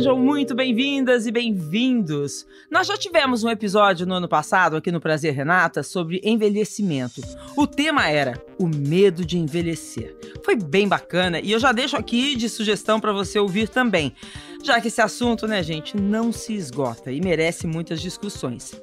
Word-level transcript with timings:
Sejam 0.00 0.16
muito 0.16 0.54
bem-vindas 0.54 1.26
e 1.26 1.30
bem-vindos. 1.30 2.46
Nós 2.70 2.86
já 2.86 2.96
tivemos 2.96 3.44
um 3.44 3.50
episódio 3.50 4.06
no 4.06 4.14
ano 4.14 4.26
passado 4.26 4.74
aqui 4.74 4.90
no 4.90 4.98
Prazer 4.98 5.34
Renata 5.34 5.82
sobre 5.82 6.22
envelhecimento. 6.24 7.20
O 7.54 7.66
tema 7.66 8.08
era 8.08 8.42
o 8.58 8.66
medo 8.66 9.26
de 9.26 9.36
envelhecer. 9.36 10.16
Foi 10.42 10.56
bem 10.56 10.88
bacana 10.88 11.38
e 11.38 11.52
eu 11.52 11.58
já 11.58 11.70
deixo 11.70 11.98
aqui 11.98 12.34
de 12.34 12.48
sugestão 12.48 12.98
para 12.98 13.12
você 13.12 13.38
ouvir 13.38 13.68
também, 13.68 14.14
já 14.62 14.80
que 14.80 14.88
esse 14.88 15.02
assunto, 15.02 15.46
né, 15.46 15.62
gente, 15.62 15.94
não 15.98 16.32
se 16.32 16.54
esgota 16.54 17.12
e 17.12 17.20
merece 17.20 17.66
muitas 17.66 18.00
discussões. 18.00 18.74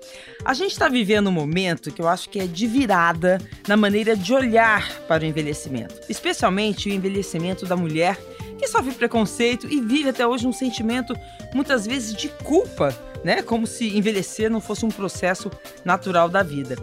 A 0.45 0.53
gente 0.53 0.73
está 0.73 0.88
vivendo 0.88 1.30
um 1.30 1.31
momento 1.31 1.91
que 1.91 1.99
eu 1.99 2.08
acho 2.08 2.30
que 2.30 2.39
é 2.39 2.45
de 2.45 2.67
virada 2.67 3.41
na 3.67 3.75
maneira 3.75 4.16
de 4.16 4.31
olhar 4.36 4.88
para 5.08 5.23
o 5.23 5.25
envelhecimento, 5.25 5.95
especialmente 6.08 6.88
o 6.88 6.94
envelhecimento 6.94 7.66
da 7.66 7.75
mulher 7.75 8.20
que 8.57 8.67
sofre 8.67 8.93
preconceito 8.93 9.67
e 9.71 9.79
vive 9.79 10.09
até 10.09 10.25
hoje 10.25 10.47
um 10.47 10.53
sentimento 10.53 11.13
muitas 11.53 11.85
vezes 11.85 12.13
de 12.13 12.29
culpa, 12.29 12.95
né? 13.23 13.41
Como 13.41 13.67
se 13.67 13.97
envelhecer 13.97 14.49
não 14.49 14.59
fosse 14.59 14.85
um 14.85 14.89
processo 14.89 15.52
natural 15.85 16.27
da 16.30 16.43
vida. 16.43 16.75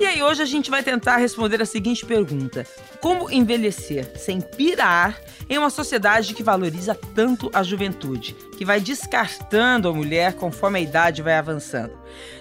E 0.00 0.06
aí 0.06 0.22
hoje 0.22 0.40
a 0.40 0.46
gente 0.46 0.70
vai 0.70 0.82
tentar 0.82 1.18
responder 1.18 1.60
a 1.60 1.66
seguinte 1.66 2.06
pergunta: 2.06 2.66
Como 3.02 3.30
envelhecer 3.30 4.10
sem 4.16 4.40
pirar 4.40 5.20
em 5.46 5.58
uma 5.58 5.68
sociedade 5.68 6.32
que 6.32 6.42
valoriza 6.42 6.98
tanto 7.14 7.50
a 7.52 7.62
juventude, 7.62 8.34
que 8.56 8.64
vai 8.64 8.80
descartando 8.80 9.90
a 9.90 9.92
mulher 9.92 10.36
conforme 10.36 10.78
a 10.78 10.82
idade 10.82 11.20
vai 11.20 11.34
avançando? 11.34 11.92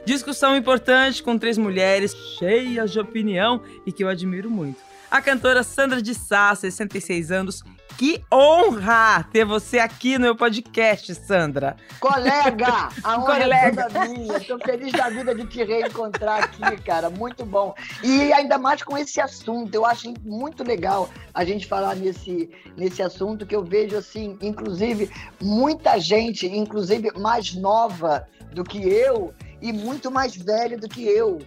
Discussão 0.06 0.56
importante 0.56 1.22
com 1.22 1.38
três 1.38 1.58
mulheres 1.58 2.16
cheias 2.38 2.92
de 2.92 3.00
opinião 3.00 3.62
e 3.86 3.92
que 3.92 4.06
eu 4.06 4.08
admiro 4.08 4.50
muito. 4.50 4.89
A 5.12 5.24
cantora 5.24 5.64
Sandra 5.64 6.04
de 6.04 6.14
Sá, 6.14 6.54
66 6.54 7.32
anos, 7.32 7.64
que 7.98 8.24
honra 8.32 9.26
ter 9.34 9.44
você 9.44 9.80
aqui 9.80 10.20
no 10.20 10.26
meu 10.26 10.36
podcast, 10.36 11.16
Sandra. 11.16 11.76
Colega, 12.00 12.90
a 13.04 13.18
honra 13.18 13.40
Colega. 13.40 13.82
é 13.82 13.88
toda 13.88 14.06
minha. 14.08 14.38
Estou 14.38 14.60
feliz 14.60 14.92
da 14.92 15.10
vida 15.10 15.34
de 15.34 15.48
te 15.48 15.64
reencontrar 15.64 16.44
aqui, 16.44 16.82
cara. 16.84 17.10
Muito 17.10 17.44
bom. 17.44 17.74
E 18.04 18.32
ainda 18.32 18.60
mais 18.60 18.84
com 18.84 18.96
esse 18.96 19.20
assunto. 19.20 19.74
Eu 19.74 19.84
acho 19.84 20.14
muito 20.24 20.64
legal 20.64 21.10
a 21.34 21.44
gente 21.44 21.66
falar 21.66 21.96
nesse, 21.96 22.48
nesse 22.78 23.02
assunto 23.02 23.48
que 23.48 23.56
eu 23.56 23.64
vejo, 23.64 23.98
assim, 23.98 24.38
inclusive, 24.44 25.12
muita 25.42 25.98
gente, 25.98 26.46
inclusive 26.46 27.12
mais 27.18 27.56
nova 27.56 28.28
do 28.54 28.64
que 28.64 28.88
eu 28.88 29.34
e 29.60 29.74
muito 29.74 30.12
mais 30.12 30.36
velha 30.36 30.78
do 30.78 30.88
que 30.88 31.04
eu 31.04 31.40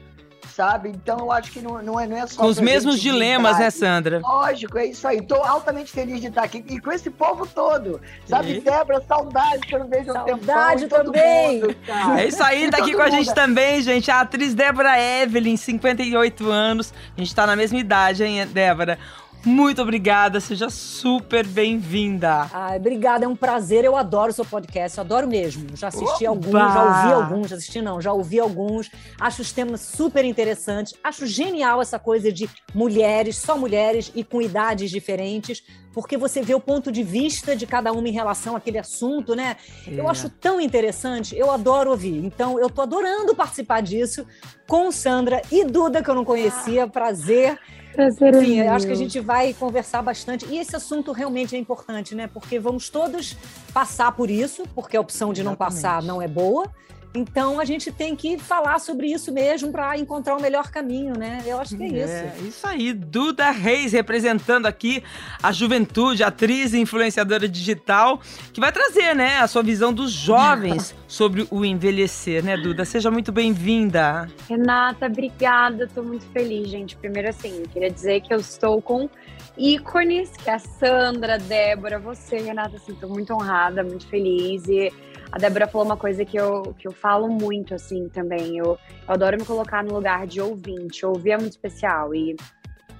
sabe? 0.52 0.88
Então 0.90 1.18
eu 1.18 1.32
acho 1.32 1.50
que 1.50 1.60
não, 1.60 1.82
não, 1.82 1.98
é, 1.98 2.06
não 2.06 2.16
é 2.16 2.26
só. 2.26 2.42
Com 2.42 2.48
os 2.48 2.60
mesmos 2.60 3.00
dilemas, 3.00 3.58
né, 3.58 3.70
Sandra? 3.70 4.20
Lógico, 4.20 4.78
é 4.78 4.86
isso 4.86 5.06
aí. 5.06 5.18
Estou 5.18 5.42
altamente 5.42 5.90
feliz 5.90 6.20
de 6.20 6.28
estar 6.28 6.42
aqui 6.42 6.64
e 6.68 6.80
com 6.80 6.92
esse 6.92 7.10
povo 7.10 7.46
todo. 7.46 8.00
Sabe, 8.26 8.58
e... 8.58 8.60
Débora, 8.60 9.02
saudade 9.06 9.66
que 9.66 9.74
eu 9.74 9.80
não 9.80 9.88
vejo 9.88 10.10
um 10.10 10.24
tempo. 10.24 10.44
Saudade 10.44 10.86
também. 10.86 11.60
Mundo, 11.60 11.76
é 12.18 12.26
isso 12.26 12.42
aí, 12.42 12.70
tá 12.70 12.78
aqui 12.78 12.94
com 12.94 13.02
a 13.02 13.10
gente 13.10 13.32
também, 13.34 13.82
gente. 13.82 14.10
A 14.10 14.20
atriz 14.20 14.54
Débora 14.54 15.00
Evelyn, 15.00 15.56
58 15.56 16.50
anos. 16.50 16.92
A 17.16 17.20
gente 17.20 17.34
tá 17.34 17.46
na 17.46 17.56
mesma 17.56 17.78
idade, 17.78 18.22
hein, 18.22 18.46
Débora? 18.46 18.98
Muito 19.44 19.82
obrigada, 19.82 20.38
seja 20.38 20.70
super 20.70 21.44
bem-vinda. 21.44 22.48
Obrigada, 22.76 23.24
é 23.24 23.28
um 23.28 23.34
prazer. 23.34 23.84
Eu 23.84 23.96
adoro 23.96 24.30
o 24.30 24.34
seu 24.34 24.44
podcast, 24.44 24.96
eu 24.96 25.02
adoro 25.02 25.26
mesmo. 25.26 25.76
Já 25.76 25.88
assisti 25.88 26.26
Opa! 26.26 26.28
alguns, 26.28 26.52
já 26.52 26.84
ouvi 26.84 27.12
alguns, 27.12 27.50
já 27.50 27.56
assisti 27.56 27.82
não, 27.82 28.00
já 28.00 28.12
ouvi 28.12 28.38
alguns. 28.38 28.88
Acho 29.20 29.42
os 29.42 29.50
temas 29.50 29.80
super 29.80 30.24
interessantes. 30.24 30.94
Acho 31.02 31.26
genial 31.26 31.82
essa 31.82 31.98
coisa 31.98 32.32
de 32.32 32.48
mulheres, 32.72 33.36
só 33.36 33.58
mulheres 33.58 34.12
e 34.14 34.22
com 34.22 34.40
idades 34.40 34.90
diferentes, 34.92 35.62
porque 35.92 36.16
você 36.16 36.42
vê 36.42 36.54
o 36.54 36.60
ponto 36.60 36.90
de 36.90 37.02
vista 37.02 37.54
de 37.54 37.66
cada 37.66 37.92
uma 37.92 38.08
em 38.08 38.12
relação 38.12 38.56
àquele 38.56 38.78
assunto, 38.78 39.34
né? 39.34 39.56
É. 39.86 39.98
Eu 40.00 40.08
acho 40.08 40.28
tão 40.28 40.60
interessante, 40.60 41.36
eu 41.36 41.50
adoro 41.50 41.90
ouvir. 41.90 42.24
Então, 42.24 42.58
eu 42.58 42.70
tô 42.70 42.82
adorando 42.82 43.34
participar 43.34 43.82
disso 43.82 44.26
com 44.66 44.90
Sandra 44.90 45.42
e 45.50 45.64
Duda, 45.64 46.02
que 46.02 46.10
eu 46.10 46.14
não 46.14 46.24
conhecia. 46.24 46.86
Prazer. 46.86 47.58
Prazer 47.92 48.34
Enfim, 48.34 48.60
acho 48.62 48.86
que 48.86 48.92
a 48.92 48.96
gente 48.96 49.20
vai 49.20 49.52
conversar 49.52 50.00
bastante. 50.00 50.46
E 50.46 50.58
esse 50.58 50.74
assunto 50.74 51.12
realmente 51.12 51.54
é 51.54 51.58
importante, 51.58 52.14
né? 52.14 52.26
Porque 52.26 52.58
vamos 52.58 52.88
todos 52.88 53.36
passar 53.72 54.12
por 54.12 54.30
isso, 54.30 54.64
porque 54.74 54.96
a 54.96 55.00
opção 55.00 55.32
de 55.32 55.42
não 55.42 55.54
passar 55.54 56.02
não 56.02 56.22
é 56.22 56.26
boa. 56.26 56.70
Então 57.14 57.60
a 57.60 57.64
gente 57.64 57.92
tem 57.92 58.16
que 58.16 58.38
falar 58.38 58.78
sobre 58.78 59.08
isso 59.08 59.30
mesmo 59.32 59.70
para 59.70 59.98
encontrar 59.98 60.36
o 60.36 60.40
melhor 60.40 60.70
caminho, 60.70 61.12
né? 61.16 61.42
Eu 61.44 61.60
acho 61.60 61.76
que 61.76 61.82
é, 61.82 61.86
é 61.86 61.90
isso. 61.90 62.14
É, 62.14 62.34
isso 62.48 62.66
aí, 62.66 62.92
Duda 62.92 63.50
Reis 63.50 63.92
representando 63.92 64.66
aqui 64.66 65.02
a 65.42 65.52
juventude, 65.52 66.24
atriz 66.24 66.72
e 66.72 66.78
influenciadora 66.78 67.46
digital, 67.46 68.20
que 68.52 68.60
vai 68.60 68.72
trazer, 68.72 69.14
né, 69.14 69.38
a 69.38 69.46
sua 69.46 69.62
visão 69.62 69.92
dos 69.92 70.10
jovens 70.10 70.94
sobre 71.06 71.46
o 71.50 71.64
envelhecer, 71.64 72.42
né, 72.42 72.56
Duda? 72.56 72.84
Seja 72.84 73.10
muito 73.10 73.30
bem-vinda. 73.30 74.30
Renata, 74.48 75.06
obrigada. 75.06 75.84
Estou 75.84 76.02
muito 76.02 76.24
feliz, 76.32 76.68
gente. 76.68 76.96
Primeiro 76.96 77.28
assim, 77.28 77.62
queria 77.72 77.90
dizer 77.90 78.22
que 78.22 78.32
eu 78.32 78.38
estou 78.38 78.80
com 78.80 79.10
ícones, 79.56 80.30
que 80.30 80.48
é 80.48 80.54
a 80.54 80.58
Sandra, 80.58 81.34
a 81.34 81.38
Débora, 81.38 81.98
você, 81.98 82.38
Renata, 82.38 82.76
assim, 82.76 82.94
tô 82.94 83.06
muito 83.06 83.34
honrada, 83.34 83.82
muito 83.82 84.06
feliz 84.06 84.66
e 84.66 84.90
a 85.32 85.38
Débora 85.38 85.66
falou 85.66 85.86
uma 85.86 85.96
coisa 85.96 86.26
que 86.26 86.36
eu, 86.36 86.74
que 86.78 86.86
eu 86.86 86.92
falo 86.92 87.26
muito, 87.26 87.74
assim, 87.74 88.06
também. 88.10 88.58
Eu, 88.58 88.66
eu 88.66 88.78
adoro 89.08 89.38
me 89.38 89.46
colocar 89.46 89.82
no 89.82 89.94
lugar 89.94 90.26
de 90.26 90.42
ouvinte. 90.42 91.06
Ouvir 91.06 91.30
é 91.30 91.38
muito 91.38 91.52
especial. 91.52 92.14
E 92.14 92.36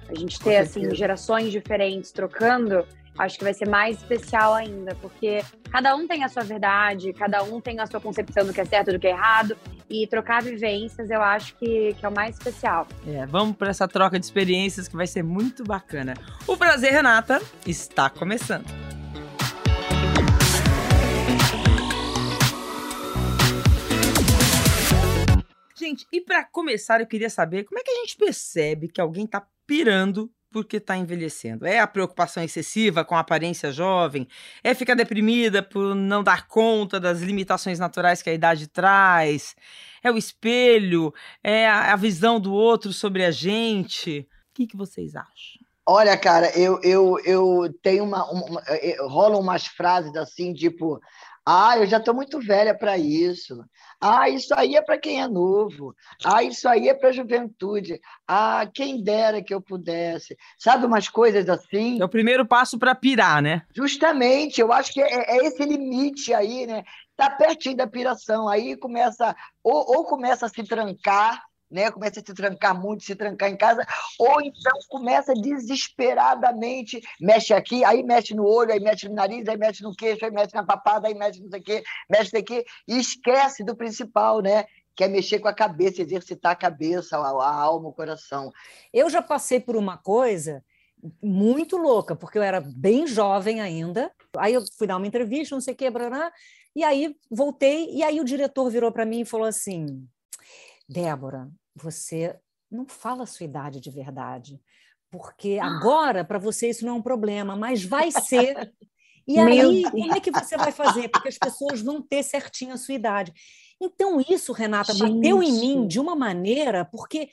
a 0.09 0.15
gente 0.15 0.39
ter, 0.39 0.57
assim, 0.57 0.93
gerações 0.95 1.51
diferentes 1.51 2.11
trocando, 2.11 2.83
acho 3.19 3.37
que 3.37 3.43
vai 3.43 3.53
ser 3.53 3.67
mais 3.67 3.97
especial 3.97 4.55
ainda. 4.55 4.95
Porque 4.95 5.43
cada 5.71 5.95
um 5.95 6.07
tem 6.07 6.23
a 6.23 6.27
sua 6.27 6.41
verdade, 6.41 7.13
cada 7.13 7.43
um 7.43 7.61
tem 7.61 7.79
a 7.79 7.85
sua 7.85 8.01
concepção 8.01 8.43
do 8.47 8.51
que 8.51 8.61
é 8.61 8.65
certo 8.65 8.89
e 8.89 8.93
do 8.93 8.99
que 8.99 9.07
é 9.07 9.11
errado. 9.11 9.55
E 9.87 10.07
trocar 10.07 10.41
vivências, 10.41 11.11
eu 11.11 11.21
acho 11.21 11.55
que, 11.57 11.93
que 11.93 12.03
é 12.03 12.09
o 12.09 12.11
mais 12.11 12.35
especial. 12.35 12.87
É, 13.05 13.27
vamos 13.27 13.55
para 13.55 13.69
essa 13.69 13.87
troca 13.87 14.19
de 14.19 14.25
experiências 14.25 14.87
que 14.87 14.95
vai 14.95 15.05
ser 15.05 15.21
muito 15.21 15.63
bacana. 15.63 16.15
O 16.47 16.57
Prazer, 16.57 16.93
Renata, 16.93 17.39
está 17.67 18.09
começando. 18.09 18.82
Gente, 25.83 26.07
e 26.13 26.21
para 26.21 26.45
começar, 26.45 27.01
eu 27.01 27.05
queria 27.05 27.29
saber 27.29 27.65
como 27.65 27.77
é 27.77 27.83
que 27.83 27.91
a 27.91 27.95
gente 27.95 28.15
percebe 28.15 28.87
que 28.87 29.01
alguém 29.01 29.27
tá 29.27 29.45
pirando 29.67 30.31
porque 30.49 30.77
está 30.77 30.95
envelhecendo? 30.95 31.65
É 31.65 31.79
a 31.79 31.85
preocupação 31.85 32.41
excessiva 32.41 33.03
com 33.03 33.15
a 33.15 33.19
aparência 33.19 33.69
jovem? 33.69 34.25
É 34.63 34.73
ficar 34.73 34.95
deprimida 34.95 35.61
por 35.61 35.93
não 35.93 36.23
dar 36.23 36.47
conta 36.47 37.01
das 37.01 37.19
limitações 37.19 37.79
naturais 37.79 38.21
que 38.21 38.29
a 38.29 38.33
idade 38.33 38.67
traz? 38.67 39.57
É 40.01 40.09
o 40.09 40.17
espelho? 40.17 41.13
É 41.43 41.67
a 41.67 41.97
visão 41.97 42.39
do 42.39 42.53
outro 42.53 42.93
sobre 42.93 43.25
a 43.25 43.31
gente? 43.31 44.25
O 44.51 44.53
que, 44.53 44.67
que 44.67 44.77
vocês 44.77 45.17
acham? 45.17 45.63
Olha, 45.85 46.15
cara, 46.15 46.57
eu, 46.57 46.79
eu, 46.81 47.19
eu 47.25 47.73
tenho 47.81 48.05
uma, 48.05 48.23
uma, 48.31 48.63
rolam 49.09 49.41
umas 49.41 49.67
frases 49.67 50.15
assim, 50.15 50.53
tipo, 50.53 50.97
ah, 51.45 51.77
eu 51.77 51.85
já 51.85 51.97
estou 51.97 52.13
muito 52.13 52.39
velha 52.39 52.73
para 52.73 52.97
isso. 52.97 53.63
Ah, 53.99 54.29
isso 54.29 54.53
aí 54.55 54.75
é 54.75 54.81
para 54.81 54.97
quem 54.97 55.21
é 55.21 55.27
novo. 55.27 55.93
Ah, 56.23 56.41
isso 56.41 56.67
aí 56.69 56.87
é 56.87 56.93
para 56.93 57.09
a 57.09 57.13
juventude. 57.13 57.99
Ah, 58.27 58.65
quem 58.73 59.03
dera 59.03 59.43
que 59.43 59.53
eu 59.53 59.61
pudesse. 59.61 60.37
Sabe 60.57 60.85
umas 60.85 61.09
coisas 61.09 61.49
assim? 61.49 62.01
É 62.01 62.05
o 62.05 62.09
primeiro 62.09 62.45
passo 62.45 62.79
para 62.79 62.95
pirar, 62.95 63.41
né? 63.41 63.63
Justamente, 63.75 64.61
eu 64.61 64.71
acho 64.71 64.93
que 64.93 65.01
é, 65.01 65.37
é 65.37 65.45
esse 65.45 65.63
limite 65.65 66.33
aí, 66.33 66.65
né? 66.65 66.83
Tá 67.15 67.29
pertinho 67.29 67.75
da 67.75 67.87
piração. 67.87 68.47
Aí 68.47 68.77
começa, 68.77 69.35
ou, 69.61 69.97
ou 69.97 70.05
começa 70.05 70.45
a 70.45 70.49
se 70.49 70.63
trancar 70.63 71.43
né? 71.73 71.91
começa 71.91 72.19
a 72.19 72.23
se 72.23 72.33
trancar 72.33 72.79
muito, 72.79 73.03
se 73.03 73.15
trancar 73.15 73.49
em 73.49 73.57
casa, 73.57 73.85
ou 74.19 74.41
então 74.41 74.73
começa 74.89 75.33
desesperadamente, 75.33 77.01
mexe 77.19 77.53
aqui, 77.53 77.83
aí 77.83 78.03
mexe 78.03 78.35
no 78.35 78.45
olho, 78.45 78.71
aí 78.71 78.79
mexe 78.79 79.09
no 79.09 79.15
nariz, 79.15 79.47
aí 79.47 79.57
mexe 79.57 79.83
no 79.83 79.95
queixo, 79.95 80.23
aí 80.23 80.31
mexe 80.31 80.53
na 80.53 80.63
papada, 80.63 81.07
aí 81.07 81.15
mexe 81.15 81.41
no 81.41 81.49
sei 81.49 81.61
quê, 81.61 81.83
mexe 82.09 82.37
aqui, 82.37 82.63
e 82.87 82.99
esquece 82.99 83.63
do 83.63 83.75
principal, 83.75 84.41
né? 84.41 84.65
que 84.95 85.03
é 85.03 85.07
mexer 85.07 85.39
com 85.39 85.47
a 85.47 85.53
cabeça, 85.53 86.03
exercitar 86.03 86.51
a 86.51 86.55
cabeça, 86.55 87.17
a, 87.17 87.21
a 87.21 87.55
alma, 87.55 87.89
o 87.89 87.93
coração. 87.93 88.51
Eu 88.93 89.09
já 89.09 89.23
passei 89.23 89.59
por 89.59 89.75
uma 89.75 89.97
coisa 89.97 90.63
muito 91.21 91.77
louca, 91.77 92.15
porque 92.15 92.37
eu 92.37 92.43
era 92.43 92.61
bem 92.61 93.07
jovem 93.07 93.59
ainda. 93.59 94.11
Aí 94.37 94.53
eu 94.53 94.63
fui 94.77 94.85
dar 94.85 94.97
uma 94.97 95.07
entrevista, 95.07 95.55
não 95.55 95.61
sei 95.61 95.73
o 95.73 95.77
que, 95.77 95.89
blá, 95.89 96.31
e 96.75 96.83
aí 96.83 97.15
voltei, 97.29 97.89
e 97.91 98.03
aí 98.03 98.19
o 98.19 98.25
diretor 98.25 98.69
virou 98.69 98.91
para 98.91 99.05
mim 99.05 99.21
e 99.21 99.25
falou 99.25 99.47
assim: 99.47 100.07
Débora, 100.87 101.49
você 101.75 102.37
não 102.69 102.85
fala 102.87 103.23
a 103.23 103.27
sua 103.27 103.45
idade 103.45 103.79
de 103.79 103.89
verdade, 103.89 104.59
porque 105.11 105.59
agora 105.61 106.25
para 106.25 106.39
você 106.39 106.69
isso 106.69 106.85
não 106.85 106.95
é 106.95 106.97
um 106.97 107.01
problema, 107.01 107.55
mas 107.55 107.83
vai 107.83 108.11
ser. 108.11 108.71
E 109.25 109.39
aí, 109.39 109.83
como 109.89 110.13
é 110.13 110.19
que 110.19 110.31
você 110.31 110.57
vai 110.57 110.73
fazer? 110.73 111.07
Porque 111.07 111.29
as 111.29 111.37
pessoas 111.37 111.79
vão 111.79 112.01
ter 112.01 112.23
certinho 112.23 112.73
a 112.73 112.77
sua 112.77 112.93
idade. 112.93 113.31
Então, 113.79 114.19
isso, 114.19 114.51
Renata, 114.51 114.93
Gente. 114.93 115.15
bateu 115.15 115.41
em 115.41 115.51
mim 115.53 115.87
de 115.87 115.97
uma 115.97 116.13
maneira, 116.13 116.83
porque, 116.83 117.29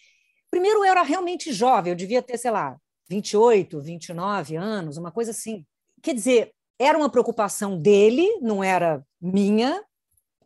primeiro, 0.49 0.79
eu 0.79 0.85
era 0.85 1.03
realmente 1.03 1.53
jovem, 1.53 1.91
eu 1.91 1.97
devia 1.97 2.23
ter, 2.23 2.39
sei 2.39 2.53
lá, 2.53 2.77
28, 3.09 3.81
29 3.81 4.55
anos, 4.55 4.97
uma 4.97 5.11
coisa 5.11 5.33
assim. 5.33 5.67
Quer 6.01 6.15
dizer, 6.15 6.55
era 6.79 6.97
uma 6.97 7.11
preocupação 7.11 7.77
dele, 7.77 8.39
não 8.41 8.63
era 8.63 9.05
minha 9.21 9.85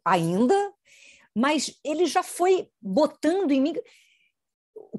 ainda, 0.05 0.73
mas 1.35 1.79
ele 1.85 2.07
já 2.07 2.23
foi 2.23 2.69
botando 2.81 3.51
em 3.51 3.61
mim 3.61 3.75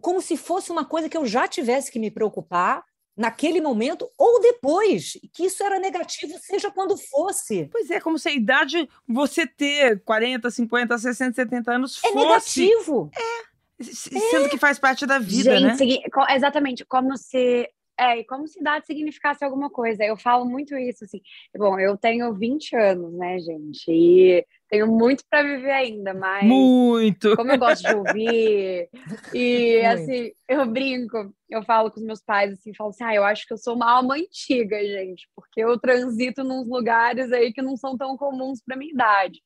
como 0.01 0.21
se 0.21 0.35
fosse 0.35 0.71
uma 0.71 0.85
coisa 0.85 1.09
que 1.09 1.17
eu 1.17 1.25
já 1.25 1.47
tivesse 1.47 1.91
que 1.91 1.99
me 1.99 2.11
preocupar 2.11 2.83
naquele 3.15 3.61
momento 3.61 4.09
ou 4.17 4.41
depois, 4.41 5.17
que 5.33 5.45
isso 5.45 5.63
era 5.63 5.79
negativo, 5.79 6.37
seja 6.39 6.69
quando 6.69 6.97
fosse. 6.97 7.69
Pois 7.71 7.89
é, 7.89 7.99
como 7.99 8.19
se 8.19 8.27
a 8.27 8.33
idade, 8.33 8.89
você 9.07 9.47
ter 9.47 10.01
40, 10.03 10.51
50, 10.51 10.97
60, 10.97 11.35
70 11.35 11.71
anos 11.71 11.97
é 12.03 12.09
fosse... 12.09 12.17
É 12.17 12.21
negativo. 12.21 13.11
É, 13.15 13.83
sendo 13.83 14.45
é. 14.45 14.49
que 14.49 14.57
faz 14.57 14.77
parte 14.77 15.05
da 15.05 15.17
vida, 15.17 15.57
Gente, 15.57 15.85
né? 15.85 16.35
exatamente, 16.35 16.83
como 16.85 17.17
se 17.17 17.69
é, 17.97 18.19
e 18.19 18.25
como 18.25 18.47
se 18.47 18.59
idade 18.59 18.85
significasse 18.85 19.43
alguma 19.43 19.69
coisa. 19.69 20.03
Eu 20.03 20.17
falo 20.17 20.45
muito 20.45 20.75
isso, 20.77 21.05
assim. 21.05 21.21
Bom, 21.57 21.79
eu 21.79 21.97
tenho 21.97 22.33
20 22.33 22.75
anos, 22.75 23.13
né, 23.13 23.39
gente? 23.39 23.89
E 23.89 24.45
tenho 24.69 24.87
muito 24.87 25.23
para 25.29 25.43
viver 25.43 25.71
ainda, 25.71 26.13
mas. 26.13 26.45
Muito! 26.45 27.35
Como 27.35 27.51
eu 27.51 27.57
gosto 27.57 27.83
de 27.87 27.95
ouvir. 27.95 28.89
e, 29.33 29.73
muito. 29.73 29.87
assim, 29.87 30.31
eu 30.47 30.65
brinco, 30.65 31.33
eu 31.49 31.63
falo 31.63 31.91
com 31.91 31.99
os 31.99 32.05
meus 32.05 32.21
pais, 32.21 32.53
assim, 32.53 32.73
falo 32.73 32.89
assim, 32.89 33.03
ah, 33.03 33.15
eu 33.15 33.23
acho 33.23 33.45
que 33.45 33.53
eu 33.53 33.57
sou 33.57 33.75
uma 33.75 33.89
alma 33.89 34.15
antiga, 34.15 34.77
gente, 34.79 35.29
porque 35.35 35.61
eu 35.61 35.79
transito 35.79 36.43
nos 36.43 36.67
lugares 36.67 37.31
aí 37.31 37.53
que 37.53 37.61
não 37.61 37.77
são 37.77 37.97
tão 37.97 38.17
comuns 38.17 38.61
para 38.65 38.77
minha 38.77 38.91
idade. 38.91 39.41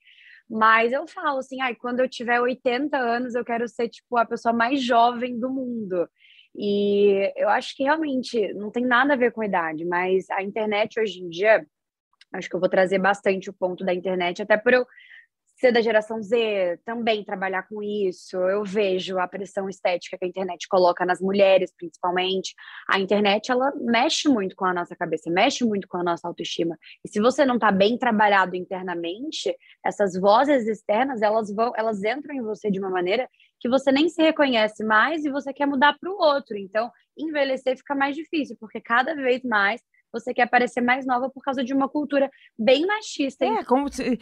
Mas 0.50 0.92
eu 0.92 1.08
falo 1.08 1.40
assim, 1.40 1.62
ah, 1.62 1.76
quando 1.76 2.00
eu 2.00 2.10
tiver 2.10 2.42
80 2.42 2.98
anos, 2.98 3.36
eu 3.36 3.46
quero 3.46 3.68
ser, 3.68 3.88
tipo, 3.90 4.18
a 4.18 4.26
pessoa 4.26 4.52
mais 4.52 4.84
jovem 4.84 5.40
do 5.40 5.50
mundo. 5.50 6.10
E 6.56 7.32
eu 7.36 7.48
acho 7.50 7.76
que 7.76 7.84
realmente 7.84 8.54
não 8.54 8.72
tem 8.72 8.84
nada 8.84 9.14
a 9.14 9.18
ver 9.18 9.32
com 9.32 9.44
idade, 9.44 9.86
mas 9.86 10.30
a 10.32 10.42
internet 10.42 11.00
hoje 11.00 11.22
em 11.22 11.30
dia, 11.30 11.66
acho 12.34 12.50
que 12.50 12.56
eu 12.56 12.60
vou 12.60 12.70
trazer 12.70 13.00
bastante 13.00 13.50
o 13.50 13.54
ponto 13.54 13.84
da 13.84 13.94
internet, 13.94 14.42
até 14.42 14.58
por 14.58 14.74
eu 14.74 14.86
ser 15.60 15.74
da 15.74 15.82
geração 15.82 16.22
Z, 16.24 16.80
também 16.86 17.24
trabalhar 17.24 17.64
com 17.64 17.84
isso. 17.84 18.38
Eu 18.38 18.64
vejo 18.64 19.20
a 19.20 19.28
pressão 19.28 19.68
estética 19.68 20.18
que 20.18 20.24
a 20.24 20.28
internet 20.28 20.68
coloca 20.70 21.06
nas 21.06 21.20
mulheres, 21.20 21.74
principalmente. 21.76 22.56
A 22.88 22.98
internet, 22.98 23.52
ela 23.52 23.72
mexe 23.76 24.30
muito 24.30 24.56
com 24.56 24.64
a 24.64 24.74
nossa 24.74 24.96
cabeça, 24.96 25.30
mexe 25.30 25.66
muito 25.66 25.88
com 25.88 25.98
a 25.98 26.04
nossa 26.04 26.28
autoestima. 26.28 26.78
E 27.04 27.10
se 27.10 27.20
você 27.20 27.46
não 27.46 27.56
está 27.56 27.72
bem 27.72 27.98
trabalhado 27.98 28.56
internamente, 28.56 29.54
essas 29.86 30.14
vozes 30.18 30.66
externas, 30.66 31.22
elas 31.22 31.54
vão, 31.54 31.74
elas 31.76 32.02
entram 32.04 32.34
em 32.34 32.42
você 32.42 32.72
de 32.72 32.80
uma 32.80 32.90
maneira 32.90 33.30
que 33.60 33.68
você 33.68 33.92
nem 33.92 34.08
se 34.08 34.22
reconhece 34.22 34.84
mais 34.86 35.26
e 35.26 35.30
você 35.30 35.52
quer 35.52 35.66
mudar 35.66 35.98
para 36.00 36.10
o 36.10 36.18
outro. 36.18 36.58
Então, 36.58 36.90
envelhecer 37.18 37.76
fica 37.78 37.94
mais 37.94 38.16
difícil, 38.16 38.56
porque 38.58 38.80
cada 38.80 39.14
vez 39.14 39.44
mais 39.44 39.82
você 40.12 40.34
quer 40.34 40.48
parecer 40.50 40.82
mais 40.82 41.06
nova 41.06 41.30
por 41.30 41.44
causa 41.44 41.64
de 41.64 41.74
uma 41.74 41.88
cultura 41.88 42.30
bem 42.58 42.86
machista. 42.86 43.46
É, 43.46 43.64
como 43.64 43.92
se, 43.92 44.20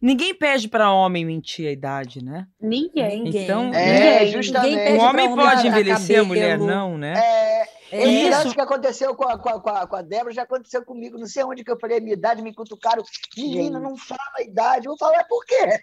ninguém 0.00 0.34
pede 0.34 0.68
para 0.68 0.92
homem 0.92 1.24
mentir 1.24 1.68
a 1.68 1.72
idade, 1.72 2.22
né? 2.22 2.46
Ninguém. 2.60 3.28
Então, 3.28 3.72
é, 3.74 4.20
ninguém, 4.20 4.32
justamente. 4.32 4.92
o 4.92 4.98
homem 4.98 5.34
pode 5.34 5.66
envelhecer, 5.66 6.20
a 6.20 6.24
mulher 6.24 6.58
não, 6.58 6.98
né? 6.98 7.14
É, 7.16 7.68
é 7.92 8.08
isso 8.08 8.54
que 8.54 8.60
aconteceu 8.60 9.14
com 9.14 9.24
a, 9.24 9.38
com, 9.38 9.70
a, 9.70 9.86
com 9.86 9.96
a 9.96 10.02
Débora, 10.02 10.34
já 10.34 10.42
aconteceu 10.42 10.84
comigo. 10.84 11.18
Não 11.18 11.26
sei 11.26 11.44
onde 11.44 11.64
que 11.64 11.70
eu 11.70 11.78
falei 11.78 11.98
a 11.98 12.00
minha 12.00 12.14
idade, 12.14 12.42
me 12.42 12.54
cutucaram. 12.54 13.02
Menina, 13.36 13.78
não 13.78 13.96
fala 13.96 14.20
a 14.38 14.42
idade. 14.42 14.86
Eu 14.86 14.90
vou 14.90 14.98
falar 14.98 15.24
por 15.24 15.44
quê? 15.44 15.80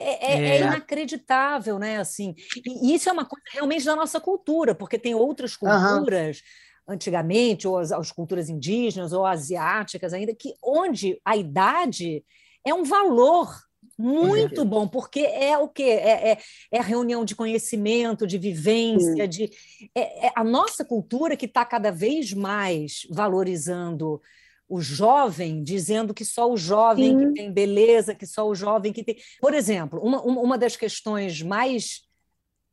É, 0.00 0.32
é, 0.32 0.48
é, 0.48 0.60
inacreditável, 0.60 1.78
né? 1.78 1.98
Assim, 1.98 2.34
e 2.64 2.94
isso 2.94 3.08
é 3.08 3.12
uma 3.12 3.24
coisa 3.24 3.44
realmente 3.52 3.84
da 3.84 3.96
nossa 3.96 4.20
cultura, 4.20 4.74
porque 4.74 4.98
tem 4.98 5.14
outras 5.14 5.56
culturas 5.56 6.38
uhum 6.38 6.66
antigamente, 6.88 7.66
ou 7.66 7.78
as, 7.78 7.92
as 7.92 8.12
culturas 8.12 8.48
indígenas 8.48 9.12
ou 9.12 9.26
asiáticas 9.26 10.12
ainda, 10.12 10.34
que 10.34 10.54
onde 10.62 11.20
a 11.24 11.36
idade 11.36 12.24
é 12.64 12.72
um 12.72 12.84
valor 12.84 13.54
muito 13.98 14.64
bom, 14.64 14.86
porque 14.86 15.20
é 15.20 15.56
o 15.56 15.68
quê? 15.68 15.84
É, 15.84 16.32
é, 16.32 16.38
é, 16.70 16.78
a 16.78 16.82
reunião 16.82 17.24
de 17.24 17.34
conhecimento, 17.34 18.26
de 18.26 18.36
vivência, 18.36 19.26
de 19.26 19.50
é, 19.94 20.26
é 20.26 20.32
a 20.34 20.44
nossa 20.44 20.84
cultura 20.84 21.36
que 21.36 21.46
está 21.46 21.64
cada 21.64 21.90
vez 21.90 22.32
mais 22.32 23.06
valorizando 23.10 24.20
o 24.68 24.80
jovem, 24.80 25.62
dizendo 25.62 26.12
que 26.12 26.24
só 26.24 26.50
o 26.50 26.56
jovem 26.56 27.18
Sim. 27.18 27.26
que 27.26 27.34
tem 27.34 27.52
beleza, 27.52 28.14
que 28.14 28.26
só 28.26 28.46
o 28.46 28.54
jovem 28.54 28.92
que 28.92 29.04
tem. 29.04 29.16
Por 29.40 29.54
exemplo, 29.54 30.00
uma, 30.00 30.20
uma 30.22 30.58
das 30.58 30.76
questões 30.76 31.40
mais 31.40 32.02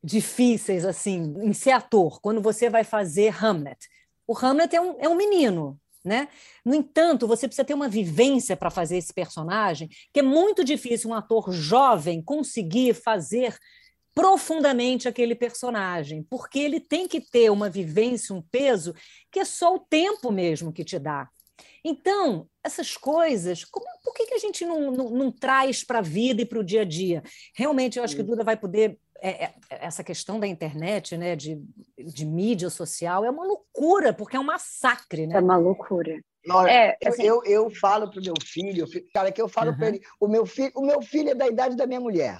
difíceis 0.02 0.84
assim 0.84 1.34
em 1.42 1.52
ser 1.54 1.70
ator, 1.70 2.20
quando 2.20 2.42
você 2.42 2.68
vai 2.68 2.84
fazer 2.84 3.34
Hamlet, 3.42 3.88
o 4.26 4.36
Hamlet 4.36 4.74
é 4.74 4.80
um, 4.80 4.96
é 4.98 5.08
um 5.08 5.14
menino, 5.14 5.78
né? 6.04 6.28
No 6.64 6.74
entanto, 6.74 7.26
você 7.26 7.46
precisa 7.46 7.64
ter 7.64 7.74
uma 7.74 7.88
vivência 7.88 8.56
para 8.56 8.70
fazer 8.70 8.96
esse 8.96 9.12
personagem, 9.12 9.88
que 10.12 10.20
é 10.20 10.22
muito 10.22 10.64
difícil 10.64 11.10
um 11.10 11.14
ator 11.14 11.52
jovem 11.52 12.22
conseguir 12.22 12.94
fazer 12.94 13.56
profundamente 14.14 15.08
aquele 15.08 15.34
personagem, 15.34 16.22
porque 16.30 16.58
ele 16.58 16.78
tem 16.78 17.08
que 17.08 17.20
ter 17.20 17.50
uma 17.50 17.68
vivência, 17.68 18.34
um 18.34 18.42
peso 18.42 18.94
que 19.30 19.40
é 19.40 19.44
só 19.44 19.74
o 19.74 19.80
tempo 19.80 20.30
mesmo 20.30 20.72
que 20.72 20.84
te 20.84 20.98
dá. 20.98 21.28
Então, 21.84 22.48
essas 22.62 22.96
coisas, 22.96 23.64
como, 23.64 23.84
por 24.02 24.14
que, 24.14 24.26
que 24.26 24.34
a 24.34 24.38
gente 24.38 24.64
não, 24.64 24.90
não, 24.90 25.10
não 25.10 25.32
traz 25.32 25.84
para 25.84 25.98
a 25.98 26.02
vida 26.02 26.42
e 26.42 26.46
para 26.46 26.58
o 26.58 26.64
dia 26.64 26.82
a 26.82 26.84
dia? 26.84 27.22
Realmente, 27.54 27.98
eu 27.98 28.04
acho 28.04 28.16
que 28.16 28.22
Duda 28.22 28.44
vai 28.44 28.56
poder 28.56 28.98
é, 29.24 29.44
é, 29.44 29.54
essa 29.70 30.04
questão 30.04 30.38
da 30.38 30.46
internet, 30.46 31.16
né, 31.16 31.34
de, 31.34 31.58
de 31.98 32.26
mídia 32.26 32.68
social, 32.68 33.24
é 33.24 33.30
uma 33.30 33.44
loucura, 33.44 34.12
porque 34.12 34.36
é 34.36 34.40
um 34.40 34.44
massacre, 34.44 35.26
né? 35.26 35.36
É 35.36 35.40
uma 35.40 35.56
loucura. 35.56 36.20
Não, 36.46 36.66
é, 36.66 36.98
assim... 37.06 37.22
eu, 37.22 37.42
eu 37.44 37.70
falo 37.70 38.10
para 38.10 38.20
o 38.20 38.22
meu 38.22 38.34
filho, 38.44 38.86
cara, 39.14 39.32
que 39.32 39.40
eu 39.40 39.48
falo 39.48 39.70
uhum. 39.70 39.76
para 39.78 39.88
ele, 39.88 40.02
o 40.20 40.28
meu, 40.28 40.44
filho, 40.44 40.72
o 40.74 40.84
meu 40.84 41.00
filho 41.00 41.30
é 41.30 41.34
da 41.34 41.48
idade 41.48 41.74
da 41.74 41.86
minha 41.86 42.00
mulher. 42.00 42.38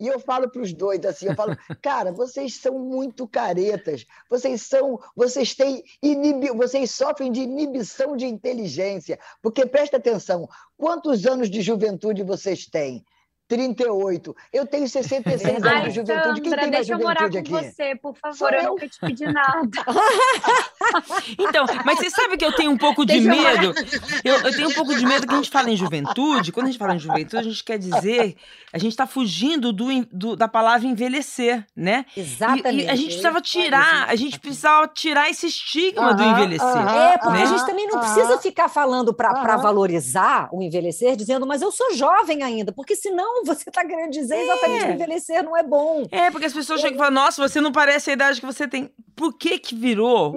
E 0.00 0.06
eu 0.06 0.18
falo 0.18 0.48
para 0.48 0.62
os 0.62 0.72
dois 0.72 1.04
assim, 1.04 1.26
eu 1.26 1.34
falo, 1.34 1.54
cara, 1.82 2.10
vocês 2.10 2.54
são 2.54 2.78
muito 2.78 3.28
caretas, 3.28 4.06
vocês 4.30 4.62
são, 4.62 4.98
vocês 5.14 5.54
têm 5.54 5.84
inibi, 6.02 6.48
vocês 6.50 6.90
sofrem 6.90 7.30
de 7.30 7.40
inibição 7.40 8.16
de 8.16 8.24
inteligência, 8.24 9.18
porque 9.42 9.66
presta 9.66 9.98
atenção, 9.98 10.48
quantos 10.74 11.26
anos 11.26 11.50
de 11.50 11.60
juventude 11.60 12.22
vocês 12.22 12.64
têm? 12.64 13.04
38. 13.48 14.36
Eu 14.52 14.66
tenho 14.66 14.86
66 14.86 15.64
anos 15.64 15.84
de 15.84 15.90
juventude. 15.90 16.40
Quem 16.42 16.52
tem 16.52 16.70
deixa 16.70 16.92
eu 16.92 16.98
morar 16.98 17.30
com 17.30 17.38
aqui? 17.38 17.50
você, 17.50 17.96
por 17.96 18.14
favor. 18.16 18.52
Eu, 18.52 18.60
eu 18.60 18.68
nunca 18.70 18.88
te 18.88 19.00
pedi 19.00 19.24
nada. 19.24 19.68
então, 21.38 21.64
mas 21.84 21.98
você 21.98 22.10
sabe 22.10 22.36
que 22.36 22.44
eu 22.44 22.52
tenho 22.54 22.70
um 22.70 22.78
pouco 22.78 23.06
de 23.06 23.20
deixa 23.20 23.28
medo? 23.28 23.74
Eu, 24.22 24.34
eu, 24.34 24.54
tenho 24.54 24.68
um 24.68 24.74
pouco 24.74 24.94
de 24.94 25.04
medo 25.04 25.26
que 25.26 25.32
a 25.32 25.36
gente 25.36 25.50
fala 25.50 25.70
em 25.70 25.76
juventude. 25.76 26.52
Quando 26.52 26.66
a 26.66 26.70
gente 26.70 26.78
fala 26.78 26.94
em 26.94 26.98
juventude, 26.98 27.38
a 27.38 27.42
gente 27.42 27.64
quer 27.64 27.78
dizer... 27.78 28.36
A 28.70 28.76
gente 28.76 28.92
está 28.92 29.06
fugindo 29.06 29.72
do, 29.72 29.86
do, 30.12 30.36
da 30.36 30.46
palavra 30.46 30.86
envelhecer, 30.86 31.64
né? 31.74 32.04
Exatamente. 32.14 32.82
E, 32.82 32.84
e 32.84 32.88
a 32.88 32.94
gente 32.94 33.06
precisava 33.06 33.40
tirar, 33.40 34.08
a 34.08 34.14
gente 34.14 34.38
precisava 34.38 34.86
tirar 34.88 35.30
esse 35.30 35.46
estigma 35.46 36.12
do 36.12 36.22
envelhecer. 36.22 36.66
é, 36.66 37.16
porque 37.16 37.38
né? 37.38 37.44
a 37.44 37.46
gente 37.46 37.64
também 37.64 37.86
não 37.86 37.98
precisa 37.98 38.38
ficar 38.38 38.68
falando 38.68 39.14
para 39.14 39.56
valorizar 39.56 40.50
o 40.52 40.62
envelhecer, 40.62 41.16
dizendo, 41.16 41.46
mas 41.46 41.62
eu 41.62 41.72
sou 41.72 41.94
jovem 41.94 42.42
ainda, 42.42 42.70
porque 42.70 42.94
senão 42.94 43.37
você 43.44 43.68
está 43.68 43.84
querendo 43.86 44.10
dizer 44.10 44.36
é. 44.36 44.44
exatamente 44.44 44.86
que 44.86 44.92
envelhecer 44.92 45.42
não 45.42 45.56
é 45.56 45.62
bom. 45.62 46.06
É, 46.10 46.30
porque 46.30 46.46
as 46.46 46.52
pessoas 46.52 46.80
chegam 46.80 46.96
e 46.96 46.98
falam, 46.98 47.12
nossa, 47.12 47.46
você 47.46 47.60
não 47.60 47.72
parece 47.72 48.10
a 48.10 48.12
idade 48.12 48.40
que 48.40 48.46
você 48.46 48.66
tem. 48.66 48.92
Por 49.14 49.36
que 49.36 49.58
que 49.58 49.74
virou? 49.74 50.34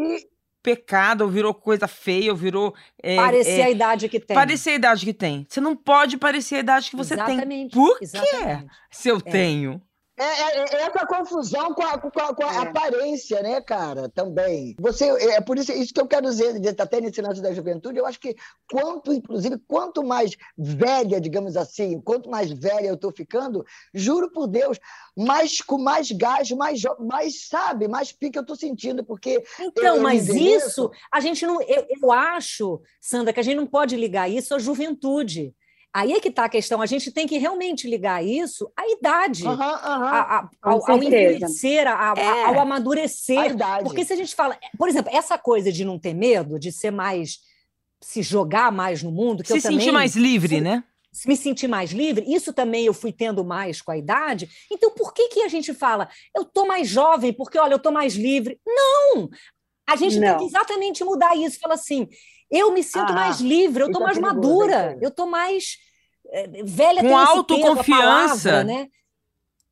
Pecado, 0.63 1.21
ou 1.21 1.29
virou 1.29 1.53
coisa 1.53 1.87
feia, 1.87 2.31
ou 2.31 2.37
virou. 2.37 2.75
É, 3.01 3.15
parecer 3.15 3.59
é, 3.59 3.63
a 3.63 3.69
idade 3.69 4.07
que 4.07 4.19
tem. 4.19 4.35
Parecer 4.35 4.71
a 4.71 4.75
idade 4.75 5.05
que 5.05 5.13
tem. 5.13 5.45
Você 5.49 5.59
não 5.59 5.75
pode 5.75 6.17
parecer 6.17 6.55
a 6.55 6.59
idade 6.59 6.89
que 6.89 6.95
você 6.95 7.15
exatamente, 7.15 7.47
tem. 7.47 7.69
Por 7.69 7.97
exatamente. 8.01 8.63
quê? 8.63 8.71
Se 8.91 9.09
eu 9.09 9.17
é. 9.17 9.19
tenho. 9.21 9.81
É, 10.17 10.23
é, 10.23 10.57
é, 10.59 10.81
essa 10.83 11.05
confusão 11.07 11.73
com 11.73 11.81
a, 11.81 11.97
com 11.97 12.07
a, 12.19 12.35
com 12.35 12.45
a 12.45 12.53
é. 12.53 12.57
aparência, 12.57 13.41
né, 13.41 13.61
cara? 13.61 14.09
Também. 14.09 14.75
Você, 14.79 15.05
é, 15.05 15.35
é 15.35 15.41
por 15.41 15.57
isso, 15.57 15.71
isso 15.71 15.93
que 15.93 16.01
eu 16.01 16.07
quero 16.07 16.29
dizer, 16.29 16.53
até 16.79 16.99
nesse 16.99 17.21
lance 17.21 17.41
da 17.41 17.53
juventude, 17.53 17.97
eu 17.97 18.05
acho 18.05 18.19
que 18.19 18.35
quanto, 18.69 19.13
inclusive, 19.13 19.57
quanto 19.67 20.03
mais 20.03 20.35
velha, 20.57 21.19
digamos 21.19 21.55
assim, 21.55 21.99
quanto 22.01 22.29
mais 22.29 22.51
velha 22.51 22.87
eu 22.87 22.95
estou 22.95 23.11
ficando, 23.11 23.65
juro 23.93 24.29
por 24.31 24.47
Deus, 24.47 24.77
mais 25.17 25.61
com 25.61 25.77
mais 25.77 26.11
gás, 26.11 26.51
mais, 26.51 26.81
mais 26.99 27.47
sabe, 27.47 27.87
mais 27.87 28.11
pique 28.11 28.37
eu 28.37 28.43
estou 28.43 28.55
sentindo, 28.55 29.03
porque. 29.03 29.41
Então, 29.59 29.95
eu, 29.95 30.01
mas 30.03 30.27
isso, 30.27 30.91
a 31.11 31.19
gente 31.19 31.45
não. 31.47 31.61
Eu, 31.61 31.87
eu 32.01 32.11
acho, 32.11 32.81
Sandra, 32.99 33.33
que 33.33 33.39
a 33.39 33.43
gente 33.43 33.57
não 33.57 33.67
pode 33.67 33.95
ligar 33.95 34.29
isso 34.29 34.53
à 34.53 34.59
juventude 34.59 35.55
Aí 35.93 36.13
é 36.13 36.19
que 36.21 36.29
está 36.29 36.45
a 36.45 36.49
questão. 36.49 36.81
A 36.81 36.85
gente 36.85 37.11
tem 37.11 37.27
que 37.27 37.37
realmente 37.37 37.89
ligar 37.89 38.23
isso 38.23 38.71
à 38.77 38.87
idade, 38.87 39.45
Aham, 39.45 39.61
aham. 39.61 40.05
a- 40.05 40.39
a- 40.39 40.49
ao, 40.61 41.03
envelhecer, 41.03 41.85
a- 41.87 42.13
É. 42.17 42.43
ao 42.45 42.59
A 42.59 42.61
amadurecer. 42.61 43.55
Porque 43.83 44.05
se 44.05 44.13
a 44.13 44.15
gente 44.15 44.33
fala, 44.33 44.57
por 44.77 44.87
exemplo, 44.87 45.11
essa 45.13 45.37
coisa 45.37 45.71
de 45.71 45.83
não 45.83 45.99
ter 45.99 46.13
medo, 46.13 46.57
de 46.57 46.71
ser 46.71 46.91
mais, 46.91 47.39
se 48.01 48.21
jogar 48.23 48.71
mais 48.71 49.03
no 49.03 49.11
mundo, 49.11 49.43
que 49.43 49.47
Se 49.49 49.57
eu 49.57 49.61
sentir 49.61 49.77
também 49.79 49.91
mais 49.91 50.15
livre, 50.15 50.55
fui- 50.55 50.61
né? 50.61 50.83
me 51.25 51.35
sentir 51.35 51.67
mais 51.67 51.91
livre, 51.91 52.23
isso 52.33 52.53
também 52.53 52.85
eu 52.85 52.93
fui 52.93 53.11
tendo 53.11 53.43
mais 53.43 53.81
com 53.81 53.91
a 53.91 53.97
idade. 53.97 54.49
Então, 54.71 54.91
por 54.91 55.13
que, 55.13 55.27
que 55.27 55.41
a 55.41 55.49
gente 55.49 55.73
fala, 55.73 56.07
eu 56.33 56.45
tô 56.45 56.65
mais 56.65 56.87
jovem, 56.87 57.33
porque 57.33 57.59
olha, 57.59 57.73
eu 57.73 57.79
tô 57.79 57.91
mais 57.91 58.15
livre? 58.15 58.57
Não! 58.65 59.29
A 59.89 59.97
gente 59.97 60.17
tem 60.17 60.29
Não. 60.29 60.37
que 60.37 60.45
exatamente 60.45 61.03
mudar 61.03 61.35
isso. 61.35 61.59
Fala 61.59 61.73
assim, 61.73 62.07
eu 62.51 62.71
me 62.73 62.83
sinto 62.83 63.11
Ah, 63.11 63.15
mais 63.15 63.39
livre, 63.39 63.83
eu 63.83 63.87
é 63.89 63.99
mais 63.99 64.17
madura, 64.19 64.97
eu 65.01 65.09
tô 65.09 65.25
mais 65.25 65.77
eh, 66.31 66.49
velha 66.63 67.01
Com 67.01 67.07
peso, 67.09 67.21
autoconfiança. 67.21 68.51
palavra, 68.51 68.63
né? 68.63 68.87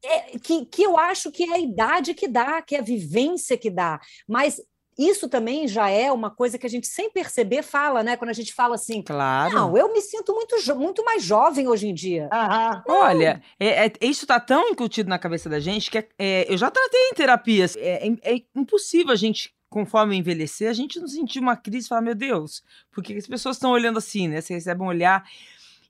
É, 0.03 0.39
que, 0.39 0.65
que 0.65 0.81
eu 0.83 0.97
acho 0.97 1.29
que 1.31 1.43
é 1.43 1.53
a 1.55 1.59
idade 1.59 2.13
que 2.13 2.27
dá, 2.27 2.61
que 2.61 2.75
é 2.75 2.79
a 2.79 2.83
vivência 2.83 3.57
que 3.57 3.69
dá. 3.69 3.99
Mas 4.27 4.61
isso 4.97 5.27
também 5.29 5.67
já 5.67 5.89
é 5.89 6.11
uma 6.11 6.29
coisa 6.29 6.57
que 6.57 6.65
a 6.65 6.69
gente, 6.69 6.87
sem 6.87 7.09
perceber, 7.11 7.63
fala, 7.63 8.01
né? 8.03 8.15
Quando 8.17 8.29
a 8.29 8.33
gente 8.33 8.53
fala 8.53 8.75
assim, 8.75 9.01
Claro. 9.01 9.53
não, 9.53 9.77
eu 9.77 9.91
me 9.93 10.01
sinto 10.01 10.33
muito, 10.33 10.55
muito 10.75 11.03
mais 11.03 11.23
jovem 11.23 11.67
hoje 11.67 11.87
em 11.87 11.93
dia. 11.93 12.29
Aham. 12.31 12.83
Olha, 12.87 13.41
é, 13.59 13.85
é- 13.87 13.93
isso 14.01 14.25
tá 14.25 14.39
tão 14.39 14.69
incutido 14.69 15.09
na 15.09 15.19
cabeça 15.19 15.49
da 15.49 15.59
gente 15.59 15.89
que 15.91 15.97
é- 15.99 16.07
é, 16.17 16.53
eu 16.53 16.57
já 16.57 16.69
tratei 16.71 17.01
em 17.09 17.13
terapias. 17.13 17.75
É, 17.77 18.07
é- 18.07 18.35
é 18.35 18.41
impossível 18.55 19.11
a 19.11 19.15
gente, 19.15 19.53
conforme 19.69 20.17
envelhecer, 20.17 20.69
a 20.69 20.73
gente 20.73 20.99
não 20.99 21.07
sentir 21.07 21.39
uma 21.39 21.55
crise 21.55 21.85
e 21.85 21.89
falar, 21.89 22.01
meu 22.01 22.15
Deus, 22.15 22.63
por 22.91 23.03
que 23.03 23.13
as 23.13 23.27
pessoas 23.27 23.55
estão 23.55 23.71
olhando 23.71 23.99
assim, 23.99 24.27
né? 24.27 24.41
Você 24.41 24.53
recebe 24.53 24.81
um 24.81 24.87
olhar. 24.87 25.23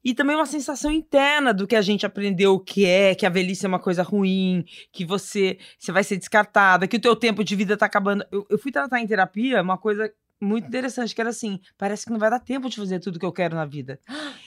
E 0.04 0.14
também 0.14 0.36
uma 0.36 0.46
sensação 0.46 0.92
interna 0.92 1.54
do 1.54 1.68
que 1.68 1.76
a 1.76 1.82
gente 1.82 2.06
aprendeu 2.06 2.58
que 2.60 2.86
é, 2.86 3.14
que 3.14 3.26
a 3.26 3.30
velhice 3.30 3.66
é 3.66 3.68
uma 3.68 3.80
coisa 3.80 4.02
ruim, 4.02 4.66
que 4.92 5.04
você, 5.04 5.58
você 5.78 5.92
vai 5.92 6.04
ser 6.04 6.18
descartada, 6.18 6.88
que 6.88 6.98
o 6.98 7.02
teu 7.02 7.16
tempo 7.16 7.44
de 7.44 7.56
vida 7.56 7.76
tá 7.76 7.86
acabando. 7.86 8.26
Eu, 8.32 8.46
eu 8.50 8.58
fui 8.58 8.72
tratar 8.72 9.00
em 9.02 9.08
terapia 9.08 9.62
uma 9.62 9.78
coisa 9.78 10.12
muito 10.42 10.68
interessante, 10.68 11.14
que 11.14 11.20
era 11.22 11.30
assim, 11.32 11.60
parece 11.78 12.06
que 12.06 12.12
não 12.12 12.20
vai 12.20 12.30
dar 12.30 12.40
tempo 12.40 12.70
de 12.70 12.76
fazer 12.78 13.00
tudo 13.00 13.20
que 13.20 13.26
eu 13.26 13.32
quero 13.32 13.56
na 13.56 13.66
vida. 13.66 14.00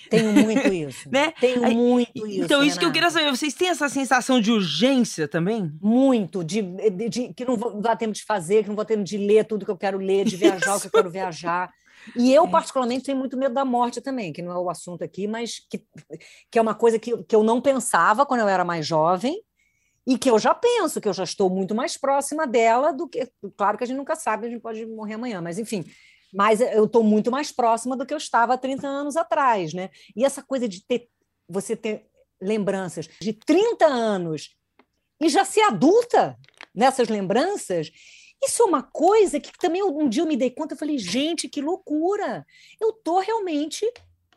Tenho 0.08 0.32
muito 0.32 0.66
isso. 0.72 1.08
Né? 1.10 1.32
Tenho 1.40 1.64
Aí, 1.64 1.74
muito 1.74 2.26
isso. 2.26 2.44
então, 2.44 2.62
isso 2.64 2.78
que 2.78 2.84
eu 2.84 2.90
Renata. 2.90 2.92
queria 2.92 3.10
saber, 3.10 3.30
vocês 3.36 3.54
têm 3.54 3.68
essa 3.68 3.88
sensação 3.88 4.40
de 4.40 4.50
urgência 4.50 5.28
também? 5.28 5.70
Muito, 5.82 6.42
de, 6.42 6.62
de- 6.62 7.08
de- 7.08 7.34
que 7.34 7.44
não 7.44 7.56
vou 7.56 7.80
dar 7.80 7.96
tempo 7.96 8.12
de 8.12 8.24
fazer, 8.24 8.62
que 8.62 8.68
não 8.68 8.76
vou 8.76 8.84
ter 8.84 8.94
tempo 8.94 9.04
de 9.04 9.18
ler 9.18 9.44
tudo 9.44 9.64
que 9.64 9.70
eu 9.70 9.76
quero 9.76 9.98
ler, 9.98 10.24
de 10.24 10.36
viajar 10.36 10.76
o 10.76 10.80
que 10.80 10.86
eu 10.86 10.90
quero 10.90 11.10
viajar. 11.12 11.70
E 12.16 12.32
eu, 12.34 12.48
particularmente, 12.48 13.04
tenho 13.04 13.16
muito 13.18 13.36
medo 13.36 13.54
da 13.54 13.64
morte 13.64 14.00
também, 14.00 14.32
que 14.32 14.42
não 14.42 14.50
é 14.50 14.58
o 14.58 14.68
assunto 14.68 15.04
aqui, 15.04 15.28
mas 15.28 15.60
que, 15.70 15.84
que 16.50 16.58
é 16.58 16.62
uma 16.62 16.74
coisa 16.74 16.98
que, 16.98 17.22
que 17.24 17.36
eu 17.36 17.44
não 17.44 17.60
pensava 17.60 18.26
quando 18.26 18.40
eu 18.40 18.48
era 18.48 18.64
mais 18.64 18.84
jovem 18.86 19.40
e 20.06 20.18
que 20.18 20.30
eu 20.30 20.38
já 20.38 20.54
penso, 20.54 21.00
que 21.00 21.08
eu 21.08 21.12
já 21.12 21.24
estou 21.24 21.48
muito 21.48 21.74
mais 21.74 21.96
próxima 21.96 22.46
dela 22.46 22.92
do 22.92 23.08
que. 23.08 23.30
Claro 23.56 23.78
que 23.78 23.84
a 23.84 23.86
gente 23.86 23.96
nunca 23.96 24.16
sabe, 24.16 24.46
a 24.46 24.50
gente 24.50 24.60
pode 24.60 24.84
morrer 24.86 25.14
amanhã, 25.14 25.40
mas 25.40 25.58
enfim. 25.58 25.84
Mas 26.34 26.60
eu 26.60 26.84
estou 26.84 27.04
muito 27.04 27.30
mais 27.30 27.52
próxima 27.52 27.96
do 27.96 28.06
que 28.06 28.14
eu 28.14 28.18
estava 28.18 28.54
há 28.54 28.58
30 28.58 28.86
anos 28.86 29.16
atrás, 29.16 29.72
né? 29.74 29.90
E 30.16 30.24
essa 30.24 30.42
coisa 30.42 30.66
de 30.66 30.84
ter 30.84 31.08
você 31.48 31.76
ter 31.76 32.06
lembranças 32.40 33.08
de 33.20 33.32
30 33.32 33.86
anos 33.86 34.56
e 35.20 35.28
já 35.28 35.44
ser 35.44 35.60
adulta 35.62 36.36
nessas 36.74 37.08
lembranças, 37.08 37.92
isso 38.42 38.62
é 38.62 38.66
uma 38.66 38.82
coisa 38.82 39.38
que 39.38 39.52
também 39.58 39.82
um 39.82 40.08
dia 40.08 40.22
eu 40.22 40.26
me 40.26 40.36
dei 40.36 40.50
conta, 40.50 40.74
eu 40.74 40.78
falei, 40.78 40.98
gente, 40.98 41.48
que 41.48 41.60
loucura! 41.60 42.44
Eu 42.80 42.92
tô 42.92 43.20
realmente 43.20 43.86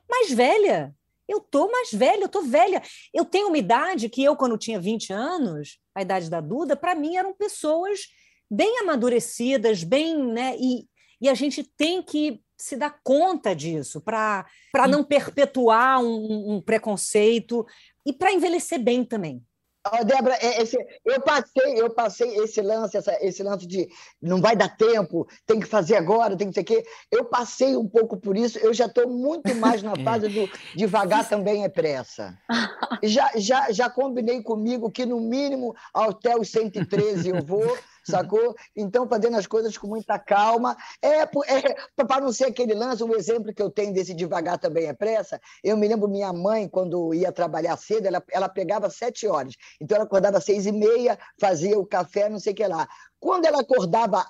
mais 0.07 0.31
velha. 0.31 0.93
Eu 1.27 1.39
tô 1.39 1.69
mais 1.71 1.91
velha, 1.91 2.23
eu 2.23 2.29
tô 2.29 2.41
velha. 2.41 2.81
Eu 3.13 3.25
tenho 3.25 3.47
uma 3.47 3.57
idade 3.57 4.09
que 4.09 4.23
eu, 4.23 4.35
quando 4.35 4.57
tinha 4.57 4.79
20 4.79 5.11
anos, 5.11 5.79
a 5.93 6.01
idade 6.01 6.29
da 6.29 6.41
Duda, 6.41 6.75
para 6.75 6.95
mim 6.95 7.15
eram 7.15 7.33
pessoas 7.33 8.01
bem 8.49 8.79
amadurecidas, 8.79 9.83
bem, 9.83 10.17
né? 10.17 10.55
E, 10.59 10.87
e 11.19 11.29
a 11.29 11.33
gente 11.33 11.63
tem 11.63 12.01
que 12.01 12.41
se 12.57 12.77
dar 12.77 12.99
conta 13.03 13.55
disso 13.55 13.99
para 13.99 14.45
não 14.87 15.03
perpetuar 15.03 15.99
um, 16.01 16.55
um 16.55 16.61
preconceito 16.61 17.65
e 18.05 18.13
para 18.13 18.31
envelhecer 18.31 18.79
bem 18.79 19.03
também. 19.03 19.43
Ó, 19.91 20.03
Débora, 20.03 20.35
é- 20.41 20.61
esse- 20.63 20.77
eu 21.05 21.21
passei, 21.21 21.79
eu 21.79 21.89
passei 21.89 22.35
esse 22.37 22.61
lance, 22.61 22.97
essa- 22.97 23.17
esse 23.21 23.43
lance 23.43 23.67
de 23.67 23.87
não 24.21 24.41
vai 24.41 24.55
dar 24.55 24.75
tempo, 24.75 25.27
tem 25.45 25.59
que 25.59 25.67
fazer 25.67 25.95
agora, 25.95 26.35
tem 26.35 26.47
que 26.47 26.53
ser 26.55 26.61
o 26.61 26.65
quê. 26.65 26.83
Eu 27.11 27.25
passei 27.25 27.75
um 27.75 27.87
pouco 27.87 28.17
por 28.17 28.35
isso, 28.35 28.57
eu 28.59 28.73
já 28.73 28.85
estou 28.87 29.07
muito 29.07 29.53
mais 29.55 29.83
na 29.83 29.93
fase 30.03 30.27
do 30.27 30.49
devagar 30.75 31.27
também 31.29 31.63
é 31.63 31.69
pressa. 31.69 32.35
Já, 33.03 33.29
já, 33.35 33.71
já 33.71 33.89
combinei 33.89 34.41
comigo 34.41 34.89
que, 34.89 35.05
no 35.05 35.19
mínimo, 35.19 35.75
até 35.93 36.35
os 36.35 36.49
113 36.49 37.29
eu 37.29 37.43
vou, 37.43 37.77
sacou? 38.11 38.55
Então, 38.75 39.07
fazendo 39.07 39.37
as 39.37 39.47
coisas 39.47 39.77
com 39.77 39.87
muita 39.87 40.17
calma. 40.19 40.75
É, 41.01 41.25
para 41.25 42.21
não 42.21 42.31
ser 42.31 42.45
aquele 42.45 42.73
lance, 42.73 43.03
um 43.03 43.15
exemplo 43.15 43.53
que 43.53 43.61
eu 43.61 43.69
tenho 43.69 43.93
desse 43.93 44.13
devagar 44.13 44.57
também 44.57 44.87
é 44.87 44.93
pressa, 44.93 45.39
eu 45.63 45.77
me 45.77 45.87
lembro 45.87 46.07
minha 46.07 46.31
mãe, 46.33 46.67
quando 46.67 47.13
ia 47.13 47.31
trabalhar 47.31 47.77
cedo, 47.77 48.07
ela, 48.07 48.23
ela 48.31 48.49
pegava 48.49 48.89
sete 48.89 49.27
horas. 49.27 49.55
Então, 49.79 49.95
ela 49.95 50.05
acordava 50.05 50.39
seis 50.39 50.65
e 50.65 50.71
meia, 50.71 51.17
fazia 51.39 51.77
o 51.77 51.85
café, 51.85 52.29
não 52.29 52.39
sei 52.39 52.53
o 52.53 52.55
que 52.55 52.67
lá. 52.67 52.87
Quando 53.19 53.45
ela 53.45 53.61
acordava 53.61 54.25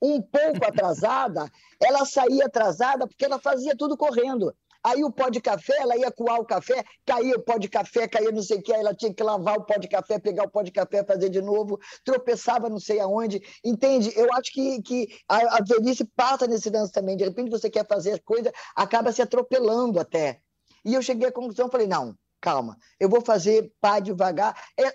um 0.00 0.20
pouco 0.20 0.64
atrasada, 0.66 1.50
ela 1.80 2.04
saía 2.04 2.46
atrasada 2.46 3.06
porque 3.06 3.24
ela 3.24 3.38
fazia 3.38 3.76
tudo 3.76 3.96
correndo. 3.96 4.54
Aí 4.86 5.02
o 5.02 5.10
pó 5.10 5.28
de 5.28 5.40
café, 5.40 5.74
ela 5.80 5.96
ia 5.96 6.12
coar 6.12 6.38
o 6.38 6.44
café, 6.44 6.84
caía 7.04 7.34
o 7.34 7.42
pó 7.42 7.58
de 7.58 7.68
café, 7.68 8.06
caía 8.06 8.30
não 8.30 8.40
sei 8.40 8.58
o 8.58 8.62
que, 8.62 8.72
aí 8.72 8.78
ela 8.78 8.94
tinha 8.94 9.12
que 9.12 9.20
lavar 9.20 9.58
o 9.58 9.64
pó 9.64 9.76
de 9.78 9.88
café, 9.88 10.16
pegar 10.16 10.44
o 10.44 10.48
pó 10.48 10.62
de 10.62 10.70
café, 10.70 11.02
fazer 11.02 11.28
de 11.28 11.42
novo, 11.42 11.76
tropeçava 12.04 12.68
não 12.68 12.78
sei 12.78 13.00
aonde. 13.00 13.42
Entende? 13.64 14.12
Eu 14.14 14.32
acho 14.34 14.52
que, 14.52 14.80
que 14.82 15.08
a, 15.28 15.56
a 15.56 15.60
velhice 15.60 16.04
passa 16.14 16.46
nesse 16.46 16.70
lance 16.70 16.92
também. 16.92 17.16
De 17.16 17.24
repente 17.24 17.50
você 17.50 17.68
quer 17.68 17.84
fazer 17.84 18.12
as 18.12 18.20
coisas, 18.20 18.52
acaba 18.76 19.10
se 19.10 19.20
atropelando 19.20 19.98
até. 19.98 20.40
E 20.84 20.94
eu 20.94 21.02
cheguei 21.02 21.26
à 21.26 21.32
conclusão, 21.32 21.68
falei, 21.68 21.88
não, 21.88 22.14
calma, 22.46 22.78
eu 23.00 23.08
vou 23.08 23.20
fazer 23.20 23.72
pá 23.80 23.98
devagar. 23.98 24.54
É, 24.78 24.92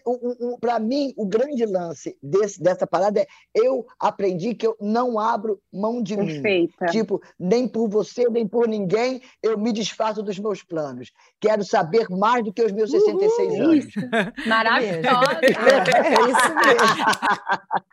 Para 0.62 0.80
mim, 0.80 1.14
o 1.18 1.26
grande 1.26 1.66
lance 1.66 2.18
desse, 2.24 2.64
dessa 2.64 2.88
parada 2.88 3.20
é 3.20 3.28
eu 3.54 3.86
aprendi 4.00 4.56
que 4.56 4.66
eu 4.66 4.78
não 4.80 5.20
abro 5.20 5.62
mão 5.72 6.02
de 6.02 6.16
Perfeita. 6.16 6.86
mim. 6.86 6.92
Tipo, 6.92 7.22
nem 7.38 7.68
por 7.68 7.90
você, 7.90 8.30
nem 8.30 8.48
por 8.48 8.70
ninguém, 8.70 9.22
eu 9.44 9.58
me 9.58 9.74
desfaço 9.74 10.24
dos 10.24 10.40
meus 10.40 10.64
planos. 10.64 11.12
Quero 11.42 11.62
saber 11.66 12.08
mais 12.10 12.42
do 12.42 12.54
que 12.54 12.64
os 12.64 12.72
meus 12.72 12.90
66 12.90 13.54
Uhul, 13.54 13.62
anos. 13.64 13.86
Isso. 13.86 14.00
Maravilhosa. 14.48 15.42
É, 15.44 16.08
é 16.08 16.32
isso 16.32 16.56
mesmo. 16.56 17.06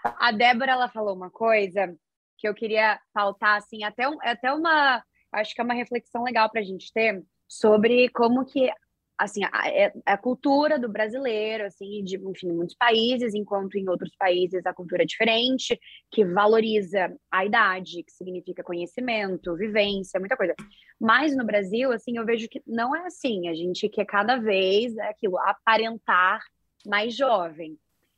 A 0.20 0.30
Débora 0.30 0.70
ela 0.70 0.88
falou 0.88 1.16
uma 1.16 1.30
coisa 1.30 1.92
que 2.36 2.48
eu 2.48 2.54
queria 2.54 3.00
pautar 3.12 3.56
assim, 3.56 3.82
até, 3.82 4.08
um, 4.08 4.18
até 4.22 4.52
uma, 4.52 5.02
acho 5.32 5.52
que 5.52 5.60
é 5.60 5.64
uma 5.64 5.74
reflexão 5.74 6.22
legal 6.22 6.48
para 6.48 6.60
a 6.60 6.64
gente 6.64 6.92
ter 6.92 7.24
sobre 7.48 8.08
como 8.10 8.44
que 8.44 8.70
assim 9.18 9.40
a, 9.44 9.68
é, 9.68 9.92
a, 10.06 10.16
cultura 10.16 10.78
do 10.78 10.88
brasileiro, 10.88 11.66
assim, 11.66 12.04
de 12.04 12.16
enfim, 12.16 12.52
muitos 12.52 12.76
países, 12.76 13.34
enquanto 13.34 13.76
em 13.76 13.88
outros 13.88 14.14
países 14.16 14.64
a 14.64 14.72
cultura 14.72 15.02
é 15.02 15.06
diferente, 15.06 15.78
que 16.10 16.24
valoriza 16.24 17.12
a 17.30 17.44
idade, 17.44 18.04
que 18.04 18.12
significa 18.12 18.62
conhecimento, 18.62 19.56
vivência, 19.56 20.20
muita 20.20 20.36
coisa. 20.36 20.54
Mas 21.00 21.36
no 21.36 21.44
Brasil, 21.44 21.90
assim, 21.92 22.16
eu 22.16 22.24
vejo 22.24 22.48
que 22.48 22.62
não 22.66 22.94
é 22.94 23.06
assim. 23.06 23.48
A 23.48 23.54
gente 23.54 23.88
quer 23.88 24.04
cada 24.04 24.36
vez 24.36 24.96
é 24.96 25.08
aquilo 25.08 25.38
aparentar 25.38 26.40
mais 26.86 27.14
jovem. 27.16 27.76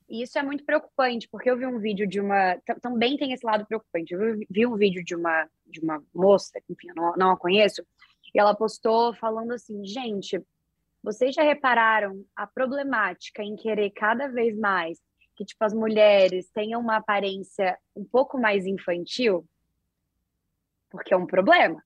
E 0.09 0.23
isso 0.23 0.39
é 0.39 0.43
muito 0.43 0.65
preocupante, 0.65 1.29
porque 1.31 1.49
eu 1.49 1.57
vi 1.57 1.67
um 1.67 1.79
vídeo 1.79 2.07
de 2.07 2.21
uma. 2.21 2.59
Também 2.83 3.17
tem 3.17 3.33
esse 3.33 3.47
lado 3.47 3.65
preocupante. 3.65 4.13
Eu 4.13 4.39
vi 4.51 4.67
um 4.67 4.77
vídeo 4.77 5.05
de 5.05 5.15
uma, 5.15 5.49
de 5.65 5.81
uma 5.81 6.03
moça, 6.13 6.61
enfim, 6.69 6.89
eu 6.89 6.95
não, 6.97 7.13
não 7.17 7.31
a 7.31 7.37
conheço, 7.37 7.83
e 8.35 8.41
ela 8.41 8.55
postou 8.55 9.15
falando 9.15 9.53
assim: 9.53 9.85
gente, 9.85 10.43
vocês 11.03 11.35
já 11.35 11.43
repararam 11.43 12.25
a 12.37 12.47
problemática 12.47 13.43
em 13.43 13.57
querer 13.57 13.91
cada 13.91 14.29
vez 14.29 14.57
mais 14.59 14.99
que 15.37 15.45
tipo 15.45 15.65
as 15.65 15.73
mulheres 15.73 16.51
tenham 16.51 16.81
uma 16.81 16.97
aparência 16.97 17.79
um 17.97 18.05
pouco 18.05 18.39
mais 18.39 18.67
infantil? 18.67 19.49
Porque 20.91 21.15
é 21.15 21.17
um 21.17 21.27
problema. 21.27 21.83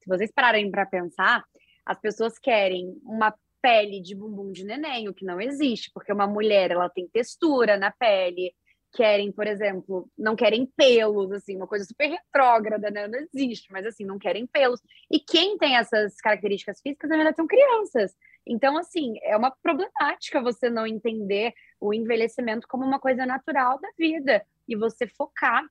Se 0.00 0.08
vocês 0.08 0.30
pararem 0.30 0.70
para 0.70 0.86
pensar, 0.86 1.44
as 1.84 1.98
pessoas 1.98 2.38
querem 2.38 2.96
uma 3.02 3.34
pele 3.60 4.00
de 4.00 4.14
bumbum 4.14 4.52
de 4.52 4.64
neném, 4.64 5.08
o 5.08 5.14
que 5.14 5.24
não 5.24 5.40
existe, 5.40 5.90
porque 5.92 6.12
uma 6.12 6.26
mulher 6.26 6.70
ela 6.70 6.88
tem 6.88 7.08
textura 7.08 7.76
na 7.76 7.90
pele, 7.90 8.54
querem, 8.94 9.32
por 9.32 9.46
exemplo, 9.46 10.08
não 10.16 10.36
querem 10.36 10.66
pelos, 10.76 11.32
assim, 11.32 11.56
uma 11.56 11.66
coisa 11.66 11.84
super 11.84 12.08
retrógrada, 12.08 12.90
né? 12.90 13.08
Não 13.08 13.18
existe, 13.18 13.70
mas 13.72 13.84
assim, 13.84 14.04
não 14.04 14.18
querem 14.18 14.46
pelos. 14.46 14.80
E 15.10 15.18
quem 15.18 15.58
tem 15.58 15.76
essas 15.76 16.16
características 16.20 16.80
físicas, 16.80 17.10
na 17.10 17.16
verdade, 17.16 17.36
são 17.36 17.46
crianças. 17.46 18.16
Então, 18.46 18.78
assim, 18.78 19.14
é 19.22 19.36
uma 19.36 19.50
problemática 19.50 20.40
você 20.40 20.70
não 20.70 20.86
entender 20.86 21.52
o 21.80 21.92
envelhecimento 21.92 22.68
como 22.68 22.84
uma 22.84 23.00
coisa 23.00 23.26
natural 23.26 23.80
da 23.80 23.88
vida 23.98 24.44
e 24.68 24.76
você 24.76 25.06
focar 25.06 25.64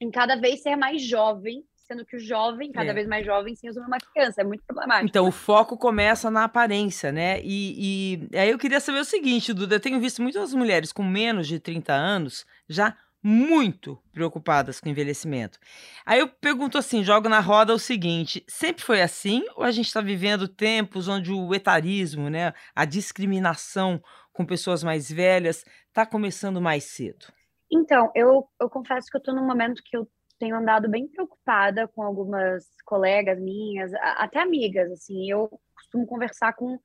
em 0.00 0.10
cada 0.10 0.36
vez 0.36 0.62
ser 0.62 0.76
mais 0.76 1.02
jovem, 1.02 1.64
sendo 1.92 2.04
que 2.06 2.16
o 2.16 2.18
jovem, 2.18 2.72
cada 2.72 2.90
É. 2.90 2.94
vez 2.94 3.06
mais 3.06 3.24
jovem, 3.24 3.54
se 3.54 3.66
resume 3.66 3.86
uma 3.86 3.98
criança. 3.98 4.40
É 4.40 4.44
muito 4.44 4.64
problemático. 4.64 5.08
Então, 5.08 5.28
o 5.28 5.32
foco 5.32 5.76
começa 5.76 6.30
na 6.30 6.44
aparência, 6.44 7.12
né? 7.12 7.40
E, 7.42 8.28
e 8.32 8.36
aí 8.38 8.50
eu 8.50 8.58
queria 8.58 8.80
saber 8.80 9.00
o 9.00 9.04
seguinte, 9.04 9.52
Duda, 9.52 9.76
eu 9.76 9.80
tenho 9.80 10.00
visto 10.00 10.22
muitas 10.22 10.54
mulheres 10.54 10.92
com 10.92 11.02
menos 11.02 11.46
de 11.46 11.60
30 11.60 11.92
anos 11.92 12.46
já 12.68 12.96
muito 13.22 13.96
preocupadas 14.12 14.80
com 14.80 14.88
o 14.88 14.90
envelhecimento. 14.90 15.58
Aí 16.04 16.18
eu 16.18 16.26
pergunto 16.28 16.76
assim, 16.76 17.04
jogo 17.04 17.28
na 17.28 17.38
roda 17.38 17.72
o 17.72 17.78
seguinte, 17.78 18.44
sempre 18.48 18.82
foi 18.82 19.00
assim 19.00 19.44
ou 19.54 19.62
a 19.62 19.70
gente 19.70 19.86
está 19.86 20.00
vivendo 20.00 20.48
tempos 20.48 21.06
onde 21.06 21.30
o 21.32 21.54
etarismo, 21.54 22.28
né, 22.28 22.52
a 22.74 22.84
discriminação 22.84 24.02
com 24.32 24.44
pessoas 24.44 24.82
mais 24.82 25.08
velhas 25.08 25.64
está 25.86 26.04
começando 26.04 26.60
mais 26.60 26.82
cedo? 26.84 27.26
Então, 27.70 28.10
eu, 28.14 28.44
eu 28.60 28.68
confesso 28.68 29.06
que 29.08 29.16
eu 29.16 29.22
tô 29.22 29.32
num 29.32 29.46
momento 29.46 29.82
que 29.84 29.96
eu 29.96 30.08
tenho 30.42 30.56
andado 30.56 30.88
bem 30.88 31.06
preocupada 31.06 31.86
com 31.86 32.02
algumas 32.02 32.66
colegas 32.84 33.38
minhas, 33.38 33.94
até 33.94 34.40
amigas, 34.40 34.90
assim, 34.90 35.30
eu 35.30 35.48
costumo 35.72 36.04
conversar 36.04 36.52
com, 36.54 36.80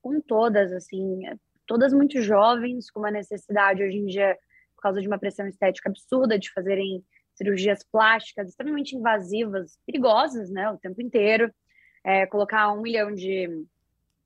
com 0.00 0.18
todas, 0.18 0.72
assim, 0.72 1.20
todas 1.66 1.92
muito 1.92 2.22
jovens, 2.22 2.90
com 2.90 3.00
uma 3.00 3.10
necessidade 3.10 3.82
hoje 3.82 3.98
em 3.98 4.06
dia, 4.06 4.34
por 4.74 4.80
causa 4.80 4.98
de 4.98 5.06
uma 5.06 5.18
pressão 5.18 5.46
estética 5.46 5.90
absurda, 5.90 6.38
de 6.38 6.50
fazerem 6.52 7.04
cirurgias 7.34 7.84
plásticas 7.84 8.48
extremamente 8.48 8.96
invasivas, 8.96 9.78
perigosas, 9.84 10.48
né, 10.48 10.70
o 10.70 10.78
tempo 10.78 11.02
inteiro, 11.02 11.52
é, 12.02 12.24
colocar 12.24 12.72
um 12.72 12.80
milhão 12.80 13.12
de, 13.12 13.46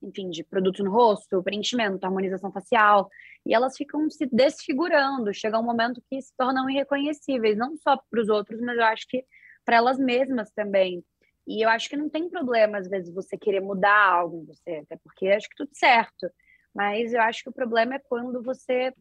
enfim, 0.07 0.31
de 0.31 0.45
produtos 0.45 0.85
no 0.85 0.91
rosto, 0.91 1.43
preenchimento, 1.43 2.05
harmonização 2.05 2.53
facial, 2.53 3.09
e 3.45 3.55
elas 3.55 3.77
ficam 3.77 4.09
se 4.09 4.27
desfigurando. 4.27 5.33
Chega 5.35 5.59
um 5.59 5.63
momento 5.65 6.03
que 6.09 6.21
se 6.23 6.33
tornam 6.37 6.69
irreconhecíveis, 6.71 7.57
não 7.57 7.77
só 7.77 7.97
para 8.11 8.21
os 8.21 8.29
outros, 8.29 8.61
mas 8.61 8.77
eu 8.77 8.85
acho 8.85 9.07
que 9.09 9.25
para 9.65 9.77
elas 9.77 9.99
mesmas 9.99 10.51
também. 10.53 11.03
E 11.47 11.65
eu 11.65 11.69
acho 11.69 11.89
que 11.89 11.97
não 11.97 12.09
tem 12.09 12.29
problema, 12.29 12.79
às 12.79 12.89
vezes, 12.89 13.13
você 13.15 13.37
querer 13.37 13.61
mudar 13.61 14.13
algo 14.13 14.37
em 14.39 14.45
você, 14.45 14.83
até 14.85 14.97
porque 15.03 15.29
acho 15.29 15.49
que 15.49 15.57
tudo 15.57 15.71
certo. 15.73 16.29
Mas 16.75 17.13
eu 17.13 17.21
acho 17.21 17.43
que 17.43 17.49
o 17.49 17.53
problema 17.53 17.95
é 17.95 17.99
quando 17.99 18.43
você 18.43 18.93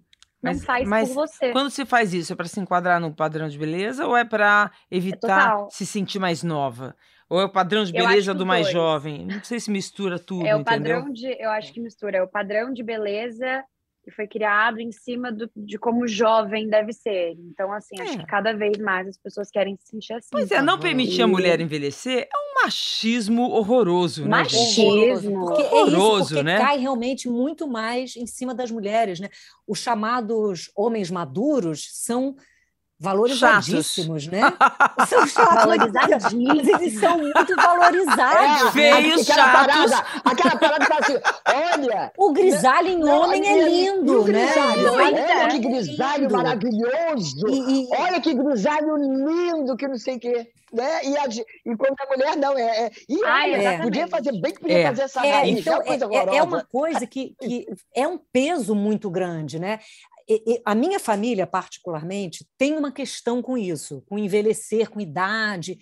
não 0.42 0.52
Mas- 0.54 0.64
faz 0.64 0.88
mas 0.88 1.10
por 1.10 1.16
você. 1.16 1.52
Quando 1.52 1.72
se 1.72 1.86
faz 1.86 2.14
isso, 2.14 2.34
é 2.34 2.36
para 2.36 2.48
se 2.48 2.60
enquadrar 2.60 3.00
no 3.00 3.14
padrão 3.14 3.48
de 3.50 3.58
beleza 3.58 4.06
ou 4.06 4.16
é 4.16 4.24
para 4.24 4.72
evitar 4.92 5.52
total. 5.52 5.70
se 5.72 5.86
sentir 5.86 6.20
mais 6.20 6.44
nova? 6.44 6.96
Ou 7.30 7.42
é 7.42 7.46
o 7.46 7.50
padrão 7.50 7.84
de 7.84 7.98
acho 7.98 8.08
beleza 8.08 8.34
do 8.34 8.46
mais 8.46 8.64
dois. 8.68 8.74
jovem? 8.74 9.26
Não 9.26 9.44
sei 9.44 9.60
se 9.60 9.72
mistura 9.72 10.20
tudo, 10.20 10.46
É 10.46 10.56
o 10.56 10.60
entendeu? 10.62 10.98
padrão 10.98 11.14
de, 11.14 11.28
eu 11.42 11.50
acho 11.52 11.74
que 11.74 11.80
mistura, 11.80 12.18
é 12.18 12.22
o 12.24 12.28
padrão 12.28 12.72
de 12.72 12.84
beleza 12.84 13.64
que 14.04 14.12
foi 14.12 14.28
criado 14.28 14.80
em 14.80 14.92
cima 14.92 15.32
do, 15.32 15.50
de 15.56 15.80
como 15.80 16.04
o 16.04 16.08
jovem 16.08 16.70
deve 16.70 16.94
ser. 16.94 17.32
Então, 17.50 17.74
assim, 17.74 18.00
acho 18.00 18.14
É. 18.14 18.18
que 18.20 18.26
cada 18.28 18.54
vez 18.54 18.78
mais 18.78 19.08
as 19.08 19.18
pessoas 19.18 19.50
querem 19.50 19.76
se 19.78 19.88
sentir 19.90 20.14
assim. 20.14 20.28
Pois 20.32 20.52
é, 20.52 20.62
não 20.62 20.78
permitir 20.80 21.24
a 21.24 21.28
mulher 21.28 21.60
envelhecer 21.60 22.20
é 22.32 22.38
um 22.38 22.64
machismo 22.64 23.50
horroroso, 23.50 24.28
né, 24.28 24.44
gente? 24.44 24.86
Machismo. 24.86 25.46
Porque 25.48 25.64
é 25.64 25.66
isso, 25.66 25.76
Horroroso, 25.76 26.30
porque 26.36 26.44
né? 26.44 26.58
cai 26.60 26.78
realmente 26.78 27.28
muito 27.28 27.68
mais 27.68 28.16
em 28.16 28.28
cima 28.28 28.54
das 28.54 28.70
mulheres, 28.70 29.20
né? 29.20 29.30
Os 29.68 29.80
chamados 29.80 30.70
homens 30.76 31.10
maduros 31.10 31.90
são 31.92 32.36
valorizadíssimos, 33.06 34.28
né? 34.28 34.42
São 35.08 35.26
chatos, 35.28 35.56
Valorizadíssimos. 35.66 36.68
eles 36.68 37.00
são 37.00 37.18
muito 37.18 37.56
valorizados. 37.56 38.72
Feios, 38.72 39.30
aquela 39.30 39.46
chatos. 39.48 39.92
Parada, 39.92 40.06
aquela 40.26 40.58
parada 40.58 40.86
que 40.86 40.92
fala 40.92 41.00
assim, 41.02 41.82
olha... 41.82 42.12
O 42.18 42.34
grisalho 42.34 42.88
em 42.90 42.98
não, 43.00 43.22
homem 43.22 43.48
é 43.48 43.68
lindo, 43.70 44.22
o 44.22 44.28
né? 44.28 44.46
grisalho, 44.46 44.94
Olha 44.94 45.20
é. 45.20 45.48
que 45.50 45.60
grisalho 45.60 46.32
maravilhoso. 46.32 47.48
E- 47.48 47.84
e- 47.84 47.88
Olha 47.98 48.20
que 48.22 48.34
grisalho 48.34 48.96
lindo, 48.98 49.76
que 49.78 49.88
não 49.88 49.98
sei 49.98 50.16
o 50.18 50.20
quê. 50.20 50.50
Né? 50.74 51.06
E, 51.06 51.18
a, 51.18 51.28
de- 51.28 51.46
e 51.66 51.76
quando 51.78 51.96
a 52.02 52.06
mulher 52.08 52.36
não, 52.36 52.58
é. 52.58 52.86
é 52.88 52.92
e 53.08 53.24
Ah, 53.24 53.44
olha, 53.46 53.82
podia 53.84 54.08
fazer 54.08 54.32
bem, 54.42 54.54
podia 54.56 54.80
É. 54.80 54.88
fazer 54.88 55.02
essa 55.04 55.26
É, 55.26 55.32
raiz, 55.32 55.60
então, 55.60 55.74
é 55.74 55.78
uma 55.78 55.86
coisa 55.86 56.06
é- 56.06 56.08
é, 56.08 56.18
é 56.18 56.22
horrorosa. 56.22 56.44
uma 56.44 56.64
coisa 56.66 57.08
que, 57.08 57.34
que 57.40 57.66
é 57.96 58.06
um 58.08 58.18
peso 58.18 58.76
muito 58.76 59.10
grande, 59.10 59.58
né? 59.58 59.80
A 60.66 60.74
minha 60.74 61.00
família, 61.00 61.46
particularmente, 61.46 62.48
tem 62.58 62.76
uma 62.76 62.92
questão 62.92 63.42
com 63.42 63.58
isso, 63.58 64.04
com 64.08 64.18
envelhecer, 64.18 64.90
com 64.90 65.00
idade. 65.00 65.78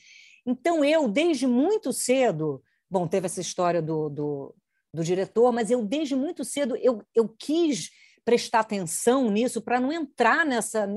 Então, 0.46 0.84
eu, 0.84 1.08
desde 1.08 1.48
muito 1.48 1.94
cedo, 1.94 2.62
bom, 2.90 3.08
teve 3.08 3.26
essa 3.26 3.40
história 3.40 3.82
do, 3.82 4.10
do, 4.10 4.56
do 4.94 5.04
diretor, 5.04 5.52
mas 5.52 5.72
eu, 5.72 5.84
desde 5.84 6.16
muito 6.16 6.44
cedo, 6.44 6.76
eu, 6.78 7.02
eu 7.16 7.28
quis 7.28 7.90
prestar 8.26 8.60
atenção 8.62 9.30
nisso 9.30 9.62
para 9.62 9.80
não 9.80 9.92
entrar 9.92 10.46
nessa, 10.46 10.88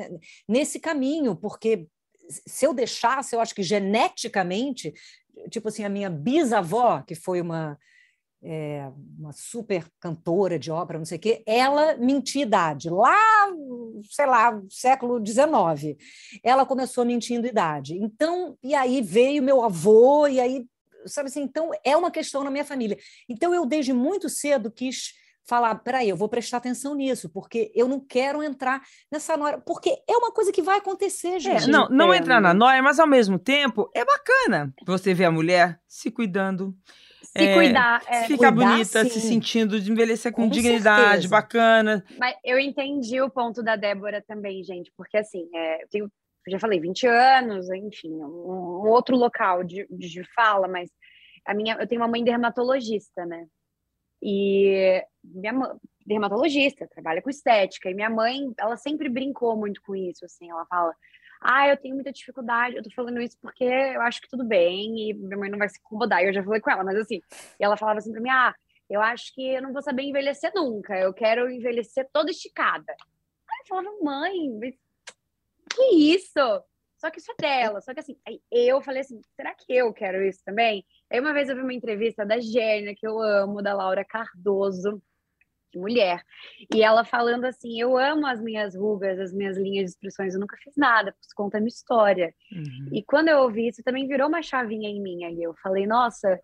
nesse 0.48 0.78
caminho, 0.78 1.34
porque 1.36 1.88
se 2.28 2.66
eu 2.66 2.74
deixasse, 2.74 3.34
eu 3.34 3.40
acho 3.40 3.54
que 3.54 3.62
geneticamente, 3.62 4.92
tipo 5.50 5.68
assim, 5.68 5.84
a 5.84 5.88
minha 5.88 6.10
bisavó, 6.10 7.02
que 7.02 7.14
foi 7.14 7.40
uma, 7.40 7.78
é, 8.42 8.90
uma 9.18 9.32
super 9.32 9.86
cantora 9.98 10.58
de 10.58 10.70
ópera, 10.70 10.98
não 10.98 11.06
sei 11.06 11.18
o 11.18 11.20
quê, 11.20 11.42
ela 11.46 11.96
mentia 11.96 12.42
idade. 12.42 12.88
Lá, 12.90 13.16
sei 14.10 14.26
lá, 14.26 14.60
século 14.70 15.24
XIX, 15.24 15.96
ela 16.42 16.64
começou 16.66 17.04
mentindo 17.04 17.46
idade. 17.46 17.94
Então, 17.94 18.56
e 18.62 18.74
aí 18.74 19.02
veio 19.02 19.42
meu 19.42 19.62
avô, 19.64 20.26
e 20.28 20.40
aí, 20.40 20.64
sabe 21.06 21.28
assim, 21.28 21.42
então 21.42 21.70
é 21.84 21.96
uma 21.96 22.10
questão 22.10 22.44
na 22.44 22.50
minha 22.50 22.64
família. 22.64 22.96
Então, 23.28 23.54
eu 23.54 23.66
desde 23.66 23.92
muito 23.92 24.28
cedo 24.28 24.70
quis 24.70 25.14
falar, 25.48 25.76
peraí, 25.76 26.08
eu 26.08 26.16
vou 26.16 26.28
prestar 26.28 26.56
atenção 26.56 26.94
nisso, 26.96 27.28
porque 27.28 27.70
eu 27.74 27.86
não 27.86 28.00
quero 28.00 28.42
entrar 28.42 28.82
nessa 29.10 29.36
noia, 29.36 29.58
porque 29.58 29.90
é 30.08 30.16
uma 30.16 30.32
coisa 30.32 30.50
que 30.50 30.60
vai 30.60 30.78
acontecer, 30.78 31.36
É, 31.36 31.38
gente. 31.38 31.68
não, 31.70 31.88
não 31.88 32.08
entendo. 32.08 32.22
entrar 32.22 32.40
na 32.40 32.52
noia, 32.52 32.82
mas 32.82 32.98
ao 32.98 33.06
mesmo 33.06 33.38
tempo 33.38 33.88
é 33.94 34.04
bacana 34.04 34.74
você 34.84 35.14
ver 35.14 35.26
a 35.26 35.30
mulher 35.30 35.80
se 35.86 36.10
cuidando, 36.10 36.76
Se 37.22 37.38
É, 37.42 37.54
cuidar. 37.54 38.02
é. 38.06 38.22
ficar 38.24 38.52
cuidar, 38.52 38.70
bonita, 38.72 39.04
se 39.04 39.20
sim. 39.20 39.28
sentindo 39.28 39.80
de 39.80 39.90
envelhecer 39.90 40.32
com, 40.32 40.42
Com 40.42 40.48
dignidade, 40.48 41.04
certeza. 41.12 41.28
bacana. 41.28 42.04
Mas 42.18 42.36
eu 42.44 42.58
entendi 42.58 43.20
o 43.20 43.30
ponto 43.30 43.62
da 43.62 43.76
Débora 43.76 44.22
também, 44.26 44.62
gente, 44.62 44.92
porque 44.96 45.16
assim, 45.16 45.48
é, 45.54 45.82
eu 45.82 45.88
tenho, 45.88 46.04
eu 46.46 46.52
já 46.52 46.58
falei, 46.58 46.78
20 46.80 47.06
anos, 47.06 47.68
enfim, 47.70 48.12
um, 48.12 48.84
um 48.84 48.88
outro 48.88 49.16
local 49.16 49.64
de, 49.64 49.86
de 49.90 50.22
fala, 50.34 50.68
mas 50.68 50.90
a 51.46 51.54
minha, 51.54 51.74
eu 51.80 51.86
tenho 51.86 52.00
uma 52.00 52.08
mãe 52.08 52.22
dermatologista, 52.24 53.24
né? 53.26 53.46
E 54.22 55.02
minha 55.24 55.52
mãe, 55.52 55.70
dermatologista, 56.06 56.86
trabalha 56.88 57.20
com 57.20 57.28
estética, 57.30 57.90
e 57.90 57.94
minha 57.94 58.08
mãe, 58.10 58.52
ela 58.58 58.76
sempre 58.76 59.08
brincou 59.08 59.56
muito 59.56 59.80
com 59.82 59.94
isso, 59.94 60.24
assim, 60.24 60.50
ela 60.50 60.64
fala, 60.66 60.94
ah, 61.40 61.68
eu 61.68 61.76
tenho 61.76 61.94
muita 61.94 62.12
dificuldade, 62.12 62.76
eu 62.76 62.82
tô 62.82 62.90
falando 62.90 63.20
isso 63.20 63.36
porque 63.40 63.64
eu 63.64 64.00
acho 64.02 64.20
que 64.20 64.28
tudo 64.28 64.44
bem, 64.44 65.10
e 65.10 65.14
minha 65.14 65.36
mãe 65.36 65.50
não 65.50 65.58
vai 65.58 65.68
se 65.68 65.78
incomodar, 65.78 66.22
eu 66.22 66.32
já 66.32 66.42
falei 66.42 66.60
com 66.60 66.70
ela, 66.70 66.84
mas 66.84 66.96
assim, 66.96 67.20
e 67.58 67.64
ela 67.64 67.76
falava 67.76 67.98
assim 67.98 68.12
pra 68.12 68.20
mim, 68.20 68.30
ah, 68.30 68.54
eu 68.88 69.00
acho 69.00 69.34
que 69.34 69.54
eu 69.54 69.62
não 69.62 69.72
vou 69.72 69.82
saber 69.82 70.02
envelhecer 70.02 70.52
nunca, 70.54 70.98
eu 70.98 71.12
quero 71.12 71.50
envelhecer 71.50 72.08
toda 72.12 72.30
esticada. 72.30 72.92
Aí 73.48 73.60
eu 73.60 73.66
falava, 73.68 73.90
mãe, 74.02 74.32
que 75.70 75.82
isso? 76.14 76.62
Só 76.96 77.10
que 77.10 77.18
isso 77.18 77.30
é 77.32 77.34
dela, 77.38 77.80
só 77.80 77.92
que 77.92 78.00
assim, 78.00 78.16
aí 78.26 78.40
eu 78.50 78.80
falei 78.80 79.02
assim, 79.02 79.20
será 79.34 79.54
que 79.54 79.66
eu 79.68 79.92
quero 79.92 80.22
isso 80.22 80.42
também? 80.44 80.84
Aí 81.10 81.20
uma 81.20 81.34
vez 81.34 81.48
eu 81.48 81.54
vi 81.54 81.60
uma 81.60 81.74
entrevista 81.74 82.24
da 82.24 82.40
Gênia, 82.40 82.94
que 82.94 83.06
eu 83.06 83.20
amo, 83.20 83.62
da 83.62 83.74
Laura 83.74 84.04
Cardoso, 84.04 85.02
de 85.76 85.80
mulher, 85.80 86.22
e 86.74 86.82
ela 86.82 87.04
falando 87.04 87.44
assim, 87.44 87.78
eu 87.80 87.96
amo 87.96 88.26
as 88.26 88.40
minhas 88.40 88.74
rugas, 88.74 89.18
as 89.20 89.32
minhas 89.32 89.56
linhas 89.56 89.84
de 89.84 89.90
expressões, 89.90 90.34
eu 90.34 90.40
nunca 90.40 90.56
fiz 90.62 90.74
nada, 90.76 91.14
isso 91.20 91.30
conta 91.36 91.58
a 91.58 91.60
minha 91.60 91.68
história. 91.68 92.34
Uhum. 92.52 92.88
E 92.92 93.02
quando 93.02 93.28
eu 93.28 93.40
ouvi 93.40 93.68
isso, 93.68 93.82
também 93.82 94.08
virou 94.08 94.28
uma 94.28 94.42
chavinha 94.42 94.88
em 94.88 95.00
mim. 95.00 95.24
Aí 95.24 95.42
eu 95.42 95.54
falei, 95.62 95.86
nossa, 95.86 96.40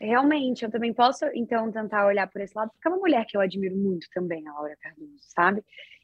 realmente, 0.00 0.64
eu 0.64 0.70
também 0.70 0.94
posso, 0.94 1.26
então, 1.34 1.70
tentar 1.70 2.06
olhar 2.06 2.26
por 2.28 2.40
esse 2.40 2.56
lado, 2.56 2.70
porque 2.72 2.88
é 2.88 2.90
uma 2.90 3.00
mulher 3.00 3.24
que 3.26 3.36
eu 3.36 3.40
admiro 3.40 3.76
muito 3.76 4.06
também, 4.14 4.46
a 4.48 4.52
Laura 4.52 4.76
Cardoso, 4.80 5.12
sabe? 5.18 5.62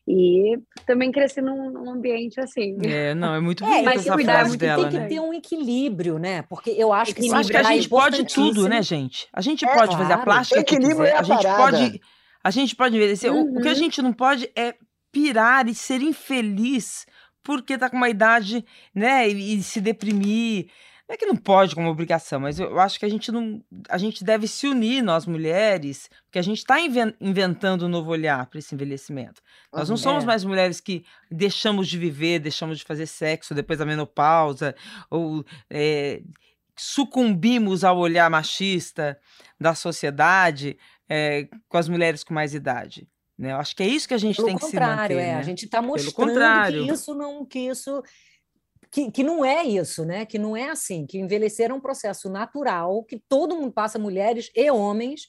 E 0.09 0.57
também 0.87 1.11
cresci 1.11 1.41
num, 1.41 1.69
num 1.69 1.91
ambiente 1.91 2.39
assim. 2.39 2.79
É, 2.85 3.13
não, 3.13 3.35
é 3.35 3.41
muito 3.41 3.65
É, 3.65 3.67
bonita 3.67 3.85
mas 3.87 4.01
essa 4.03 4.15
cuidar 4.15 4.33
é 4.33 4.35
frase 4.37 4.49
muito 4.51 4.61
dela, 4.61 4.83
tem 4.83 4.91
que 4.93 4.99
né? 4.99 5.09
ter 5.09 5.21
um 5.21 5.35
equilíbrio, 5.35 6.17
né? 6.17 6.43
Porque 6.43 6.71
eu 6.71 6.93
acho 6.93 7.13
que 7.13 7.29
acho 7.33 7.51
que 7.51 7.57
a 7.57 7.61
é 7.61 7.65
gente 7.65 7.89
pode 7.89 8.25
tudo, 8.25 8.69
né, 8.69 8.83
gente? 8.83 9.27
A 9.33 9.41
gente 9.41 9.65
É, 9.65 9.75
pode 9.75 9.97
fazer 9.97 10.13
a 10.13 10.17
claro. 10.17 10.25
plástica 10.25 10.63
que 10.63 10.75
Equilíbrio 10.77 11.07
quiser, 11.07 11.13
é 11.13 11.17
a 11.17 11.21
a 11.21 11.23
gente 11.25 11.45
pode, 11.45 12.01
a 12.47 12.51
gente 12.51 12.77
pode 12.77 12.95
envelhecer. 12.97 13.33
O- 13.33 13.57
O, 13.59 13.61
que 13.61 13.69
a 13.69 13.73
Uhum. 13.73 13.77
gente 13.77 14.01
não 14.03 14.13
pode 14.13 14.49
é 14.55 14.75
pirar 15.13 15.69
e 15.69 15.75
ser 15.75 16.01
infeliz 16.01 17.07
porque 17.43 17.79
tá 17.79 17.89
com 17.91 17.97
uma 17.97 18.09
idade, 18.09 18.65
né, 18.95 19.29
e, 19.29 19.55
e 19.57 19.63
se 19.63 19.81
deprimir. 19.81 20.67
Não 21.09 21.15
é 21.15 21.17
que 21.17 21.25
não 21.27 21.37
pode 21.37 21.75
como 21.75 21.89
obrigação, 21.89 22.41
mas 22.41 22.59
eu, 22.59 22.79
acho 22.81 22.99
que 22.99 23.07
a 23.07 23.09
gente 23.09 23.31
não, 23.31 23.63
a 23.89 23.97
gente 23.97 24.25
deve 24.25 24.49
se 24.49 24.67
unir 24.67 25.03
nós 25.03 25.25
mulheres, 25.25 26.11
porque 26.25 26.39
a 26.41 26.43
gente 26.43 26.59
está 26.59 26.77
inventando 27.21 27.87
um 27.87 27.89
novo 27.89 28.11
olhar 28.11 28.45
para 28.47 28.59
esse 28.59 28.75
envelhecimento. 28.75 29.41
Nós 29.73 29.89
não 29.89 29.95
Uhum. 29.95 30.03
somos 30.03 30.25
É. 30.25 30.27
mais 30.27 30.45
mulheres 30.45 30.81
que 30.81 31.05
deixamos 31.31 31.87
de 31.89 31.97
viver, 31.97 32.41
deixamos 32.41 32.79
de 32.79 32.85
fazer 32.85 33.07
sexo 33.07 33.55
depois 33.55 33.79
da 33.79 33.87
menopausa, 33.87 34.75
ou 35.09 35.45
é, 35.71 36.21
sucumbimos 36.77 37.85
ao 37.85 37.99
olhar 37.99 38.29
machista 38.31 39.19
da 39.61 39.75
sociedade 39.75 40.77
é, 41.09 41.49
com 41.69 41.77
as 41.77 41.89
mulheres 41.89 42.25
com 42.25 42.35
mais 42.35 42.55
idade. 42.55 43.09
Né? 43.39 43.53
Eu 43.53 43.57
acho 43.57 43.77
que 43.77 43.83
é 43.83 43.87
isso 43.87 44.09
que 44.09 44.15
a 44.15 44.19
gente 44.19 44.37
Pelo 44.37 44.49
tem 44.49 44.57
que 44.57 44.65
se 44.65 44.71
contrário, 44.71 45.17
manter. 45.17 45.29
é, 45.29 45.33
né? 45.33 45.39
a 45.39 45.43
gente 45.43 45.65
está 45.67 45.83
mostrando 45.83 46.87
que 46.87 46.93
isso 46.93 47.15
não, 47.15 47.45
que 47.45 47.59
isso 47.59 48.03
que, 48.91 49.11
que 49.11 49.23
não 49.23 49.45
é 49.45 49.65
isso, 49.65 50.05
né? 50.05 50.25
Que 50.25 50.39
não 50.39 50.57
é 50.57 50.71
assim, 50.71 51.07
que 51.07 51.19
envelhecer 51.19 51.71
é 51.71 51.75
um 51.75 51.81
processo 51.81 52.31
natural, 52.31 53.05
que 53.05 53.23
todo 53.29 53.57
mundo 53.57 53.73
passa, 53.73 53.99
mulheres 53.99 54.51
e 54.55 54.71
homens, 54.71 55.29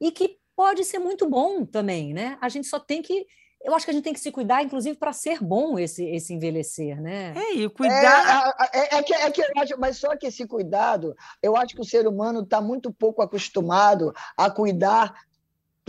e 0.00 0.10
que 0.10 0.36
pode 0.54 0.84
ser 0.84 0.98
muito 0.98 1.28
bom 1.28 1.64
também, 1.64 2.12
né? 2.12 2.36
A 2.40 2.48
gente 2.48 2.66
só 2.66 2.78
tem 2.78 3.00
que 3.02 3.26
eu 3.66 3.74
acho 3.74 3.84
que 3.84 3.90
a 3.90 3.94
gente 3.94 4.04
tem 4.04 4.12
que 4.12 4.20
se 4.20 4.30
cuidar, 4.30 4.62
inclusive, 4.62 4.96
para 4.96 5.12
ser 5.12 5.42
bom 5.42 5.76
esse, 5.76 6.04
esse 6.04 6.32
envelhecer, 6.32 7.02
né? 7.02 7.34
É, 7.36 7.54
e 7.54 7.68
cuidar. 7.68 8.54
É, 8.72 8.78
é, 8.78 8.98
é, 8.98 9.02
que, 9.02 9.12
é 9.12 9.30
que 9.32 9.42
eu 9.42 9.46
acho, 9.56 9.74
mas 9.76 9.96
só 9.96 10.16
que 10.16 10.28
esse 10.28 10.46
cuidado, 10.46 11.16
eu 11.42 11.56
acho 11.56 11.74
que 11.74 11.80
o 11.80 11.84
ser 11.84 12.06
humano 12.06 12.42
está 12.42 12.60
muito 12.60 12.92
pouco 12.92 13.22
acostumado 13.22 14.14
a 14.36 14.48
cuidar, 14.48 15.20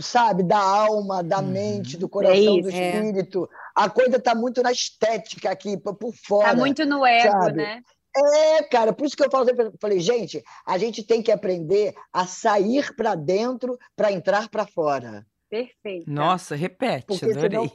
sabe, 0.00 0.42
da 0.42 0.58
alma, 0.58 1.22
da 1.22 1.38
uhum. 1.38 1.46
mente, 1.46 1.96
do 1.96 2.08
coração, 2.08 2.58
é 2.58 2.62
do 2.62 2.68
espírito. 2.68 3.48
A 3.76 3.88
coisa 3.88 4.16
está 4.16 4.34
muito 4.34 4.60
na 4.60 4.72
estética 4.72 5.48
aqui, 5.48 5.76
por 5.76 6.12
fora. 6.12 6.48
Está 6.48 6.58
muito 6.58 6.84
no 6.84 7.06
ego, 7.06 7.30
sabe? 7.30 7.58
né? 7.58 7.80
É, 8.16 8.64
cara, 8.64 8.92
por 8.92 9.06
isso 9.06 9.16
que 9.16 9.22
eu 9.22 9.30
falo, 9.30 9.46
falei, 9.80 10.00
gente, 10.00 10.42
a 10.66 10.76
gente 10.78 11.04
tem 11.04 11.22
que 11.22 11.30
aprender 11.30 11.94
a 12.12 12.26
sair 12.26 12.92
para 12.96 13.14
dentro 13.14 13.78
para 13.94 14.10
entrar 14.10 14.48
para 14.48 14.66
fora. 14.66 15.24
Perfeito. 15.48 16.10
Nossa, 16.10 16.54
repete, 16.54 17.06
Porque 17.06 17.24
adorei. 17.26 17.70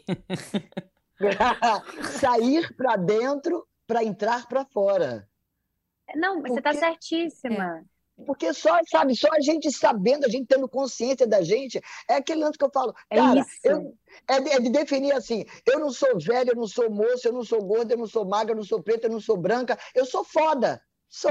Senão... 1.17 1.83
sair 2.19 2.75
para 2.75 2.95
dentro 2.95 3.67
para 3.87 4.03
entrar 4.03 4.47
para 4.47 4.65
fora. 4.65 5.27
Não, 6.15 6.41
mas 6.41 6.53
tá 6.53 6.61
Porque... 6.61 6.61
você 6.61 6.69
está 6.69 6.73
certíssima. 6.73 7.79
É. 7.79 7.93
Porque 8.25 8.53
só, 8.53 8.79
sabe, 8.87 9.15
só 9.15 9.27
a 9.33 9.39
gente 9.39 9.71
sabendo, 9.71 10.25
a 10.25 10.29
gente 10.29 10.45
tendo 10.45 10.69
consciência 10.69 11.25
da 11.25 11.41
gente, 11.41 11.81
é 12.07 12.15
aquele 12.15 12.43
lance 12.43 12.57
que 12.57 12.63
eu 12.63 12.69
falo, 12.71 12.93
é 13.09 13.15
cara, 13.15 13.39
isso. 13.39 13.49
Eu, 13.63 13.97
é, 14.27 14.39
de, 14.39 14.49
é 14.51 14.59
de 14.59 14.69
definir 14.69 15.13
assim, 15.13 15.43
eu 15.65 15.79
não 15.79 15.89
sou 15.89 16.19
velho, 16.19 16.51
eu 16.51 16.55
não 16.55 16.67
sou 16.67 16.91
moço, 16.91 17.27
eu 17.27 17.33
não 17.33 17.43
sou 17.43 17.63
gorda, 17.63 17.95
eu 17.95 17.97
não 17.97 18.05
sou 18.05 18.23
magra, 18.23 18.51
eu 18.51 18.57
não 18.57 18.63
sou 18.63 18.81
preta, 18.83 19.07
eu 19.07 19.11
não 19.11 19.19
sou 19.19 19.35
branca, 19.35 19.77
eu 19.95 20.05
sou 20.05 20.23
foda. 20.23 20.79
Só. 21.13 21.29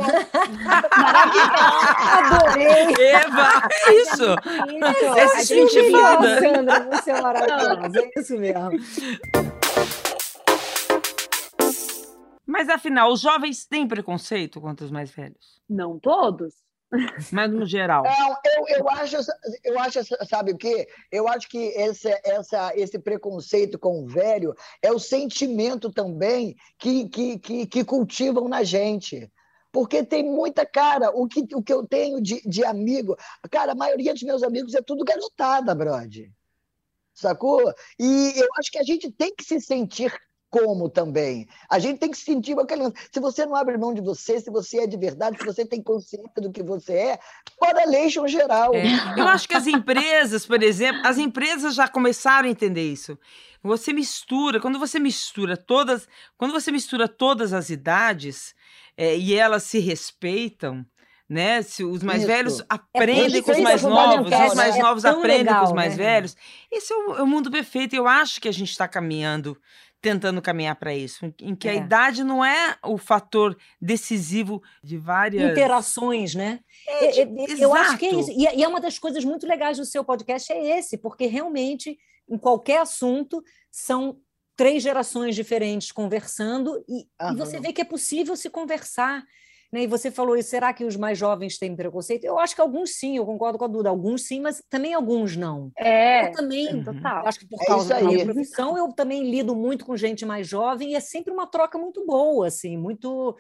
Adorei! 2.13 2.95
Eva, 3.01 3.69
é 3.69 3.95
isso! 3.95 4.13
isso. 4.15 5.19
É 5.19 5.27
se 5.27 5.47
sentir 5.47 5.91
foda. 5.91 6.39
Sandra, 6.39 6.89
você 6.89 7.11
é 7.11 7.21
maravilhosa, 7.21 7.99
é 7.99 8.11
isso 8.21 8.39
mesmo. 8.39 8.71
Mas 12.47 12.69
afinal, 12.69 13.11
os 13.11 13.21
jovens 13.21 13.67
têm 13.67 13.89
preconceito 13.89 14.61
contra 14.61 14.87
os 14.87 14.93
mais 14.93 15.11
velhos? 15.11 15.61
Não 15.69 15.99
todos. 15.99 16.55
Mas 17.33 17.51
no 17.51 17.67
geral. 17.67 18.05
Não, 18.05 18.37
eu, 18.45 18.69
eu, 18.79 18.89
acho, 18.89 19.17
eu 19.65 19.81
acho, 19.81 19.99
sabe 20.29 20.53
o 20.53 20.57
quê? 20.57 20.87
Eu 21.11 21.27
acho 21.27 21.49
que 21.49 21.59
esse, 21.59 22.09
essa, 22.23 22.73
esse 22.77 23.01
preconceito 23.01 23.81
com 23.81 24.05
o 24.05 24.07
velho 24.07 24.55
é 24.81 24.93
o 24.93 25.01
sentimento 25.01 25.91
também 25.91 26.55
que, 26.79 27.09
que, 27.09 27.39
que, 27.41 27.67
que 27.67 27.85
cultivam 27.85 28.49
na 28.49 28.63
gente. 28.63 29.29
Porque 29.73 30.05
tem 30.05 30.23
muita, 30.23 30.67
cara, 30.67 31.11
o 31.11 31.27
que, 31.27 31.49
o 31.55 31.63
que 31.63 31.73
eu 31.73 31.87
tenho 31.87 32.21
de, 32.21 32.43
de 32.43 32.63
amigo, 32.63 33.17
cara, 33.51 33.73
a 33.73 33.75
maioria 33.75 34.13
dos 34.13 34.23
meus 34.23 34.43
amigos 34.43 34.75
é 34.75 34.83
tudo 34.83 35.03
garotada, 35.03 35.75
brother. 35.75 36.31
Sacou? 37.15 37.73
E 37.99 38.33
eu 38.37 38.49
acho 38.59 38.71
que 38.71 38.79
a 38.79 38.83
gente 38.83 39.11
tem 39.11 39.35
que 39.35 39.43
se 39.43 39.61
sentir 39.61 40.15
como 40.53 40.91
também. 40.91 41.49
A 41.71 41.79
gente 41.79 41.99
tem 41.99 42.11
que 42.11 42.19
se 42.19 42.27
sentir 42.27 42.55
aquele. 42.61 42.93
Se 43.11 43.19
você 43.19 43.47
não 43.47 43.57
abre 43.57 43.79
mão 43.79 43.95
de 43.95 44.03
você, 44.03 44.39
se 44.39 44.51
você 44.51 44.81
é 44.81 44.87
de 44.87 44.99
verdade, 44.99 45.39
se 45.39 45.47
você 45.47 45.65
tem 45.65 45.83
consciência 45.83 46.31
do 46.37 46.53
que 46.53 46.63
você 46.63 46.93
é, 46.93 47.19
correlation 47.57 48.29
geral. 48.29 48.75
É. 48.75 48.85
Eu 49.17 49.27
acho 49.27 49.49
que 49.49 49.57
as 49.57 49.67
empresas, 49.67 50.45
por 50.45 50.63
exemplo, 50.63 51.01
as 51.07 51.17
empresas 51.17 51.75
já 51.75 51.89
começaram 51.89 52.47
a 52.47 52.51
entender 52.51 52.93
isso. 52.93 53.19
Você 53.63 53.95
mistura, 53.95 54.61
quando 54.61 54.79
você 54.79 54.99
mistura 54.99 55.57
todas, 55.57 56.07
quando 56.37 56.53
você 56.53 56.71
mistura 56.71 57.09
todas 57.09 57.55
as 57.55 57.71
idades, 57.71 58.55
é, 58.95 59.17
e 59.17 59.35
elas 59.35 59.63
se 59.63 59.79
respeitam, 59.79 60.85
né? 61.27 61.63
Se 61.63 61.83
os 61.83 62.03
mais 62.03 62.19
Isso. 62.19 62.27
velhos 62.27 62.61
é 62.61 62.65
aprendem 62.69 63.39
é 63.39 63.43
com 63.43 63.53
os 63.53 63.59
mais 63.61 63.83
novos, 63.83 64.27
os 64.27 64.55
mais 64.55 64.77
é 64.77 64.83
novos 64.83 65.05
aprendem 65.07 65.39
legal, 65.39 65.61
com 65.61 65.67
os 65.69 65.73
mais 65.73 65.97
né? 65.97 66.05
velhos. 66.05 66.37
Esse 66.71 66.93
é 66.93 66.97
o, 66.97 67.17
é 67.17 67.23
o, 67.23 67.27
mundo 67.27 67.51
perfeito. 67.51 67.97
Eu 67.97 68.07
acho 68.07 68.39
que 68.39 68.49
a 68.49 68.53
gente 68.53 68.71
está 68.71 68.87
caminhando, 68.87 69.57
tentando 70.03 70.43
caminhar 70.43 70.75
para 70.75 70.93
isso, 70.93 71.33
em 71.41 71.55
que 71.55 71.69
a 71.69 71.75
é. 71.75 71.77
idade 71.77 72.25
não 72.25 72.45
é 72.45 72.77
o 72.85 72.99
fator 72.99 73.57
decisivo 73.81 74.61
de 74.83 74.99
várias 74.99 75.53
interações, 75.53 76.35
né? 76.35 76.59
É, 76.89 77.23
eu 77.57 77.73
acho 77.73 77.97
que 77.97 78.07
é 78.07 78.15
isso. 78.17 78.33
E 78.33 78.63
é 78.63 78.67
uma 78.67 78.81
das 78.81 78.99
coisas 78.99 79.25
muito 79.25 79.47
legais 79.47 79.79
do 79.79 79.85
seu 79.85 80.05
podcast 80.05 80.53
é 80.53 80.79
esse, 80.79 80.99
porque 80.99 81.27
realmente 81.27 81.97
em 82.29 82.37
qualquer 82.37 82.81
assunto 82.81 83.45
são 83.71 84.19
três 84.57 84.83
gerações 84.83 85.37
diferentes 85.37 85.93
conversando 85.93 86.85
e, 86.89 87.07
e, 87.31 87.37
você 87.37 87.61
vê 87.61 87.73
que 87.73 87.81
é 87.81 87.85
possível 87.85 88.35
se 88.37 88.51
conversar. 88.51 89.25
Né? 89.73 89.85
E 89.85 89.87
você 89.87 90.11
falou 90.11 90.37
isso, 90.37 90.51
será 90.51 90.73
que 90.73 90.85
os 90.85 90.97
mais 90.97 91.17
jovens 91.17 91.59
têm 91.59 91.75
preconceito? 91.75 92.25
Eu 92.25 92.39
acho 92.39 92.55
que 92.55 92.61
alguns 92.61 92.91
sim, 92.97 93.17
eu 93.17 93.25
concordo 93.25 93.59
com 93.59 93.65
a 93.65 93.69
Duda, 93.69 93.89
alguns 93.89 94.27
sim, 94.27 94.41
mas 94.41 94.63
também 94.69 94.93
alguns 94.93 95.35
não. 95.37 95.73
É, 95.79 96.27
eu 96.29 96.33
também, 96.33 96.75
uhum. 96.75 96.85
total. 96.85 97.27
acho 97.27 97.39
que 97.39 97.47
por 97.47 97.63
é 97.63 97.65
causa 97.65 97.95
da 97.95 98.03
minha 98.03 98.25
profissão, 98.25 98.77
eu 98.77 98.93
também 98.93 99.31
lido 99.31 99.57
muito 99.57 99.87
com 99.87 99.97
gente 99.97 100.27
mais 100.27 100.47
jovem 100.47 100.91
e 100.91 100.95
é 100.95 101.01
sempre 101.01 101.33
uma 101.33 101.47
troca 101.47 101.79
muito 101.79 102.05
boa, 102.05 102.47
assim, 102.47 102.77
muito 102.77 103.35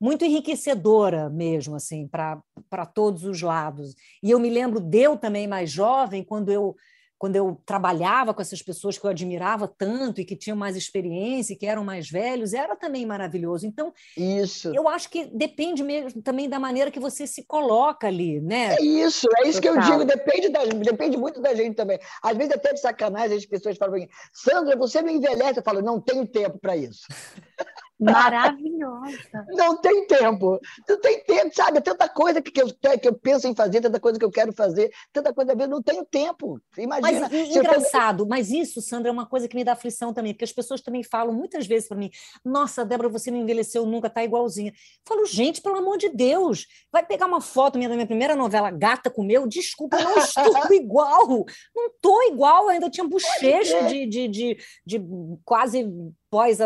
muito 0.00 0.24
enriquecedora 0.24 1.30
mesmo, 1.30 1.76
assim, 1.76 2.06
para 2.06 2.86
todos 2.92 3.24
os 3.24 3.40
lados. 3.40 3.94
E 4.22 4.30
eu 4.30 4.38
me 4.38 4.50
lembro 4.50 4.78
de 4.78 4.98
eu 4.98 5.16
também 5.16 5.46
mais 5.46 5.70
jovem, 5.70 6.22
quando 6.22 6.52
eu 6.52 6.76
quando 7.18 7.36
eu 7.36 7.60
trabalhava 7.64 8.34
com 8.34 8.42
essas 8.42 8.60
pessoas 8.60 8.98
que 8.98 9.04
eu 9.04 9.10
admirava 9.10 9.66
tanto 9.66 10.20
e 10.20 10.24
que 10.24 10.36
tinham 10.36 10.56
mais 10.56 10.76
experiência 10.76 11.54
e 11.54 11.56
que 11.56 11.66
eram 11.66 11.84
mais 11.84 12.10
velhos, 12.10 12.52
era 12.52 12.76
também 12.76 13.06
maravilhoso. 13.06 13.66
Então, 13.66 13.92
isso. 14.16 14.74
eu 14.74 14.88
acho 14.88 15.08
que 15.08 15.26
depende 15.26 15.82
mesmo 15.82 16.20
também 16.22 16.48
da 16.48 16.58
maneira 16.58 16.90
que 16.90 17.00
você 17.00 17.26
se 17.26 17.44
coloca 17.44 18.06
ali, 18.06 18.40
né? 18.40 18.76
É 18.76 18.82
isso, 18.82 19.28
é 19.38 19.48
isso 19.48 19.60
Total. 19.60 19.74
que 19.74 19.78
eu 19.78 19.90
digo, 19.90 20.04
depende, 20.04 20.48
da, 20.48 20.64
depende 20.64 21.16
muito 21.16 21.40
da 21.40 21.54
gente 21.54 21.74
também. 21.74 21.98
Às 22.22 22.36
vezes 22.36 22.52
até 22.52 22.72
de 22.72 22.80
sacanagem 22.80 23.36
as 23.36 23.46
pessoas 23.46 23.76
falam 23.76 23.96
assim, 23.96 24.08
Sandra, 24.32 24.76
você 24.76 25.02
me 25.02 25.12
envelhece. 25.12 25.58
Eu 25.58 25.64
falo, 25.64 25.80
não 25.82 26.00
tenho 26.00 26.26
tempo 26.26 26.58
para 26.58 26.76
isso. 26.76 27.06
Maravilhosa. 27.98 29.18
Não 29.54 29.80
tem 29.80 30.06
tempo. 30.06 30.58
Não 30.88 31.00
tem 31.00 31.22
tempo, 31.24 31.54
sabe? 31.54 31.80
Tanta 31.80 32.08
coisa 32.08 32.42
que 32.42 32.60
eu, 32.60 32.66
que 32.98 33.08
eu 33.08 33.14
penso 33.14 33.46
em 33.46 33.54
fazer, 33.54 33.80
tanta 33.80 34.00
coisa 34.00 34.18
que 34.18 34.24
eu 34.24 34.30
quero 34.30 34.52
fazer, 34.52 34.90
tanta 35.12 35.32
coisa 35.32 35.52
a 35.52 35.54
ver, 35.54 35.68
não 35.68 35.82
tenho 35.82 36.04
tempo. 36.04 36.60
Imagina. 36.76 37.28
Mas 37.30 37.56
engraçado, 37.56 38.26
mas 38.26 38.50
isso, 38.50 38.80
Sandra, 38.80 39.08
é 39.08 39.12
uma 39.12 39.26
coisa 39.26 39.46
que 39.46 39.56
me 39.56 39.64
dá 39.64 39.72
aflição 39.72 40.12
também, 40.12 40.32
porque 40.32 40.44
as 40.44 40.52
pessoas 40.52 40.80
também 40.80 41.02
falam 41.02 41.32
muitas 41.32 41.66
vezes 41.66 41.88
para 41.88 41.96
mim: 41.96 42.10
nossa, 42.44 42.84
Débora, 42.84 43.08
você 43.08 43.30
não 43.30 43.38
envelheceu 43.38 43.86
nunca, 43.86 44.10
tá 44.10 44.24
igualzinha. 44.24 44.70
Eu 44.70 44.74
falo, 45.06 45.26
gente, 45.26 45.62
pelo 45.62 45.76
amor 45.76 45.96
de 45.96 46.08
Deus, 46.08 46.66
vai 46.92 47.04
pegar 47.04 47.26
uma 47.26 47.40
foto 47.40 47.78
minha 47.78 47.88
da 47.88 47.94
minha 47.94 48.06
primeira 48.06 48.34
novela, 48.34 48.70
Gata 48.70 49.10
com 49.10 49.22
meu, 49.22 49.46
desculpa, 49.46 49.96
eu 49.98 50.04
não 50.04 50.18
estou 50.18 50.72
igual. 50.72 51.46
Não 51.74 51.86
estou 51.86 52.22
igual, 52.24 52.68
ainda 52.68 52.90
tinha 52.90 53.06
bochecha 53.06 53.84
de, 53.84 54.06
de, 54.06 54.28
de, 54.28 54.58
de 54.84 55.00
quase 55.44 55.88
pós 56.34 56.58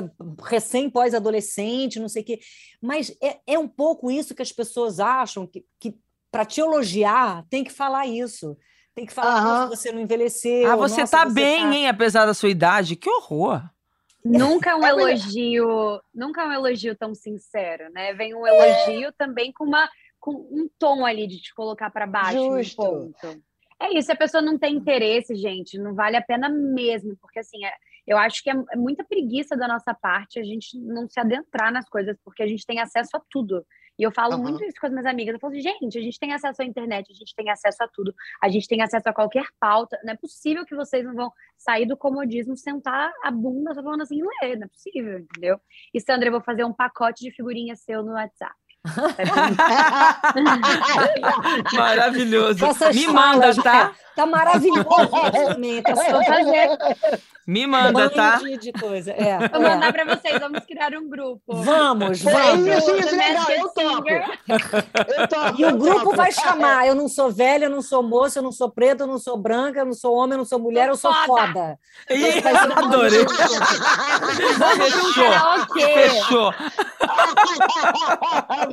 recém 0.46 0.88
pós-adolescente, 0.88 2.00
não 2.00 2.08
sei 2.08 2.22
o 2.22 2.24
quê. 2.24 2.40
Mas 2.80 3.14
é, 3.22 3.38
é 3.46 3.58
um 3.58 3.68
pouco 3.68 4.10
isso 4.10 4.34
que 4.34 4.40
as 4.40 4.50
pessoas 4.50 4.98
acham 4.98 5.46
que, 5.46 5.62
que 5.78 5.94
para 6.30 6.46
te 6.46 6.58
elogiar 6.58 7.44
tem 7.50 7.62
que 7.62 7.70
falar 7.70 8.06
isso. 8.06 8.56
Tem 8.94 9.04
que 9.04 9.12
falar 9.12 9.68
que 9.68 9.76
você 9.76 9.92
não 9.92 10.00
envelheceu. 10.00 10.70
Ah, 10.70 10.74
você 10.74 11.02
nossa, 11.02 11.18
tá 11.18 11.24
você 11.24 11.34
bem, 11.34 11.60
tá... 11.60 11.74
hein, 11.74 11.88
apesar 11.88 12.24
da 12.24 12.32
sua 12.32 12.48
idade. 12.48 12.96
Que 12.96 13.10
horror! 13.10 13.62
Nunca 14.24 14.74
um 14.74 14.86
elogio, 14.86 16.00
nunca 16.14 16.46
um 16.46 16.52
elogio 16.52 16.96
tão 16.96 17.14
sincero, 17.14 17.92
né? 17.92 18.14
Vem 18.14 18.34
um 18.34 18.46
elogio 18.46 19.08
é. 19.08 19.12
também 19.12 19.52
com 19.52 19.64
uma 19.64 19.86
com 20.18 20.32
um 20.32 20.66
tom 20.78 21.04
ali 21.04 21.26
de 21.26 21.40
te 21.42 21.54
colocar 21.54 21.90
para 21.90 22.06
baixo 22.06 22.56
Justo. 22.56 22.76
ponto. 22.76 23.42
É 23.80 23.96
isso, 23.96 24.10
a 24.10 24.16
pessoa 24.16 24.42
não 24.42 24.58
tem 24.58 24.74
interesse, 24.74 25.36
gente, 25.36 25.78
não 25.78 25.94
vale 25.94 26.16
a 26.16 26.22
pena 26.22 26.48
mesmo, 26.48 27.16
porque 27.20 27.38
assim, 27.38 27.64
é, 27.64 27.72
eu 28.08 28.16
acho 28.16 28.42
que 28.42 28.50
é, 28.50 28.54
é 28.72 28.76
muita 28.76 29.04
preguiça 29.04 29.54
da 29.54 29.68
nossa 29.68 29.92
parte 29.92 30.40
a 30.40 30.42
gente 30.42 30.78
não 30.80 31.06
se 31.06 31.20
adentrar 31.20 31.70
nas 31.70 31.86
coisas, 31.88 32.16
porque 32.24 32.42
a 32.42 32.46
gente 32.46 32.64
tem 32.64 32.80
acesso 32.80 33.16
a 33.16 33.20
tudo. 33.30 33.64
E 33.98 34.02
eu 34.02 34.12
falo 34.12 34.36
uhum. 34.36 34.42
muito 34.42 34.64
isso 34.64 34.80
com 34.80 34.86
as 34.86 34.92
minhas 34.92 35.06
amigas. 35.06 35.34
Eu 35.34 35.40
falo 35.40 35.52
assim, 35.52 35.60
gente, 35.60 35.98
a 35.98 36.00
gente 36.00 36.18
tem 36.18 36.32
acesso 36.32 36.62
à 36.62 36.64
internet, 36.64 37.10
a 37.10 37.14
gente 37.14 37.34
tem 37.34 37.50
acesso 37.50 37.82
a 37.82 37.88
tudo, 37.88 38.14
a 38.42 38.48
gente 38.48 38.66
tem 38.66 38.80
acesso 38.80 39.08
a 39.08 39.12
qualquer 39.12 39.46
pauta. 39.60 39.98
Não 40.04 40.12
é 40.12 40.16
possível 40.16 40.64
que 40.64 40.74
vocês 40.74 41.04
não 41.04 41.14
vão 41.14 41.30
sair 41.56 41.84
do 41.84 41.96
comodismo, 41.96 42.56
sentar 42.56 43.12
a 43.22 43.30
bunda 43.30 43.74
só 43.74 43.82
falando 43.82 44.02
assim, 44.02 44.22
ler. 44.40 44.56
Não 44.56 44.66
é 44.66 44.68
possível, 44.68 45.18
entendeu? 45.18 45.60
E 45.92 46.00
Sandra, 46.00 46.28
eu 46.28 46.32
vou 46.32 46.40
fazer 46.40 46.64
um 46.64 46.72
pacote 46.72 47.24
de 47.24 47.32
figurinhas 47.32 47.80
seu 47.80 48.02
no 48.02 48.12
WhatsApp. 48.12 48.54
Maravilhoso. 51.74 52.64
Me 52.94 53.06
manda, 53.08 53.54
tá? 53.62 53.92
Tá 54.14 54.26
maravilhoso 54.26 54.86
também. 55.46 55.82
Tá 55.82 55.94
Vou 55.94 56.04
fazer. 56.24 56.78
Me 57.46 57.66
manda, 57.66 57.92
banho 57.92 58.10
tá? 58.10 58.36
de, 58.36 58.58
de 58.58 58.72
coisa. 58.72 59.12
É, 59.12 59.38
Vou 59.48 59.62
é. 59.62 59.68
mandar 59.70 59.90
pra 59.90 60.04
vocês, 60.04 60.38
vamos 60.38 60.60
criar 60.66 60.92
um 60.92 61.08
grupo. 61.08 61.40
Vamos, 61.62 62.26
É 62.26 62.30
vamos. 62.30 62.66
isso, 62.66 62.94
isso, 62.94 63.08
The 63.08 63.16
legal, 63.16 63.46
eu 63.50 63.68
topo. 63.70 64.10
Eu 65.16 65.28
topo, 65.28 65.54
E 65.58 65.64
o 65.64 65.78
grupo 65.78 66.00
topo. 66.04 66.16
vai 66.16 66.30
chamar: 66.30 66.86
eu 66.86 66.94
não 66.94 67.08
sou 67.08 67.30
velha, 67.32 67.64
eu 67.64 67.70
não 67.70 67.80
sou 67.80 68.02
moça, 68.02 68.40
eu 68.40 68.42
não 68.42 68.52
sou 68.52 68.68
preta, 68.70 69.04
eu 69.04 69.06
não 69.06 69.18
sou 69.18 69.38
branca, 69.38 69.80
eu 69.80 69.86
não 69.86 69.94
sou 69.94 70.14
homem, 70.14 70.32
eu 70.32 70.38
não 70.38 70.44
sou 70.44 70.58
mulher, 70.58 70.90
eu 70.90 70.96
sou 70.96 71.10
Foda. 71.24 71.46
foda. 71.46 71.78
Adorei. 72.76 73.24
Fechou. 74.76 75.32
Fechou. 75.94 76.54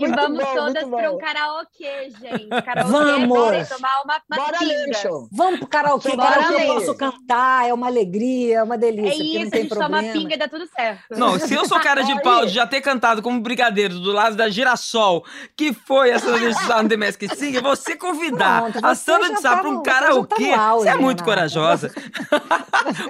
Muito 0.08 0.22
vamos 0.22 0.44
bom, 0.44 0.54
todas 0.56 0.84
muito 0.84 0.96
para 0.98 1.10
um 1.12 1.14
bom. 1.14 1.20
karaokê, 1.20 2.10
gente. 2.22 2.48
Karaokê 2.64 2.92
Vamos. 2.92 3.24
é 3.24 3.28
bora 3.28 3.66
tomar 3.66 4.02
uma, 4.04 4.22
uma 4.30 4.38
Bora, 4.46 4.58
pinga. 4.60 5.28
Vamos 5.32 5.60
pro 5.60 5.68
karaokê, 5.68 6.16
Bora, 6.16 6.34
karaokê 6.34 6.62
eu 6.64 6.74
posso 6.74 6.96
cantar, 6.98 7.68
é 7.70 7.74
uma 7.74 7.88
alegria, 7.88 8.58
é 8.60 8.64
uma 8.64 8.78
delícia, 8.78 9.10
É 9.12 9.16
isso, 9.16 9.40
não 9.42 9.48
a 9.48 9.52
tem 9.52 9.62
gente 9.64 9.76
toma 9.76 10.04
pinga 10.04 10.34
e 10.36 10.38
dá 10.38 10.48
tudo 10.48 10.68
certo. 10.68 11.04
Não, 11.12 11.40
se 11.40 11.54
eu 11.54 11.66
sou 11.66 11.80
cara 11.80 12.04
de 12.04 12.22
pau 12.22 12.46
de 12.46 12.54
já 12.54 12.66
ter 12.68 12.82
cantado 12.82 13.22
como 13.22 13.40
brigadeiro 13.40 14.00
do 14.00 14.12
lado 14.12 14.36
da 14.36 14.50
Girassol, 14.50 15.24
que 15.56 15.74
foi 15.74 16.12
a 16.12 16.20
Sandra 16.20 16.40
de 16.52 16.54
Sá 16.66 16.82
no 16.84 16.90
The 16.90 16.98
Masked 16.98 17.36
Singer, 17.38 17.62
você 17.62 17.96
convidar 17.96 18.62
Pronto, 18.72 18.86
a 18.86 18.96
Sandra 18.96 19.30
de 19.34 19.42
Sá 19.42 19.56
tá 19.56 19.62
para 19.62 19.70
um 19.70 19.82
tá 19.82 19.92
karaokê, 19.92 20.52
auge, 20.54 20.84
você 20.86 20.90
é 20.90 20.96
muito 20.96 21.24
corajosa. 21.24 21.92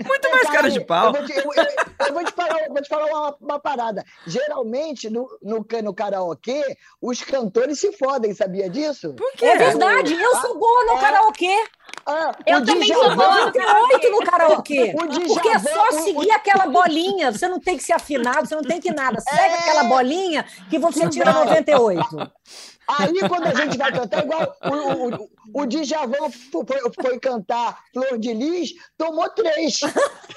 muito 0.05 0.31
mais 0.31 0.49
cara 0.49 0.69
de 0.69 0.79
pau. 0.81 1.08
Eu 1.08 1.13
vou 1.13 1.25
te, 1.25 1.34
eu- 1.34 1.43
eu- 1.53 2.08
eu 2.08 2.13
vou 2.13 2.23
te 2.23 2.31
falar, 2.31 2.67
vou 2.69 2.81
te 2.81 2.89
falar 2.89 3.05
uma, 3.05 3.36
uma 3.41 3.60
parada. 3.60 4.03
Geralmente, 4.27 5.10
no, 5.10 5.27
no, 5.41 5.65
no 5.84 5.93
karaokê, 5.93 6.74
os 7.01 7.21
cantores 7.21 7.79
se 7.79 7.91
fodem, 7.93 8.33
sabia 8.33 8.69
disso? 8.69 9.13
Por 9.13 9.31
quê? 9.33 9.45
É 9.45 9.57
verdade, 9.57 10.13
eu 10.13 10.35
sou 10.38 10.57
boa 10.57 10.85
no 10.85 10.93
É. 10.97 11.01
karaokê. 11.01 11.63
Ah, 12.07 12.31
Eu 12.45 12.63
também 12.65 12.88
Djavan- 12.88 13.01
sou 13.07 13.15
boa 13.15 13.29
no 13.38 13.45
98 13.45 14.11
no 14.11 14.19
karaokê. 14.23 14.93
Djavan- 14.93 15.07
Porque 15.27 15.47
é 15.49 15.59
só 15.59 15.88
o- 15.89 15.91
seguir 16.03 16.31
aquela 16.31 16.67
bolinha. 16.67 17.31
Você 17.31 17.47
não 17.47 17.59
tem 17.59 17.77
que 17.77 17.83
ser 17.83 17.93
afinado, 17.93 18.47
você 18.47 18.55
não 18.55 18.63
tem 18.63 18.79
que 18.79 18.91
nada. 18.91 19.19
Segue 19.21 19.39
É. 19.53 19.59
aquela 19.59 19.83
bolinha 19.85 20.45
que 20.69 20.77
você 20.77 21.07
tira 21.09 21.31
Não. 21.31 21.45
98. 21.45 22.31
Aí, 22.88 23.13
quando 23.28 23.48
a 23.48 23.54
gente 23.54 23.78
vai 23.78 23.91
cantar, 23.91 24.24
igual 24.24 24.56
o, 24.63 24.69
o, 24.69 25.15
o, 25.15 25.30
o 25.62 25.65
Djavan 25.65 26.30
foi, 26.52 26.65
foi 27.02 27.19
cantar 27.19 27.80
Flor 27.93 28.17
de 28.19 28.34
Lis, 28.34 28.71
tomou 28.98 29.30
três. 29.30 29.80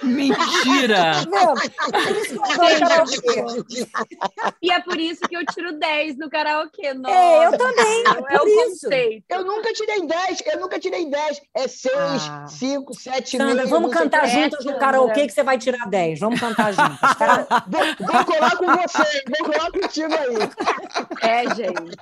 Mentira! 0.02 1.12
Vendo? 1.24 1.54
Por 1.92 2.16
isso 2.16 2.40
que 2.40 2.52
eu 2.52 2.62
adoro 2.64 2.78
karaokê. 2.80 3.96
E 4.62 4.70
é 4.72 4.80
por 4.80 4.98
isso 4.98 5.20
que 5.22 5.36
eu 5.36 5.44
tiro 5.46 5.78
10 5.78 6.16
no 6.18 6.30
karaokê. 6.30 6.94
Nossa, 6.94 7.14
É, 7.14 7.46
eu 7.46 7.58
também, 7.58 8.04
é 8.06 8.14
por 8.38 8.40
o 8.42 8.48
isso. 8.48 8.82
conceito. 8.84 9.24
Eu 9.28 9.44
nunca 9.44 9.72
tirei 9.72 10.06
dez, 10.06 10.42
eu 10.46 10.60
nunca 10.60 10.78
tirei 10.78 11.10
dez. 11.10 11.40
É 11.54 11.68
seis, 11.68 11.92
Ah. 12.30 12.46
cinco, 12.48 12.94
sete, 12.94 13.36
Sandra, 13.36 13.54
meio, 13.54 13.68
vamos 13.68 13.90
não 13.90 13.98
sei 13.98 14.02
cantar 14.08 14.22
quê. 14.22 14.28
juntas 14.28 14.64
no 14.64 14.78
karaokê 14.78 15.26
que 15.26 15.32
você 15.32 15.42
vai 15.42 15.58
tirar 15.58 15.86
10. 15.88 16.20
Vamos 16.20 16.40
cantar 16.40 16.72
juntas. 16.72 17.16
tá? 17.16 17.64
Vou, 17.68 18.06
vou 18.12 18.24
colar 18.24 18.56
com 18.56 18.66
você, 18.66 19.24
vou 19.28 19.52
colar 19.52 19.70
contigo 19.70 20.14
aí. 20.14 21.28
É, 21.28 21.54
gente. 21.54 21.96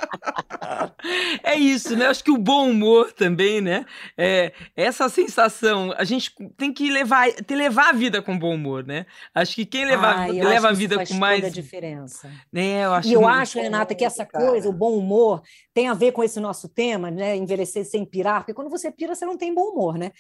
É 1.43 1.55
isso, 1.55 1.97
né? 1.97 2.07
Acho 2.07 2.23
que 2.25 2.31
o 2.31 2.39
bom 2.39 2.71
humor 2.71 3.13
também, 3.13 3.61
né? 3.61 3.87
É, 4.17 4.53
essa 4.75 5.09
sensação, 5.09 5.93
a 5.97 6.05
gente 6.05 6.33
tem 6.57 6.73
que 6.73 6.91
levar, 6.91 7.33
ter, 7.33 7.55
levar 7.55 7.91
a 7.91 7.93
vida 7.93 8.21
com 8.21 8.39
bom 8.39 8.55
humor, 8.55 8.85
né? 8.85 9.07
Acho 9.35 9.55
que 9.55 9.65
quem 9.67 9.85
leva, 9.85 10.07
Ai, 10.09 10.41
eu 10.41 10.49
leva 10.49 10.69
a 10.69 10.73
vida 10.73 10.97
faz 10.97 11.09
com 11.09 11.15
toda 11.15 11.27
mais. 11.27 11.45
a 11.45 11.49
diferença. 11.49 12.31
né, 12.53 12.85
eu 12.85 12.93
acho 12.93 13.09
E 13.09 13.13
eu 13.13 13.27
acho, 13.27 13.59
Renata, 13.59 13.95
que 13.95 14.05
essa 14.05 14.25
cara. 14.25 14.47
coisa, 14.47 14.69
o 14.69 14.73
bom 14.73 14.97
humor, 14.97 15.43
tem 15.73 15.89
a 15.89 15.95
ver 15.95 16.13
com 16.13 16.23
esse 16.23 16.41
nosso 16.41 16.69
tema, 16.69 17.11
né? 17.11 17.37
Envelhecer 17.37 17.85
sem 17.85 18.05
pirar, 18.05 18.41
porque 18.41 18.55
quando 18.55 18.71
você 18.71 18.91
pira, 18.91 19.15
você 19.15 19.25
não 19.25 19.37
tem 19.37 19.55
bom 19.55 19.71
humor, 19.71 19.99
né? 19.99 20.11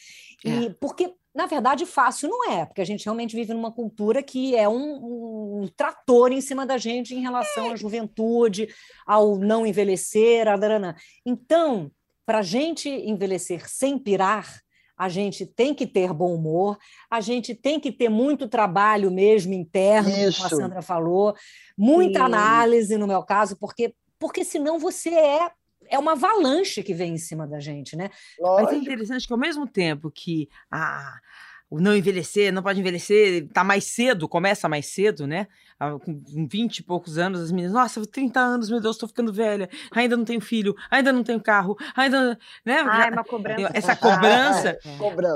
E 0.44 0.70
porque, 0.80 1.12
na 1.36 1.44
verdade, 1.44 1.84
fácil 1.84 2.30
não 2.30 2.50
é, 2.50 2.64
porque 2.64 2.80
a 2.80 2.84
gente 2.84 3.04
realmente 3.04 3.36
vive 3.36 3.52
numa 3.52 3.70
cultura 3.70 4.22
que 4.22 4.56
é 4.56 4.66
um, 4.66 5.60
um 5.62 5.68
trator 5.76 6.32
em 6.32 6.40
cima 6.40 6.64
da 6.64 6.78
gente 6.78 7.14
em 7.14 7.20
relação 7.20 7.70
à 7.70 7.76
juventude, 7.76 8.68
ao 9.06 9.36
não 9.36 9.66
envelhecer, 9.66 10.48
a 10.48 10.56
darana. 10.56 10.96
Então, 11.26 11.90
para 12.24 12.38
a 12.38 12.42
gente 12.42 12.88
envelhecer 12.88 13.68
sem 13.68 13.98
pirar, 13.98 14.60
a 14.96 15.10
gente 15.10 15.44
tem 15.44 15.74
que 15.74 15.86
ter 15.86 16.10
bom 16.14 16.34
humor, 16.34 16.78
a 17.10 17.20
gente 17.20 17.54
tem 17.54 17.78
que 17.78 17.92
ter 17.92 18.08
muito 18.08 18.48
trabalho 18.48 19.10
mesmo 19.10 19.52
interno, 19.52 20.10
como 20.10 20.24
a 20.24 20.28
Isso. 20.28 20.48
Sandra 20.48 20.80
falou, 20.80 21.34
muita 21.76 22.20
Sim. 22.20 22.24
análise, 22.24 22.96
no 22.96 23.06
meu 23.06 23.22
caso, 23.22 23.58
porque, 23.58 23.94
porque 24.18 24.42
senão 24.42 24.78
você 24.78 25.10
é, 25.10 25.50
é 25.90 25.98
uma 25.98 26.12
avalanche 26.12 26.82
que 26.82 26.94
vem 26.94 27.14
em 27.14 27.18
cima 27.18 27.46
da 27.46 27.60
gente, 27.60 27.96
né? 27.96 28.10
Mas 28.40 28.58
é 28.58 28.62
Lógico. 28.62 28.74
interessante 28.82 29.26
que 29.26 29.32
ao 29.32 29.38
mesmo 29.38 29.66
tempo 29.66 30.10
que 30.10 30.48
ah, 30.70 31.18
o 31.68 31.80
não 31.80 31.96
envelhecer, 31.96 32.52
não 32.52 32.62
pode 32.62 32.78
envelhecer, 32.78 33.48
tá 33.52 33.64
mais 33.64 33.84
cedo, 33.84 34.28
começa 34.28 34.68
mais 34.68 34.86
cedo, 34.86 35.26
né? 35.26 35.48
Ah, 35.78 35.98
Com 35.98 36.22
20 36.48 36.78
e 36.78 36.82
poucos 36.84 37.18
anos, 37.18 37.40
as 37.40 37.50
meninas, 37.50 37.72
nossa, 37.74 38.00
30 38.06 38.38
anos, 38.40 38.70
meu 38.70 38.80
Deus, 38.80 38.96
tô 38.96 39.06
ficando 39.08 39.32
velha, 39.32 39.68
ainda 39.90 40.16
não 40.16 40.24
tenho 40.24 40.40
filho, 40.40 40.74
ainda 40.90 41.12
não 41.12 41.22
tenho 41.24 41.40
carro, 41.40 41.76
ainda. 41.94 42.38
Né? 42.64 42.78
Ai, 42.86 43.10
uma 43.10 43.24
cobrança. 43.24 43.70
Essa 43.74 43.96
cobrança. 43.96 44.78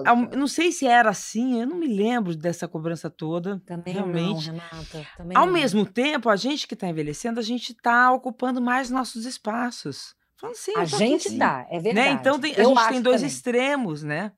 Ah, 0.07 0.15
Não 0.37 0.47
sei 0.47 0.71
se 0.73 0.87
era 0.87 1.11
assim, 1.11 1.61
eu 1.61 1.67
não 1.67 1.77
me 1.77 1.89
lembro 1.89 2.35
dessa 2.37 2.67
cobrança 2.69 3.11
toda. 3.11 3.61
Também 3.67 3.93
Realmente. 3.95 4.47
não, 4.51 4.55
Renata. 4.59 5.07
Também 5.17 5.37
Ao 5.37 5.47
não. 5.47 5.53
mesmo 5.53 5.85
tempo, 5.85 6.31
a 6.31 6.37
gente 6.37 6.67
que 6.67 6.75
está 6.75 6.87
envelhecendo, 6.89 7.39
a 7.41 7.43
gente 7.43 7.73
está 7.73 8.11
ocupando 8.13 8.61
mais 8.63 8.89
nossos 8.89 9.27
espaços. 9.27 10.15
Falando 10.41 10.55
assim, 10.57 10.73
A 10.77 10.81
aqui 10.83 10.97
gente 10.99 11.29
sim. 11.31 11.39
tá, 11.39 11.67
é 11.71 11.79
verdade. 11.79 12.09
Né? 12.09 12.19
Então 12.21 12.39
tem- 12.41 12.55
a 12.57 12.65
gente 12.65 12.89
tem 12.89 13.03
dois 13.03 13.17
também. 13.21 13.27
extremos, 13.35 14.03
né? 14.03 14.33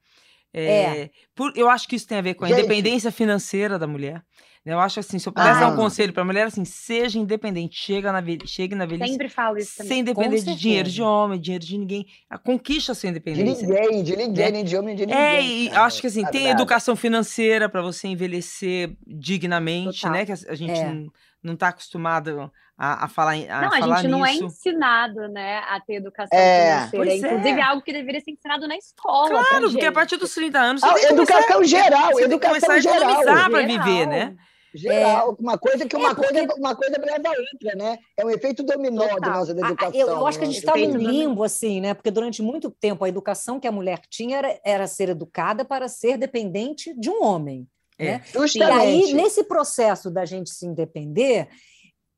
É. 0.55 1.09
por- 1.35 1.53
eu 1.57 1.71
acho 1.71 1.89
que 1.89 1.97
isso 1.97 2.07
tem 2.07 2.19
a 2.19 2.21
ver 2.21 2.35
com 2.35 2.45
a 2.45 2.49
Gente. 2.49 2.59
independência 2.59 3.11
financeira 3.11 3.79
da 3.79 3.87
mulher. 3.87 4.23
né? 4.65 4.75
Eu 4.75 4.79
acho 4.81 5.01
assim, 5.01 5.19
se 5.19 5.27
eu 5.29 5.33
pudesse 5.33 5.59
dar 5.59 5.73
um 5.73 5.77
conselho 5.77 6.13
para 6.13 6.23
a 6.23 6.25
mulher, 6.27 6.47
assim, 6.47 6.65
seja 6.65 7.19
independente, 7.19 7.75
chega 7.77 8.13
na 8.13 8.23
chegue 8.47 8.75
na 8.77 8.85
velhice 8.87 9.11
Sempre 9.11 9.29
falo 9.29 9.57
isso 9.59 9.77
também. 9.79 9.89
sem 9.89 10.05
depender 10.05 10.41
de 10.41 10.55
dinheiro 10.55 10.89
de 10.91 11.03
homem, 11.03 11.41
dinheiro 11.41 11.65
de 11.65 11.77
ninguém. 11.79 12.07
A 12.31 12.39
conquista 12.39 12.93
a 12.93 12.95
sua 12.95 13.11
De 13.11 13.17
independência. 13.17 13.67
ninguém, 13.67 14.03
de 14.05 14.15
ninguém, 14.17 14.45
Né? 14.45 14.51
nem 14.53 14.65
de 14.65 14.77
homem, 14.77 14.95
de 14.95 15.07
ninguém. 15.07 15.21
É, 15.21 15.43
e 15.43 15.69
cara. 15.71 15.85
acho 15.87 16.01
que 16.01 16.07
assim, 16.07 16.21
Sabe 16.21 16.33
tem 16.39 16.49
educação 16.49 16.95
financeira 16.95 17.69
para 17.69 17.81
você 17.83 18.07
envelhecer 18.09 18.95
dignamente, 19.07 20.01
Total. 20.03 20.13
né? 20.13 20.27
Que 20.27 20.33
a, 20.33 20.37
a 20.51 20.55
gente 20.55 20.71
É. 20.71 20.93
não, 20.93 21.11
não 21.43 21.57
tá 21.57 21.69
acostumado 21.69 22.51
a, 22.79 23.05
a 23.05 23.09
falar, 23.09 23.37
em- 23.37 23.49
a 23.51 23.61
Não, 23.63 23.69
a 23.69 23.79
falar 23.79 23.97
gente 23.97 24.09
não 24.11 24.25
é 24.25 24.33
nisso. 24.33 24.45
ensinado, 24.45 25.29
né, 25.29 25.59
a 25.69 25.81
ter 25.81 25.95
educação 25.95 26.39
É, 26.39 26.87
financeira. 26.89 26.91
pois 27.05 27.09
é. 27.09 27.27
Inclusive, 27.35 27.61
é 27.61 27.63
algo 27.63 27.83
que 27.83 27.93
deveria 27.93 28.21
ser 28.21 28.31
ensinado 28.31 28.67
na 28.69 28.77
escola. 28.77 29.29
Claro, 29.29 29.71
porque 29.71 29.87
a 29.87 29.93
partir 29.93 30.17
dos 30.17 30.33
30 30.35 30.59
anos 30.59 30.81
você 30.83 30.87
Ah, 30.89 30.95
que 30.95 31.07
começar, 31.09 31.35
educação 31.39 31.65
geral, 31.65 32.13
você 32.13 32.29
tem 32.29 32.39
que 32.39 32.47
começar 32.47 32.67
educação 32.67 32.75
a 32.75 32.81
geral. 32.81 33.11
economizar 33.23 33.51
para 33.51 33.67
Geral. 33.69 33.85
viver, 33.85 34.07
né? 34.07 34.37
Geral, 34.75 35.37
uma 35.39 35.59
coisa 35.59 35.87
que 35.87 35.95
É, 35.95 35.99
uma, 35.99 36.15
porque- 36.15 36.33
coisa, 36.33 36.55
uma 36.57 36.75
coisa 36.75 36.97
leva 36.99 37.29
a 37.29 37.31
outra, 37.33 37.77
né? 37.77 37.99
É 38.17 38.25
um 38.25 38.31
efeito 38.31 38.63
dominó 38.63 39.03
da 39.07 39.15
Total. 39.17 39.31
nossa 39.33 39.53
A- 39.53 39.55
a- 39.55 39.59
educação. 39.69 40.01
eu, 40.01 40.09
eu 40.09 40.27
acho 40.27 40.39
que 40.39 40.45
a 40.45 40.47
gente 40.47 40.59
está 40.59 40.73
Efeito 40.73 40.93
num 40.95 41.03
dominó. 41.05 41.11
limbo, 41.11 41.45
assim, 41.45 41.79
né? 41.83 41.93
Porque 41.93 42.11
durante 42.11 42.41
muito 42.41 42.71
tempo 42.71 43.05
a 43.05 43.09
educação 43.09 43.61
que 43.61 43.69
a 43.69 43.73
mulher 43.73 44.01
tinha 44.09 44.39
era, 44.39 44.59
era 44.65 44.87
ser 44.87 45.11
educada 45.11 45.63
para 45.63 45.89
ser 45.89 46.17
dependente 46.17 46.99
de 46.99 47.11
um 47.11 47.23
homem. 47.23 47.69
É. 48.03 48.13
Né? 48.19 48.23
E 48.25 48.39
aí, 48.39 48.43
Justamente. 48.49 49.15
nesse 49.15 49.45
processo 49.45 50.11
da 50.11 50.25
gente 50.25 50.51
se 50.51 50.67
independer, 50.67 51.49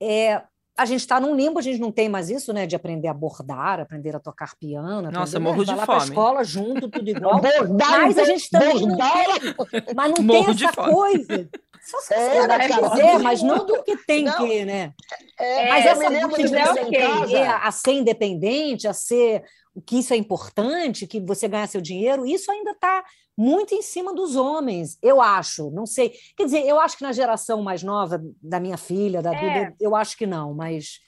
é, 0.03 0.43
a 0.77 0.85
gente 0.85 1.01
está 1.01 1.21
num 1.21 1.35
limbo, 1.37 1.59
a 1.59 1.63
gente 1.63 1.79
não 1.79 1.93
tem 1.93 2.09
mais 2.09 2.29
isso, 2.31 2.53
né? 2.53 2.67
De 2.67 2.75
aprender 2.75 3.07
a 3.09 3.15
bordar, 3.15 3.79
aprender 3.81 4.17
a 4.17 4.21
tocar 4.21 4.57
piano. 4.59 5.11
Nossa, 5.11 5.37
aprender, 5.37 5.39
morro 5.41 5.65
de 5.65 5.71
lá 5.75 5.87
pra 5.87 6.01
fome. 6.01 6.11
escola 6.11 6.45
junto, 6.45 6.89
tudo 6.89 7.09
igual. 7.11 7.41
Bordar, 7.41 8.03
Mas 8.03 8.19
a 8.19 8.25
gente 8.25 8.51
também 8.51 8.75
não 8.87 8.97
bordar, 8.97 9.41
tem, 9.41 9.95
mas 9.95 10.13
não 10.13 10.23
Morro 10.25 10.55
tem 10.55 10.67
essa 10.67 10.73
fome. 10.73 10.93
coisa. 10.93 11.49
Só 11.85 12.01
se 12.01 12.15
É, 12.15 12.41
você 12.41 12.49
cara, 12.49 12.69
quiser, 12.91 13.19
mas 13.19 13.43
não 13.43 13.67
do 13.67 13.83
que 13.85 13.97
tem 14.07 14.25
Não. 14.25 14.39
que, 14.39 14.65
né? 14.65 14.93
É, 15.39 15.69
Mas 15.69 15.85
essa 15.87 16.11
busca 16.11 16.43
de 16.43 16.49
você 16.49 17.37
a 17.43 17.71
ser 17.71 17.93
independente, 17.93 18.89
a 18.89 18.95
ser 18.95 19.45
o 19.75 19.83
que 19.83 19.99
isso 19.99 20.15
é 20.15 20.17
importante, 20.17 21.07
que 21.07 21.21
você 21.21 21.47
ganhar 21.47 21.67
seu 21.69 21.83
dinheiro, 21.83 22.25
isso 22.27 22.51
ainda 22.51 22.71
está 22.71 23.05
muito 23.37 23.75
em 23.75 23.83
cima 23.83 24.15
dos 24.15 24.37
homens, 24.37 24.99
eu 25.03 25.21
acho. 25.21 25.71
Não 25.71 25.87
sei. 25.87 26.13
Quer 26.37 26.45
dizer, 26.45 26.65
eu 26.67 26.79
acho 26.79 26.97
que 26.97 27.03
na 27.03 27.13
geração 27.13 27.63
mais 27.63 27.83
nova 27.83 28.23
da 28.43 28.61
minha 28.61 28.77
filha, 28.77 29.21
da 29.23 29.33
É. 29.35 29.41
Duda, 29.65 29.77
eu 29.81 29.95
acho 29.97 30.17
que 30.17 30.27
não, 30.27 30.55
mas. 30.55 31.01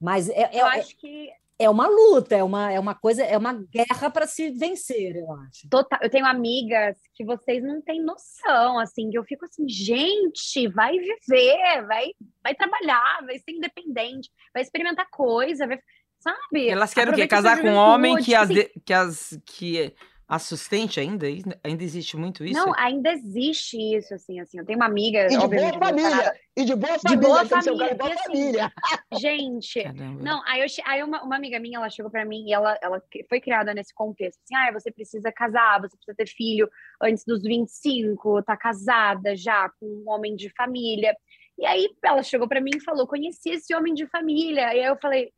Mas 0.00 0.28
é, 0.28 0.42
é, 0.52 0.60
Eu 0.62 0.66
acho 0.66 0.96
que 0.96 1.28
é 1.60 1.68
uma 1.68 1.88
luta, 1.88 2.36
é 2.36 2.42
uma, 2.44 2.70
é 2.70 2.78
uma 2.78 2.94
coisa, 2.94 3.24
é 3.24 3.36
uma 3.36 3.52
guerra 3.52 4.08
para 4.10 4.28
se 4.28 4.50
vencer, 4.50 5.16
eu 5.16 5.32
acho. 5.32 5.68
total. 5.68 5.98
Eu 6.00 6.08
tenho 6.08 6.24
amigas 6.24 6.96
que 7.14 7.24
vocês 7.24 7.62
não 7.64 7.82
têm 7.82 8.00
noção, 8.00 8.78
assim, 8.78 9.10
que 9.10 9.18
eu 9.18 9.24
fico 9.24 9.44
assim, 9.44 9.68
gente, 9.68 10.68
vai 10.68 10.92
viver, 10.96 11.84
vai, 11.88 12.12
vai 12.44 12.54
trabalhar, 12.54 13.24
vai 13.26 13.38
ser 13.40 13.50
independente, 13.50 14.30
vai 14.54 14.62
experimentar 14.62 15.08
coisa, 15.10 15.66
vai, 15.66 15.80
sabe? 16.20 16.68
Elas 16.68 16.94
querem 16.94 17.12
o 17.12 17.16
quê? 17.16 17.22
Aproveita 17.22 17.36
Casar 17.36 17.60
com 17.60 17.70
um 17.70 17.74
homem 17.76 18.22
juventude, 18.22 18.30
que 18.30 18.34
as, 18.36 18.48
tipo 18.48 18.72
de- 18.74 18.80
que 18.84 18.92
as 18.92 19.40
que 19.44 19.94
assistente 20.28 21.00
ainda? 21.00 21.26
Ainda 21.64 21.82
existe 21.82 22.16
muito 22.16 22.44
isso? 22.44 22.54
Não, 22.58 22.74
ainda 22.76 23.10
existe 23.10 23.78
isso, 23.78 24.12
assim, 24.12 24.38
assim. 24.38 24.58
Eu 24.58 24.66
tenho 24.66 24.78
uma 24.78 24.86
amiga. 24.86 25.26
E 25.26 25.38
de 25.38 25.48
boa 25.48 25.72
família. 25.72 26.34
E 26.54 26.64
de 26.64 26.76
boa 26.76 26.98
família. 26.98 27.08
De 27.08 27.16
boa 27.16 27.46
família. 27.46 27.94
boa 27.94 28.12
assim, 28.12 28.22
família. 28.24 28.72
Gente, 29.18 29.82
Caramba. 29.82 30.22
não, 30.22 30.42
aí, 30.44 30.60
eu, 30.60 30.66
aí 30.84 31.02
uma, 31.02 31.22
uma 31.22 31.36
amiga 31.36 31.58
minha, 31.58 31.78
ela 31.78 31.88
chegou 31.88 32.10
pra 32.10 32.26
mim 32.26 32.44
e 32.46 32.52
ela, 32.52 32.78
ela 32.82 33.02
foi 33.28 33.40
criada 33.40 33.72
nesse 33.72 33.94
contexto, 33.94 34.38
assim, 34.44 34.54
ah, 34.54 34.72
você 34.72 34.90
precisa 34.90 35.32
casar, 35.32 35.80
você 35.80 35.96
precisa 35.96 36.16
ter 36.16 36.28
filho 36.28 36.68
antes 37.00 37.24
dos 37.24 37.42
25, 37.42 38.42
tá 38.42 38.56
casada 38.56 39.34
já 39.34 39.70
com 39.80 39.86
um 39.86 40.10
homem 40.10 40.36
de 40.36 40.50
família. 40.50 41.16
E 41.58 41.64
aí 41.64 41.88
ela 42.04 42.22
chegou 42.22 42.46
pra 42.46 42.60
mim 42.60 42.72
e 42.76 42.80
falou, 42.80 43.06
conheci 43.06 43.50
esse 43.50 43.74
homem 43.74 43.94
de 43.94 44.06
família. 44.06 44.74
E 44.74 44.80
aí 44.80 44.84
eu 44.84 44.96
falei, 45.00 45.32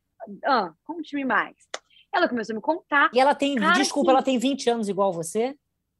ah, 0.45 0.71
conte-me 0.83 1.23
mais. 1.23 1.55
Ela 2.13 2.27
começou 2.27 2.53
a 2.53 2.55
me 2.57 2.61
contar. 2.61 3.09
E 3.13 3.19
ela 3.19 3.33
tem, 3.33 3.55
Cara, 3.55 3.73
desculpa, 3.73 4.07
que- 4.07 4.11
ela 4.15 4.23
tem 4.23 4.37
20 4.37 4.69
anos 4.69 4.89
igual 4.89 5.11
você? 5.13 5.55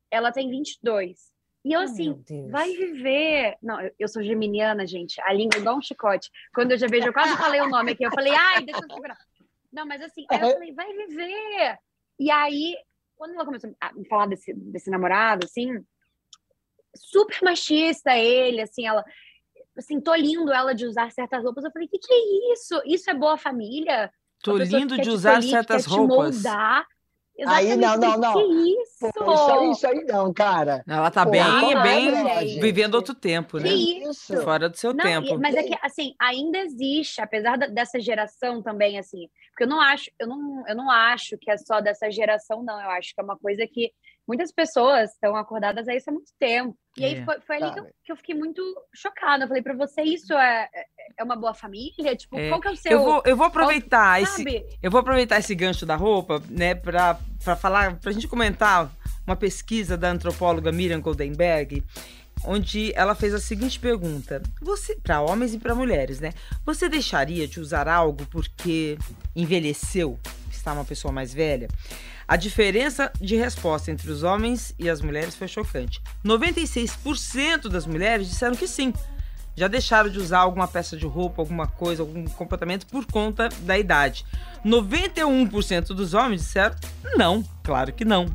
Ela 0.10 0.32
tem 0.32 0.50
22. 0.50 1.32
E 1.64 1.74
eu, 1.74 1.80
Oh, 1.82 1.84
assim, 1.84 2.24
vai 2.50 2.70
viver. 2.72 3.56
Não, 3.62 3.80
eu, 3.80 3.92
eu 4.00 4.08
sou 4.08 4.22
geminiana, 4.24 4.86
gente. 4.86 5.22
A 5.22 5.32
língua 5.32 5.58
é 5.58 5.62
igual 5.62 5.78
um 5.78 5.82
chicote. 5.82 6.30
Quando 6.54 6.72
eu 6.72 6.78
já 6.78 6.88
vejo, 6.88 7.08
eu 7.08 7.14
quase 7.14 7.38
falei 7.38 7.62
o 7.62 7.70
nome 7.70 7.92
aqui. 7.92 8.04
Eu 8.04 8.12
falei, 8.12 8.34
ai, 8.34 8.64
deixa 8.66 8.82
eu 8.84 8.90
segurar. 8.90 9.18
Não, 9.72 9.86
mas 9.86 10.02
assim, 10.02 10.26
aí 10.30 10.42
eu 10.42 10.52
falei, 10.54 10.74
vai 10.74 10.92
viver. 10.92 11.78
E 12.20 12.30
aí, 12.32 12.76
quando 13.16 13.36
ela 13.36 13.46
começou 13.46 13.74
a 13.80 13.94
me 13.94 14.06
falar 14.08 14.26
desse, 14.26 14.54
desse 14.54 14.90
namorado, 14.90 15.46
assim, 15.46 15.82
super 16.96 17.42
machista 17.44 18.18
ele, 18.18 18.62
assim, 18.62 18.86
ela. 18.86 19.06
Assim, 19.78 20.02
tolindo 20.02 20.52
ela 20.52 20.74
de 20.76 20.86
usar 20.86 21.12
certas 21.12 21.44
roupas. 21.44 21.64
Eu 21.64 21.72
falei, 21.72 21.88
que 21.88 21.98
que 21.98 22.12
é 22.14 22.54
isso? 22.54 22.82
Isso 22.86 23.10
é 23.10 23.14
boa 23.14 23.38
família? 23.38 24.12
Tô 24.42 24.58
que 24.58 24.64
lindo 24.64 24.96
quer 24.96 25.02
de 25.02 25.10
te 25.10 25.14
usar 25.14 25.34
tolir, 25.36 25.44
que 25.46 25.50
certas 25.52 25.86
roupas. 25.86 26.36
moldar. 26.36 26.86
Aí, 27.48 27.72
Exatamente. 27.72 27.78
não, 27.78 27.98
não, 27.98 28.12
Que 28.14 28.20
não. 28.20 28.34
Que 28.34 28.82
isso? 28.82 29.10
Pô, 29.16 29.34
isso 29.34 29.52
aí, 29.52 29.72
isso 29.72 29.88
aí 29.88 30.04
não, 30.06 30.32
cara. 30.34 30.84
Ela 30.88 31.10
tá 31.10 31.26
Pô, 31.26 31.32
bem, 31.32 31.42
não 31.44 31.72
é 31.72 31.84
bem 31.84 32.12
verdade, 32.12 32.60
vivendo 32.60 32.96
outro 32.96 33.16
tempo, 33.16 33.58
né? 33.58 33.70
Que 33.70 34.04
isso? 34.08 34.38
Fora 34.44 34.70
do 34.70 34.78
seu 34.78 34.94
Não, 34.94 35.04
tempo. 35.04 35.40
mas 35.40 35.56
é 35.56 35.64
que 35.64 35.76
assim, 35.82 36.14
ainda 36.20 36.60
existe, 36.60 37.20
apesar 37.20 37.58
da- 37.58 37.68
dessa 37.68 38.00
geração 38.00 38.62
também, 38.62 39.00
assim, 39.00 39.28
porque 39.50 39.64
eu 39.64 39.68
não 39.68 39.82
acho, 39.82 40.12
eu 40.20 40.28
não, 40.28 40.64
eu 40.68 40.76
não 40.76 40.92
acho 40.92 41.36
que 41.40 41.50
é 41.50 41.58
só 41.58 41.80
dessa 41.82 42.12
geração, 42.12 42.62
não. 42.64 42.80
Eu 42.80 42.90
acho 42.92 43.14
que 43.16 43.20
é 43.22 43.24
uma 43.24 43.38
coisa 43.38 43.66
que 43.66 43.92
muitas 44.32 44.52
pessoas 44.54 45.12
estão 45.12 45.36
acordadas 45.36 45.86
a 45.90 45.94
isso 45.94 46.10
há 46.10 46.14
muito 46.14 46.32
tempo. 46.40 46.74
E 46.98 47.04
aí 47.04 47.16
É. 47.16 47.26
foi, 47.26 47.42
foi 47.42 47.56
ali 47.58 47.74
que 47.74 47.80
eu, 47.80 47.86
que 48.06 48.12
eu 48.14 48.16
fiquei 48.16 48.34
muito 48.36 48.62
chocada. 48.96 49.44
Eu 49.44 49.48
falei, 49.50 49.62
pra 49.62 49.74
você, 49.76 50.02
isso 50.04 50.32
é, 50.34 50.70
é- 50.74 50.86
é 51.20 51.24
uma 51.24 51.36
boa 51.36 51.54
família? 51.54 52.16
Tipo, 52.16 52.40
É. 52.40 52.48
qual 52.48 52.62
que 52.62 52.68
é 52.70 52.72
o 52.72 52.76
seu. 52.78 52.92
Eu 52.94 53.04
vou, 53.04 53.22
eu 53.26 53.36
vou 53.36 53.46
aproveitar 53.48 54.22
esse, 54.22 54.38
sabe? 54.38 54.66
eu 54.82 54.90
vou 54.90 55.02
aproveitar 55.02 55.38
esse 55.40 55.54
gancho 55.54 55.86
da 55.86 55.96
roupa, 55.98 56.42
né, 56.50 56.74
pra, 56.76 57.20
pra 57.44 57.56
falar, 57.58 57.98
pra 58.00 58.12
gente 58.14 58.28
comentar 58.28 58.90
uma 59.28 59.36
pesquisa 59.36 59.98
da 59.98 60.10
antropóloga 60.10 60.72
Miriam 60.72 61.02
Goldenberg, 61.02 61.84
onde 62.46 62.94
ela 62.96 63.14
fez 63.16 63.34
a 63.34 63.40
seguinte 63.40 63.80
pergunta: 63.80 64.42
você, 64.62 64.96
para 64.96 65.20
homens 65.22 65.54
e 65.54 65.60
para 65.60 65.76
mulheres, 65.76 66.20
né? 66.22 66.32
Você 66.66 66.88
deixaria 66.88 67.48
de 67.48 67.60
usar 67.60 67.88
algo 67.90 68.26
porque 68.28 68.98
envelheceu, 69.36 70.18
está 70.50 70.72
uma 70.74 70.86
pessoa 70.86 71.12
mais 71.12 71.34
velha? 71.34 71.68
A 72.32 72.38
diferença 72.38 73.12
de 73.20 73.36
resposta 73.36 73.92
entre 73.92 74.10
os 74.10 74.24
homens 74.24 74.74
e 74.80 74.90
as 74.90 75.02
mulheres 75.02 75.36
foi 75.36 75.50
chocante. 75.50 76.02
96% 76.24 77.68
das 77.68 77.86
mulheres 77.86 78.30
disseram 78.30 78.56
que 78.56 78.70
sim. 78.70 78.94
Já 79.54 79.68
deixaram 79.68 80.10
de 80.10 80.18
usar 80.18 80.40
alguma 80.40 80.66
peça 80.66 80.96
de 80.96 81.06
roupa, 81.06 81.42
alguma 81.42 81.68
coisa, 81.68 82.02
algum 82.02 82.24
comportamento 82.24 82.88
por 82.88 83.06
conta 83.06 83.50
da 83.64 83.78
idade. 83.78 84.26
91% 84.66 85.88
dos 85.88 86.14
homens 86.14 86.40
disseram 86.40 86.74
não, 87.18 87.44
claro 87.64 87.92
que 87.92 88.06
não. 88.06 88.28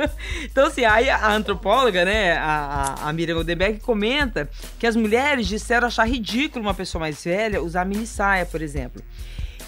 então, 0.44 0.66
assim, 0.66 0.84
aí 0.84 1.08
a 1.08 1.32
antropóloga, 1.32 2.04
né, 2.04 2.36
a, 2.36 2.96
a, 3.08 3.12
Miriam 3.14 3.36
Goldenberg, 3.36 3.80
comenta 3.80 4.46
que 4.78 4.86
as 4.86 4.94
mulheres 4.94 5.46
disseram 5.46 5.86
achar 5.86 6.06
ridículo 6.06 6.66
uma 6.66 6.74
pessoa 6.74 7.00
mais 7.00 7.24
velha 7.24 7.62
usar 7.62 7.86
mini 7.86 8.06
saia, 8.06 8.44
por 8.44 8.60
exemplo. 8.60 9.02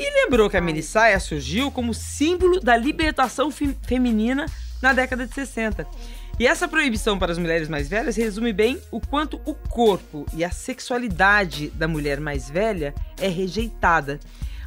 E 0.02 0.24
lembrou 0.24 0.48
que 0.48 0.56
a 0.56 0.60
mini 0.60 0.82
saia 0.82 1.20
surgiu 1.20 1.70
como 1.70 1.92
símbolo 1.92 2.58
da 2.60 2.76
libertação 2.76 3.50
fe- 3.50 3.76
feminina 3.82 4.46
na 4.80 4.92
década 4.94 5.26
de 5.26 5.34
60. 5.34 5.86
E 6.38 6.46
essa 6.46 6.66
proibição 6.66 7.18
para 7.18 7.32
as 7.32 7.36
mulheres 7.38 7.68
mais 7.68 7.86
velhas 7.86 8.16
resume 8.16 8.50
bem 8.52 8.80
o 8.90 8.98
quanto 8.98 9.38
o 9.44 9.54
corpo 9.54 10.24
e 10.32 10.42
a 10.42 10.50
sexualidade 10.50 11.68
da 11.70 11.86
mulher 11.86 12.18
mais 12.18 12.48
velha 12.48 12.94
é 13.20 13.28
rejeitada. 13.28 14.18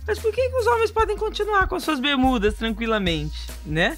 Mas 0.06 0.20
por 0.20 0.32
que, 0.32 0.50
que 0.50 0.56
os 0.56 0.68
homens 0.68 0.92
podem 0.92 1.18
continuar 1.18 1.68
com 1.68 1.76
as 1.76 1.84
suas 1.84 2.00
bermudas 2.00 2.54
tranquilamente, 2.54 3.40
né? 3.66 3.98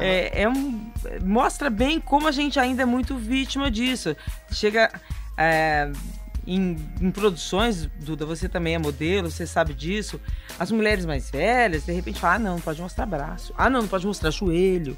É, 0.00 0.42
é 0.42 0.48
um, 0.48 0.90
mostra 1.22 1.70
bem 1.70 2.00
como 2.00 2.26
a 2.26 2.32
gente 2.32 2.58
ainda 2.58 2.82
é 2.82 2.86
muito 2.86 3.16
vítima 3.16 3.70
disso. 3.70 4.16
Chega 4.50 4.90
é, 5.38 5.92
em, 6.46 6.76
em 7.00 7.10
produções, 7.10 7.86
Duda, 8.00 8.24
você 8.26 8.48
também 8.48 8.74
é 8.74 8.78
modelo, 8.78 9.30
você 9.30 9.46
sabe 9.46 9.74
disso. 9.74 10.20
As 10.58 10.70
mulheres 10.70 11.04
mais 11.06 11.30
velhas, 11.30 11.84
de 11.84 11.92
repente, 11.92 12.20
falam: 12.20 12.36
ah, 12.36 12.38
não, 12.38 12.52
não 12.54 12.60
pode 12.60 12.80
mostrar 12.80 13.06
braço. 13.06 13.52
Ah, 13.56 13.68
não, 13.70 13.82
não 13.82 13.88
pode 13.88 14.06
mostrar 14.06 14.30
joelho. 14.30 14.96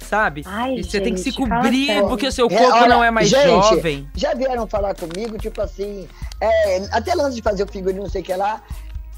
Sabe? 0.00 0.44
Ai, 0.46 0.76
E 0.76 0.84
você 0.84 1.00
tem 1.00 1.12
que 1.12 1.18
se 1.20 1.30
gente, 1.32 1.48
fala 1.48 1.62
cobrir 1.62 2.02
porque 2.08 2.26
o 2.28 2.32
seu 2.32 2.46
É, 2.46 2.56
corpo 2.56 2.76
olha, 2.76 2.88
não 2.88 3.02
é 3.02 3.10
mais 3.10 3.28
gente, 3.28 3.44
jovem. 3.44 4.08
Já 4.14 4.32
vieram 4.32 4.64
falar 4.66 4.94
comigo, 4.94 5.36
tipo 5.38 5.60
assim, 5.60 6.06
é, 6.40 6.76
até 6.92 7.12
antes 7.14 7.34
de 7.34 7.42
fazer 7.42 7.64
o 7.64 7.66
figurino, 7.66 8.02
não 8.04 8.08
sei 8.10 8.22
o 8.22 8.24
que 8.24 8.34
lá. 8.34 8.62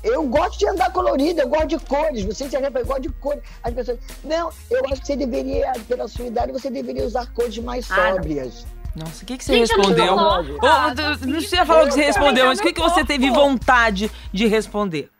Eu 0.02 0.26
gosto 0.26 0.58
de 0.58 0.66
andar 0.66 0.90
colorido, 0.90 1.42
eu 1.42 1.48
gosto 1.48 1.66
de 1.66 1.78
cores. 1.80 2.24
Você 2.24 2.48
já 2.48 2.58
eu 2.60 2.86
gosto 2.86 3.02
de 3.02 3.10
cores. 3.10 3.42
As 3.62 3.74
pessoas, 3.74 3.98
não, 4.24 4.50
eu 4.70 4.82
acho 4.86 5.02
que 5.02 5.06
você 5.08 5.16
deveria, 5.16 5.70
pela 5.86 6.08
sua 6.08 6.26
idade, 6.26 6.50
você 6.50 6.70
deveria 6.70 7.04
usar 7.04 7.30
cores 7.34 7.58
mais 7.58 7.90
Ah, 7.90 7.96
não. 7.96 8.12
sóbrias. 8.14 8.66
Nossa, 8.96 9.22
o 9.22 9.26
que, 9.26 9.38
que 9.38 9.44
você 9.44 9.54
Gente, 9.54 9.70
eu 9.70 9.78
não 9.78 9.84
respondeu? 9.84 10.16
tô 10.16 11.26
não 11.26 11.36
precisa 11.36 11.64
falar 11.64 11.84
o 11.84 11.86
que 11.86 11.94
você 11.94 12.00
Eu 12.02 12.06
respondeu, 12.06 12.46
mas 12.46 12.58
o 12.58 12.62
que, 12.62 12.72
que 12.72 12.80
você 12.80 13.04
teve 13.04 13.30
vontade 13.30 14.10
de 14.32 14.46
responder? 14.46 15.10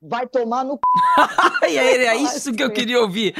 Vai 0.00 0.26
tomar 0.26 0.64
no 0.64 0.74
c. 0.74 1.76
É, 1.76 2.16
isso 2.22 2.52
que 2.52 2.62
eu 2.62 2.70
queria 2.70 3.00
ouvir. 3.00 3.34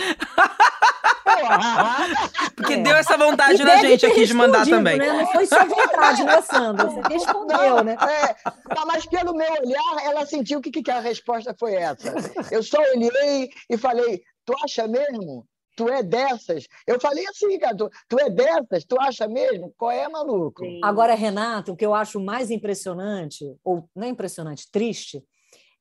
Porque 2.56 2.74
É. 2.74 2.76
deu 2.78 2.96
essa 2.96 3.16
vontade 3.16 3.62
E 3.62 3.64
na 3.64 3.76
gente 3.76 4.04
aqui 4.04 4.26
de 4.26 4.34
mandar 4.34 4.66
também. 4.66 4.98
Né? 4.98 5.12
Não 5.12 5.26
foi 5.32 5.46
só 5.46 5.64
vontade, 5.64 6.24
né, 6.24 6.42
Sandra? 6.42 6.86
Você 6.86 7.00
respondeu, 7.14 7.84
né? 7.84 7.96
É, 8.00 8.34
tá, 8.74 8.84
mas 8.86 9.06
pelo 9.06 9.34
meu 9.34 9.50
olhar, 9.52 10.04
ela 10.04 10.26
sentiu 10.26 10.60
que, 10.60 10.70
que 10.70 10.90
a 10.90 11.00
resposta 11.00 11.54
foi 11.58 11.74
essa. 11.74 12.12
Eu 12.50 12.62
só 12.62 12.78
olhei 12.94 13.50
e 13.70 13.78
falei: 13.78 14.22
Tu 14.44 14.54
acha 14.64 14.88
mesmo? 14.88 15.46
Tu 15.78 15.88
é 15.88 16.02
dessas? 16.02 16.66
Eu 16.84 16.98
falei 17.00 17.24
assim, 17.28 17.56
cara, 17.56 17.76
tu, 17.76 17.88
tu 18.08 18.18
é 18.18 18.28
dessas? 18.28 18.84
Tu 18.84 19.00
acha 19.00 19.28
mesmo? 19.28 19.72
Qual 19.78 19.92
é, 19.92 20.08
maluco? 20.08 20.64
Gente. 20.64 20.80
Agora, 20.82 21.14
Renato, 21.14 21.70
o 21.72 21.76
que 21.76 21.86
eu 21.86 21.94
acho 21.94 22.18
mais 22.18 22.50
impressionante, 22.50 23.44
ou 23.62 23.88
não 23.94 24.06
é 24.08 24.10
impressionante, 24.10 24.68
triste, 24.72 25.22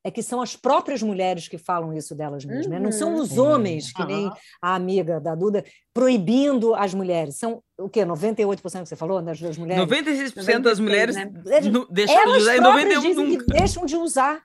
é 0.03 0.11
que 0.11 0.21
são 0.21 0.39
as 0.39 0.55
próprias 0.55 1.01
mulheres 1.01 1.47
que 1.47 1.57
falam 1.57 1.91
isso 1.93 2.13
delas 2.15 2.45
mesmas. 2.45 2.67
né? 2.67 2.79
Não 2.79 2.91
são 2.91 3.15
Uhum. 3.15 3.21
os 3.21 3.37
homens, 3.39 3.91
que 3.91 4.05
nem 4.05 4.31
a 4.61 4.75
amiga 4.75 5.19
da 5.19 5.33
Duda, 5.33 5.65
proibindo 5.93 6.75
as 6.75 6.93
mulheres. 6.93 7.35
São 7.37 7.61
o 7.77 7.89
quê? 7.89 8.05
98% 8.05 8.83
que 8.83 8.89
você 8.89 8.95
falou 8.95 9.21
das, 9.21 9.39
das 9.41 9.57
mulheres? 9.57 9.83
96% 9.83 10.61
das 10.61 10.79
96, 10.79 10.79
mulheres 10.79 11.15
né? 11.15 11.31
Deixaram 11.89 12.31
de 12.33 12.37
usar 12.39 12.55
e 12.55 12.59
próprias 12.61 12.87
91 12.87 13.01
dizem 13.01 13.25
que 13.25 13.37
nunca. 13.37 13.45
deixam 13.57 13.85
de 13.85 13.95
usar. 13.97 14.43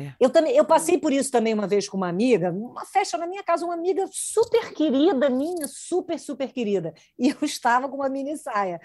É. 0.00 0.14
Eu, 0.18 0.30
também, 0.30 0.56
eu 0.56 0.64
passei 0.64 0.98
por 0.98 1.12
isso 1.12 1.30
também 1.30 1.52
uma 1.52 1.66
vez 1.66 1.88
com 1.88 1.96
uma 1.96 2.08
amiga, 2.08 2.50
uma 2.50 2.84
festa 2.84 3.18
na 3.18 3.26
minha 3.26 3.42
casa, 3.42 3.64
uma 3.64 3.74
amiga 3.74 4.08
super 4.10 4.72
querida 4.72 5.28
minha, 5.28 5.68
super, 5.68 6.18
super 6.18 6.52
querida. 6.52 6.94
E 7.18 7.28
eu 7.28 7.36
estava 7.42 7.88
com 7.88 7.96
uma 7.96 8.08
mini 8.08 8.36
saia. 8.36 8.80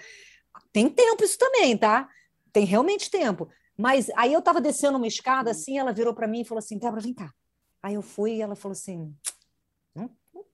Tem 0.72 0.88
tempo 0.88 1.24
isso 1.24 1.38
também, 1.38 1.76
tá? 1.76 2.08
Tem 2.52 2.64
realmente 2.64 3.10
tempo. 3.10 3.48
Mas 3.76 4.10
aí 4.16 4.32
eu 4.32 4.38
estava 4.38 4.60
descendo 4.60 4.96
uma 4.96 5.06
escada 5.06 5.50
assim, 5.50 5.78
ela 5.78 5.92
virou 5.92 6.14
para 6.14 6.26
mim 6.26 6.40
e 6.40 6.44
falou 6.44 6.58
assim: 6.58 6.78
Débora, 6.78 7.00
vem 7.00 7.14
cá. 7.14 7.32
Aí 7.82 7.94
eu 7.94 8.02
fui 8.02 8.36
e 8.36 8.42
ela 8.42 8.56
falou 8.56 8.72
assim: 8.72 9.14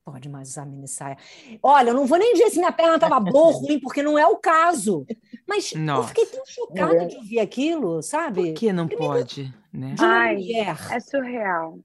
pode 0.05 0.29
mais 0.29 0.49
usar 0.51 0.67
mini 0.67 0.89
saia. 0.89 1.17
Olha, 1.63 1.91
eu 1.91 1.95
não 1.95 2.07
vou 2.07 2.19
nem 2.19 2.33
dizer 2.33 2.51
se 2.51 2.59
minha 2.59 2.73
perna 2.73 2.97
estava 2.97 3.19
boa 3.21 3.47
ou 3.55 3.61
ruim, 3.61 3.79
porque 3.81 4.03
não 4.03 4.19
é 4.19 4.27
o 4.27 4.37
caso. 4.37 5.07
Mas 5.47 5.73
eu 5.73 5.81
Nossa. 5.81 6.09
fiquei 6.09 6.27
tão 6.27 6.45
chocada 6.47 7.07
de 7.07 7.17
ouvir 7.17 7.39
aquilo, 7.41 8.03
sabe? 8.03 8.47
Por 8.47 8.55
que 8.55 8.73
não 8.73 8.87
Primeiro- 8.89 9.15
pode, 9.15 9.55
né? 9.73 9.95
De 9.95 10.03
uma 10.03 10.13
Ai, 10.15 10.35
mulher. 10.37 10.77
É 10.91 11.01
surreal. 11.01 11.79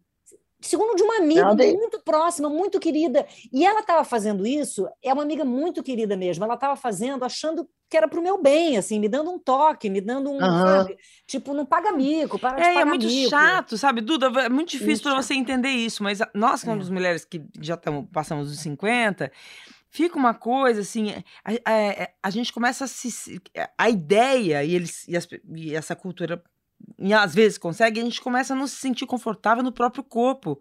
Segundo, 0.67 0.95
de 0.95 1.03
uma 1.03 1.17
amiga 1.17 1.45
Não, 1.45 1.55
tem- 1.55 1.73
muito 1.73 1.99
próxima, 2.03 2.49
muito 2.49 2.79
querida. 2.79 3.25
E 3.53 3.65
ela 3.65 3.79
estava 3.79 4.03
fazendo 4.03 4.45
isso, 4.45 4.87
é 5.01 5.13
uma 5.13 5.23
amiga 5.23 5.45
muito 5.45 5.81
querida 5.81 6.15
mesmo. 6.17 6.43
Ela 6.43 6.55
estava 6.55 6.75
fazendo 6.75 7.23
achando 7.23 7.67
que 7.89 7.95
era 7.95 8.07
para 8.07 8.19
o 8.19 8.23
meu 8.23 8.41
bem, 8.41 8.77
assim, 8.77 8.99
me 8.99 9.07
dando 9.07 9.31
um 9.31 9.39
toque, 9.39 9.89
me 9.89 10.01
dando 10.01 10.29
um, 10.29 10.39
Aham. 10.43 10.83
sabe? 10.83 10.97
Tipo, 11.25 11.53
não 11.53 11.65
paga 11.65 11.91
mico, 11.93 12.37
para 12.37 12.57
de 12.57 12.63
É, 12.63 12.73
pagar 12.73 12.81
é 12.81 12.85
muito 12.85 13.05
mico. 13.07 13.29
chato, 13.29 13.77
sabe, 13.77 14.01
Duda? 14.01 14.27
É 14.41 14.49
muito 14.49 14.69
difícil 14.71 15.03
para 15.03 15.15
você 15.15 15.33
entender 15.33 15.69
isso, 15.69 16.03
mas 16.03 16.19
nós, 16.33 16.61
que 16.61 16.67
É. 16.67 16.71
somos 16.71 16.89
mulheres 16.89 17.23
que 17.23 17.41
já 17.61 17.77
tamo, 17.77 18.05
passamos 18.11 18.49
dos 18.49 18.59
50, 18.59 19.31
fica 19.89 20.17
uma 20.17 20.33
coisa 20.33 20.81
assim, 20.81 21.11
a, 21.45 21.51
a- 21.63 22.03
a- 22.03 22.09
a 22.23 22.29
gente 22.29 22.51
começa 22.51 22.83
a 22.83 22.87
se. 22.87 23.41
A 23.77 23.89
ideia 23.89 24.65
e, 24.65 24.75
eles, 24.75 25.07
e, 25.07 25.15
as- 25.15 25.27
e 25.55 25.73
essa 25.73 25.95
cultura 25.95 26.43
e 26.99 27.13
às 27.13 27.33
vezes 27.33 27.57
consegue, 27.57 27.99
a 27.99 28.03
gente 28.03 28.21
começa 28.21 28.53
a 28.53 28.57
não 28.57 28.67
se 28.67 28.75
sentir 28.75 29.05
confortável 29.05 29.63
no 29.63 29.71
próprio 29.71 30.03
corpo. 30.03 30.59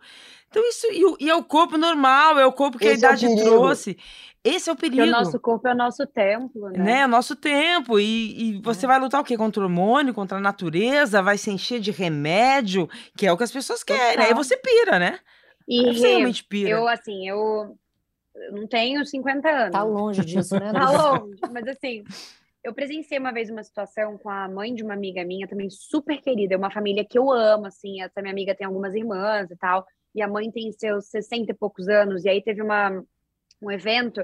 Então, 0.49 0.63
isso. 0.69 0.87
E, 0.91 1.25
e 1.25 1.31
é 1.31 1.35
o 1.35 1.43
corpo 1.43 1.77
normal, 1.79 2.39
é 2.39 2.47
o 2.47 2.53
corpo 2.53 2.79
que 2.79 2.85
Esse 2.85 3.05
a 3.05 3.11
é 3.11 3.13
idade 3.13 3.27
perigo. 3.27 3.43
trouxe. 3.45 3.99
Esse 4.45 4.71
é 4.71 4.73
o 4.73 4.77
Porque 4.77 4.91
perigo. 4.91 5.09
o 5.09 5.11
nosso 5.11 5.41
corpo 5.41 5.67
é 5.67 5.73
o 5.73 5.77
nosso 5.77 6.07
templo, 6.07 6.71
né? 6.71 6.79
Né? 6.79 6.99
É 7.01 7.05
o 7.05 7.09
nosso 7.09 7.35
tempo. 7.35 7.99
E, 7.99 8.57
e 8.57 8.61
você 8.63 8.87
vai 8.87 8.99
lutar 9.01 9.21
o 9.21 9.25
quê? 9.25 9.37
Contra 9.37 9.61
o 9.61 9.65
hormônio, 9.65 10.15
contra 10.15 10.39
a 10.39 10.41
natureza, 10.41 11.21
vai 11.21 11.37
se 11.37 11.51
encher 11.51 11.81
de 11.81 11.91
remédio, 11.91 12.89
que 13.17 13.27
é 13.27 13.33
o 13.33 13.37
que 13.37 13.43
as 13.43 13.51
pessoas 13.51 13.83
querem. 13.83 14.21
Aí 14.25 14.29
Total. 14.29 14.45
você 14.45 14.57
pira, 14.57 14.99
né? 15.01 15.19
E 15.67 15.89
Aí 15.89 15.97
você 15.97 16.09
realmente 16.09 16.45
pira. 16.45 16.71
eu, 16.71 16.87
assim, 16.87 17.29
eu, 17.29 17.77
não 18.53 18.69
tenho 18.69 19.05
50 19.05 19.49
anos. 19.49 19.73
Tá 19.73 19.83
longe 19.83 20.25
disso, 20.25 20.55
né? 20.61 20.71
Tá 20.73 20.91
longe. 20.91 21.41
Mas 21.51 21.67
assim, 21.67 22.05
eu 22.67 22.75
presenciei 22.75 23.17
uma 23.21 23.33
vez 23.33 23.49
uma 23.49 23.63
situação 23.63 24.19
com 24.19 24.29
a 24.29 24.49
mãe 24.49 24.75
de 24.75 24.83
uma 24.83 24.93
amiga 24.93 25.25
minha, 25.25 25.47
também 25.47 25.71
super 25.71 26.21
querida. 26.21 26.55
É 26.55 26.59
uma 26.59 26.71
família 26.71 27.05
que 27.05 27.17
eu 27.17 27.31
amo, 27.31 27.67
assim. 27.67 28.03
Essa 28.03 28.21
minha 28.21 28.33
amiga 28.33 28.57
tem 28.57 28.67
algumas 28.67 28.93
irmãs 28.93 29.49
e 29.53 29.57
tal. 29.57 29.87
E 30.13 30.21
a 30.21 30.27
mãe 30.27 30.51
tem 30.51 30.73
seus 30.73 31.07
60 31.07 31.53
e 31.53 31.55
poucos 31.55 31.89
anos. 31.89 32.25
E 32.25 32.29
aí 32.29 32.43
teve 32.43 32.61
uma, 32.61 33.05
um 33.63 33.71
evento 33.71 34.21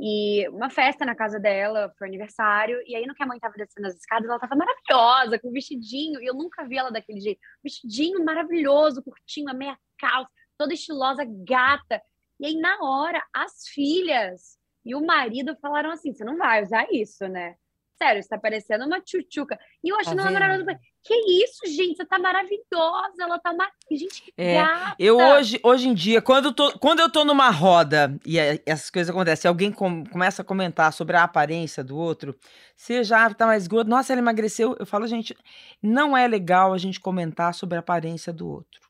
e 0.00 0.48
uma 0.48 0.70
festa 0.70 1.04
na 1.04 1.14
casa 1.14 1.38
dela, 1.38 1.92
foi 1.98 2.08
aniversário. 2.08 2.80
E 2.86 2.96
aí, 2.96 3.04
no 3.04 3.14
que 3.14 3.22
a 3.22 3.26
mãe 3.26 3.38
tava 3.38 3.52
descendo 3.54 3.86
as 3.86 3.96
escadas, 3.96 4.30
ela 4.30 4.40
tava 4.40 4.56
maravilhosa, 4.56 5.38
com 5.38 5.50
um 5.50 5.52
vestidinho. 5.52 6.22
E 6.22 6.26
eu 6.26 6.32
nunca 6.32 6.64
vi 6.66 6.78
ela 6.78 6.90
daquele 6.90 7.20
jeito. 7.20 7.40
Vestidinho 7.62 8.24
maravilhoso, 8.24 9.02
curtinho, 9.02 9.50
a 9.50 9.54
meia 9.54 9.78
calça, 9.98 10.30
toda 10.56 10.72
estilosa, 10.72 11.22
gata. 11.46 12.00
E 12.40 12.46
aí, 12.46 12.56
na 12.56 12.78
hora, 12.80 13.22
as 13.30 13.68
filhas 13.68 14.58
e 14.86 14.94
o 14.94 15.04
marido 15.04 15.54
falaram 15.60 15.90
assim: 15.90 16.14
você 16.14 16.24
não 16.24 16.38
vai 16.38 16.62
usar 16.62 16.86
isso, 16.90 17.28
né? 17.28 17.56
Sério, 17.96 18.22
você 18.22 18.28
tá 18.28 18.38
parecendo 18.38 18.84
uma 18.86 19.00
tchutchuca. 19.00 19.58
E 19.82 19.88
eu 19.88 19.96
achando 19.98 20.16
Tá 20.22 20.28
ela 20.28 20.32
maravilhosa. 20.40 20.78
Que 21.02 21.14
isso, 21.44 21.60
gente? 21.66 21.96
Você 21.96 22.04
tá 22.04 22.18
maravilhosa. 22.18 23.14
Ela 23.20 23.38
tá 23.38 23.52
uma. 23.52 23.68
Gente, 23.90 24.22
que 24.22 24.32
É, 24.36 24.54
gata. 24.54 24.96
Eu 24.98 25.16
hoje, 25.18 25.60
hoje 25.62 25.88
em 25.88 25.94
dia, 25.94 26.20
quando 26.20 26.46
eu 26.46 26.52
tô, 26.52 26.78
quando 26.78 27.00
eu 27.00 27.10
tô 27.10 27.24
numa 27.24 27.50
roda 27.50 28.18
e 28.26 28.38
é- 28.38 28.60
essas 28.66 28.90
coisas 28.90 29.10
acontecem, 29.14 29.48
alguém 29.48 29.70
com- 29.70 30.04
começa 30.06 30.42
a 30.42 30.44
comentar 30.44 30.92
sobre 30.92 31.16
a 31.16 31.22
aparência 31.22 31.84
do 31.84 31.96
outro, 31.96 32.34
você 32.76 33.04
já 33.04 33.32
tá 33.32 33.46
mais 33.46 33.66
gordo, 33.68 33.88
nossa, 33.88 34.12
ela 34.12 34.20
emagreceu. 34.20 34.74
Eu 34.78 34.86
falo, 34.86 35.06
gente, 35.06 35.36
não 35.82 36.16
é 36.16 36.26
legal 36.26 36.72
a 36.72 36.78
gente 36.78 36.98
comentar 36.98 37.54
sobre 37.54 37.76
a 37.76 37.80
aparência 37.80 38.32
do 38.32 38.48
outro. 38.48 38.80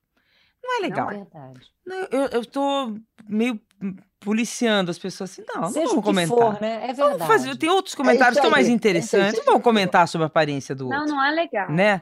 Não 0.64 0.78
é 0.78 0.82
legal. 0.82 1.10
É 1.10 1.14
verdade. 1.14 1.60
Não, 1.86 1.96
Eu, 2.10 2.26
eu 2.28 2.44
tô 2.46 2.96
meio 3.28 3.60
policiando 4.18 4.90
as 4.90 4.98
pessoas 4.98 5.30
assim, 5.30 5.44
não, 5.46 5.62
não 5.62 5.68
Seja 5.68 5.80
vamos 5.88 5.98
o 5.98 6.00
que 6.00 6.06
comentar. 6.06 6.38
for, 6.38 6.60
né? 6.60 6.76
É 6.88 6.92
Vamos 6.94 7.10
verdade. 7.18 7.26
fazer, 7.30 7.56
tem 7.56 7.68
outros 7.68 7.94
comentários 7.94 8.36
isso 8.36 8.42
tão 8.42 8.50
mais 8.50 8.66
é 8.68 8.70
interessantes. 8.70 9.32
seja 9.32 9.42
Vamos 9.44 9.56
o 9.56 9.58
que 9.58 9.62
for. 9.64 9.70
comentar 9.70 10.08
sobre 10.08 10.24
a 10.24 10.26
aparência 10.28 10.74
do 10.74 10.88
Não, 10.88 11.00
outro. 11.00 11.14
não 11.14 11.22
é 11.22 11.30
legal. 11.30 11.70
Né? 11.70 12.00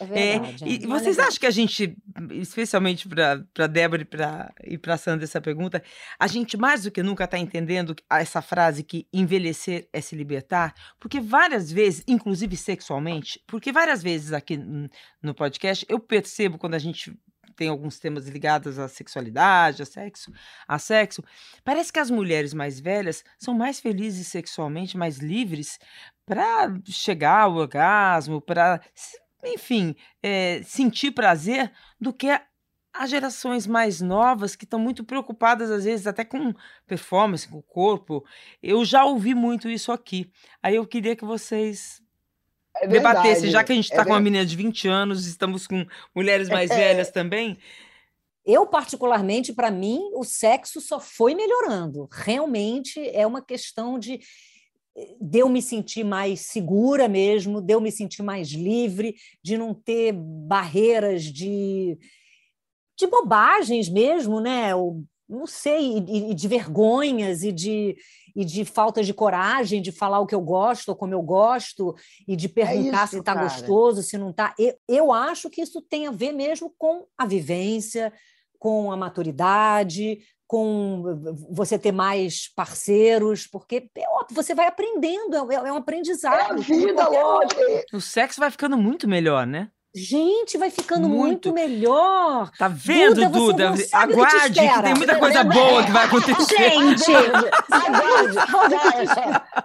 É 0.00 0.04
É, 0.04 0.38
verdade. 0.38 0.64
e 0.64 0.76
é. 0.76 0.86
Não 0.86 0.96
é 0.96 1.00
vocês 1.00 1.18
acham 1.18 1.40
que 1.40 1.46
a 1.46 1.50
gente, 1.50 1.96
especialmente 2.30 3.08
para 3.08 3.66
Débora 3.66 4.02
e 4.02 4.04
para 4.04 4.52
e 4.64 4.78
pra 4.78 4.96
Sandra, 4.96 5.24
essa 5.24 5.40
pergunta, 5.40 5.82
a 6.18 6.26
gente 6.28 6.56
mais 6.56 6.84
do 6.84 6.90
que 6.92 7.02
nunca 7.02 7.24
está 7.24 7.38
entendendo 7.38 7.94
essa 8.10 8.40
frase 8.40 8.84
que 8.84 9.08
envelhecer 9.12 9.88
é 9.92 10.00
se 10.00 10.14
libertar? 10.14 10.74
Porque 11.00 11.20
várias 11.20 11.72
vezes, 11.72 12.04
inclusive 12.06 12.56
sexualmente, 12.56 13.42
porque 13.48 13.72
várias 13.72 14.00
vezes 14.00 14.32
aqui 14.32 14.56
no 15.20 15.34
podcast 15.34 15.84
eu 15.88 15.98
percebo 15.98 16.56
quando 16.58 16.74
a 16.74 16.78
gente 16.78 17.12
tem 17.54 17.68
alguns 17.68 17.98
temas 17.98 18.26
ligados 18.28 18.78
à 18.78 18.88
sexualidade, 18.88 19.82
a 19.82 19.86
sexo, 19.86 20.32
a 20.66 20.78
sexo, 20.78 21.22
parece 21.64 21.92
que 21.92 21.98
as 21.98 22.10
mulheres 22.10 22.52
mais 22.54 22.80
velhas 22.80 23.24
são 23.38 23.54
mais 23.54 23.80
felizes 23.80 24.28
sexualmente, 24.28 24.96
mais 24.96 25.18
livres 25.18 25.78
para 26.26 26.74
chegar 26.86 27.42
ao 27.42 27.56
orgasmo, 27.56 28.40
para, 28.40 28.80
enfim, 29.44 29.94
é, 30.22 30.62
sentir 30.62 31.12
prazer 31.12 31.70
do 32.00 32.12
que 32.12 32.28
as 32.94 33.10
gerações 33.10 33.66
mais 33.66 34.00
novas 34.00 34.54
que 34.54 34.64
estão 34.64 34.78
muito 34.78 35.02
preocupadas, 35.02 35.68
às 35.70 35.84
vezes, 35.84 36.06
até 36.06 36.24
com 36.24 36.54
performance, 36.86 37.48
com 37.48 37.58
o 37.58 37.62
corpo. 37.62 38.24
Eu 38.62 38.84
já 38.84 39.04
ouvi 39.04 39.34
muito 39.34 39.68
isso 39.68 39.90
aqui. 39.90 40.30
Aí 40.62 40.76
eu 40.76 40.86
queria 40.86 41.16
que 41.16 41.24
vocês 41.24 42.00
É 42.80 42.86
verdade, 42.88 43.50
já 43.50 43.62
que 43.62 43.72
a 43.72 43.74
gente 43.74 43.90
está 43.90 44.02
é 44.02 44.04
com 44.04 44.10
uma 44.10 44.20
menina 44.20 44.44
de 44.44 44.56
20 44.56 44.88
anos, 44.88 45.26
estamos 45.26 45.66
com 45.66 45.86
mulheres 46.14 46.48
mais 46.48 46.70
É. 46.70 46.76
velhas 46.76 47.10
também. 47.10 47.56
Eu, 48.44 48.66
particularmente, 48.66 49.52
para 49.54 49.70
mim, 49.70 50.10
o 50.14 50.22
sexo 50.22 50.80
só 50.80 51.00
foi 51.00 51.34
melhorando. 51.34 52.08
Realmente 52.12 53.00
é 53.08 53.26
uma 53.26 53.40
questão 53.40 53.98
de 53.98 54.20
de 55.20 55.40
eu 55.40 55.48
me 55.48 55.60
sentir 55.60 56.04
mais 56.04 56.42
segura 56.42 57.08
mesmo, 57.08 57.60
de 57.60 57.74
eu 57.74 57.80
me 57.80 57.90
sentir 57.90 58.22
mais 58.22 58.50
livre, 58.52 59.16
de 59.42 59.58
não 59.58 59.74
ter 59.74 60.12
barreiras 60.12 61.24
de, 61.24 61.98
de 62.96 63.06
bobagens 63.08 63.88
mesmo, 63.88 64.40
né? 64.40 64.72
Ou, 64.74 65.02
não 65.28 65.46
sei, 65.46 65.98
e, 65.98 66.30
e 66.30 66.34
de 66.34 66.46
vergonhas 66.46 67.42
e 67.42 67.50
de, 67.50 67.96
e 68.34 68.44
de 68.44 68.64
falta 68.64 69.02
de 69.02 69.14
coragem 69.14 69.80
de 69.80 69.92
falar 69.92 70.20
o 70.20 70.26
que 70.26 70.34
eu 70.34 70.40
gosto 70.40 70.88
ou 70.88 70.96
como 70.96 71.14
eu 71.14 71.22
gosto 71.22 71.94
e 72.26 72.34
de 72.34 72.48
perguntar 72.48 73.04
isso, 73.04 73.12
se 73.12 73.18
está 73.18 73.34
gostoso, 73.34 74.02
se 74.02 74.18
não 74.18 74.30
está. 74.30 74.54
Eu, 74.58 74.74
eu 74.88 75.12
acho 75.12 75.48
que 75.48 75.62
isso 75.62 75.80
tem 75.82 76.06
a 76.06 76.10
ver 76.10 76.32
mesmo 76.32 76.74
com 76.76 77.06
a 77.16 77.26
vivência, 77.26 78.12
com 78.58 78.90
a 78.90 78.96
maturidade, 78.96 80.18
com 80.46 81.02
você 81.50 81.78
ter 81.78 81.92
mais 81.92 82.48
parceiros, 82.54 83.46
porque 83.46 83.90
é 83.96 84.08
óbvio, 84.08 84.34
você 84.34 84.54
vai 84.54 84.66
aprendendo, 84.66 85.50
é, 85.50 85.54
é 85.56 85.72
um 85.72 85.76
É 85.76 85.78
aprendizado. 85.78 86.52
a 86.52 86.54
como 86.54 86.60
vida, 86.62 87.08
lógico. 87.08 87.60
O 87.92 88.00
sexo 88.00 88.40
vai 88.40 88.50
ficando 88.50 88.76
muito 88.76 89.08
melhor, 89.08 89.46
né? 89.46 89.70
Gente, 89.96 90.58
vai 90.58 90.70
ficando 90.70 91.08
Muito. 91.08 91.50
muito, 91.50 91.52
melhor. 91.52 92.50
Tá 92.58 92.66
vendo, 92.66 93.14
Duda, 93.30 93.70
Duda? 93.70 93.74
Aguarde, 93.92 94.60
que, 94.60 94.82
tem 94.82 94.94
muita 94.94 95.16
coisa 95.20 95.44
boa 95.44 95.84
que 95.84 95.92
vai 95.92 96.06
acontecer. 96.06 96.70
Gente, 96.70 97.12
Aguarde. 97.70 98.36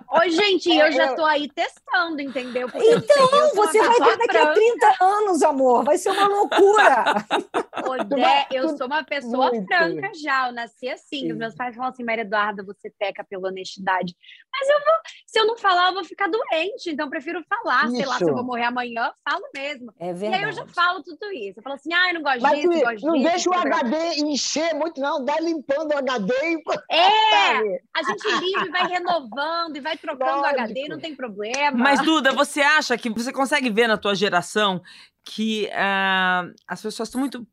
ô, 0.07 0.30
gente, 0.30 0.71
É, 0.71 0.88
eu 0.88 0.91
já 0.91 1.07
eu- 1.07 1.15
tô 1.15 1.25
aí 1.25 1.49
testando, 1.49 2.21
entendeu? 2.21 2.69
Porque 2.69 2.88
Então, 2.88 3.27
você 3.55 3.80
vai 3.80 3.99
ver 3.99 4.17
daqui 4.19 4.38
a 4.38 4.41
franca. 4.41 4.53
30 4.53 4.95
anos, 5.03 5.41
amor. 5.41 5.84
Vai 5.84 5.97
ser 5.97 6.11
uma 6.11 6.27
loucura. 6.27 7.05
Ô, 7.89 7.97
Tu 7.97 8.03
Dé, 8.15 8.21
vai- 8.21 8.47
eu 8.51 8.77
sou 8.77 8.86
uma 8.88 9.03
pessoa 9.03 9.49
Muito. 9.49 9.65
franca 9.67 10.11
já. 10.21 10.47
Eu 10.47 10.53
nasci 10.53 10.89
assim. 10.89 11.21
Sim. 11.21 11.32
Os 11.32 11.38
meus 11.39 11.55
pais 11.55 11.75
falam 11.75 11.89
assim, 11.89 12.03
Maria 12.03 12.21
Eduarda, 12.23 12.63
você 12.63 12.91
peca 12.99 13.23
pela 13.23 13.47
honestidade. 13.47 14.15
Mas 14.51 14.69
eu 14.69 14.80
vou, 14.80 14.93
se 15.25 15.39
eu 15.39 15.47
não 15.47 15.57
falar, 15.57 15.88
eu 15.88 15.93
vou 15.95 16.03
ficar 16.03 16.27
doente. 16.30 16.91
Então 16.91 17.07
eu 17.07 17.09
prefiro 17.09 17.43
falar. 17.49 17.89
Sei 17.89 18.05
lá, 18.05 18.17
se 18.17 18.23
eu 18.23 18.27
Isso. 18.27 18.36
vou 18.36 18.45
morrer 18.45 18.65
amanhã, 18.65 19.11
falo 19.27 19.43
mesmo. 19.55 19.91
É 19.99 20.13
E 20.20 20.30
verdade. 20.30 20.43
aí 20.43 20.49
eu 20.49 20.55
já 20.55 20.65
falo 20.67 21.03
tudo 21.03 21.32
isso. 21.32 21.59
Eu 21.59 21.63
falo 21.63 21.76
assim, 21.76 21.93
ah, 21.93 22.09
eu 22.09 22.13
não 22.15 22.22
gosto 22.22 22.41
Mas 22.41 22.59
disso, 22.59 22.70
tu- 22.70 22.80
gosto 22.82 23.05
não 23.05 23.13
disso. 23.13 23.30
deixa 23.32 23.49
o. 23.49 23.53
HD 23.53 23.97
encher 24.22 24.74
muito, 24.76 24.99
não. 24.99 25.24
Dá 25.24 25.39
limpando 25.39 25.93
o 25.93 25.97
HD 25.97 26.34
e 26.34 26.63
É! 26.91 27.82
A 27.95 28.03
gente 28.03 28.28
limpa 28.39 28.65
e 28.65 28.70
vai 28.70 28.88
renovando 28.88 29.76
e 29.76 29.80
vai 29.82 29.97
trocando 29.97 30.41
o. 30.41 30.45
HD, 30.45 30.88
não 30.88 30.99
tem 30.99 31.15
problema. 31.15 31.78
Mas, 31.78 32.01
Duda, 32.01 32.32
você 32.32 32.61
acha 32.61 32.97
que 32.97 33.09
você 33.09 33.32
consegue 33.32 33.70
ver 33.70 33.88
na 33.88 33.97
tua 33.97 34.15
geração 34.15 34.82
que 35.24 35.70
ah, 35.74 36.49
as 36.67 36.82
pessoas 36.82 37.07
estão 37.09 37.20
muito 37.20 37.47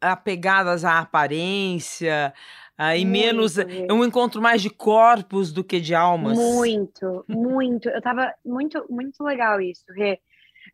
apegadas 0.00 0.84
à 0.84 0.98
aparência 0.98 2.32
ah, 2.78 2.96
e 2.96 3.04
Muito, 3.04 3.12
menos. 3.12 3.58
É 3.58 3.92
um 3.92 4.04
encontro 4.04 4.40
mais 4.40 4.60
de 4.60 4.68
corpos 4.70 5.52
do 5.52 5.64
que 5.64 5.80
de 5.80 5.94
almas? 5.94 6.36
Muito, 6.36 7.24
muito. 7.28 7.88
Eu 7.88 8.02
tava 8.02 8.32
muito, 8.44 8.84
muito 8.90 9.22
legal 9.24 9.60
isso, 9.60 9.84
Rê. 9.94 10.20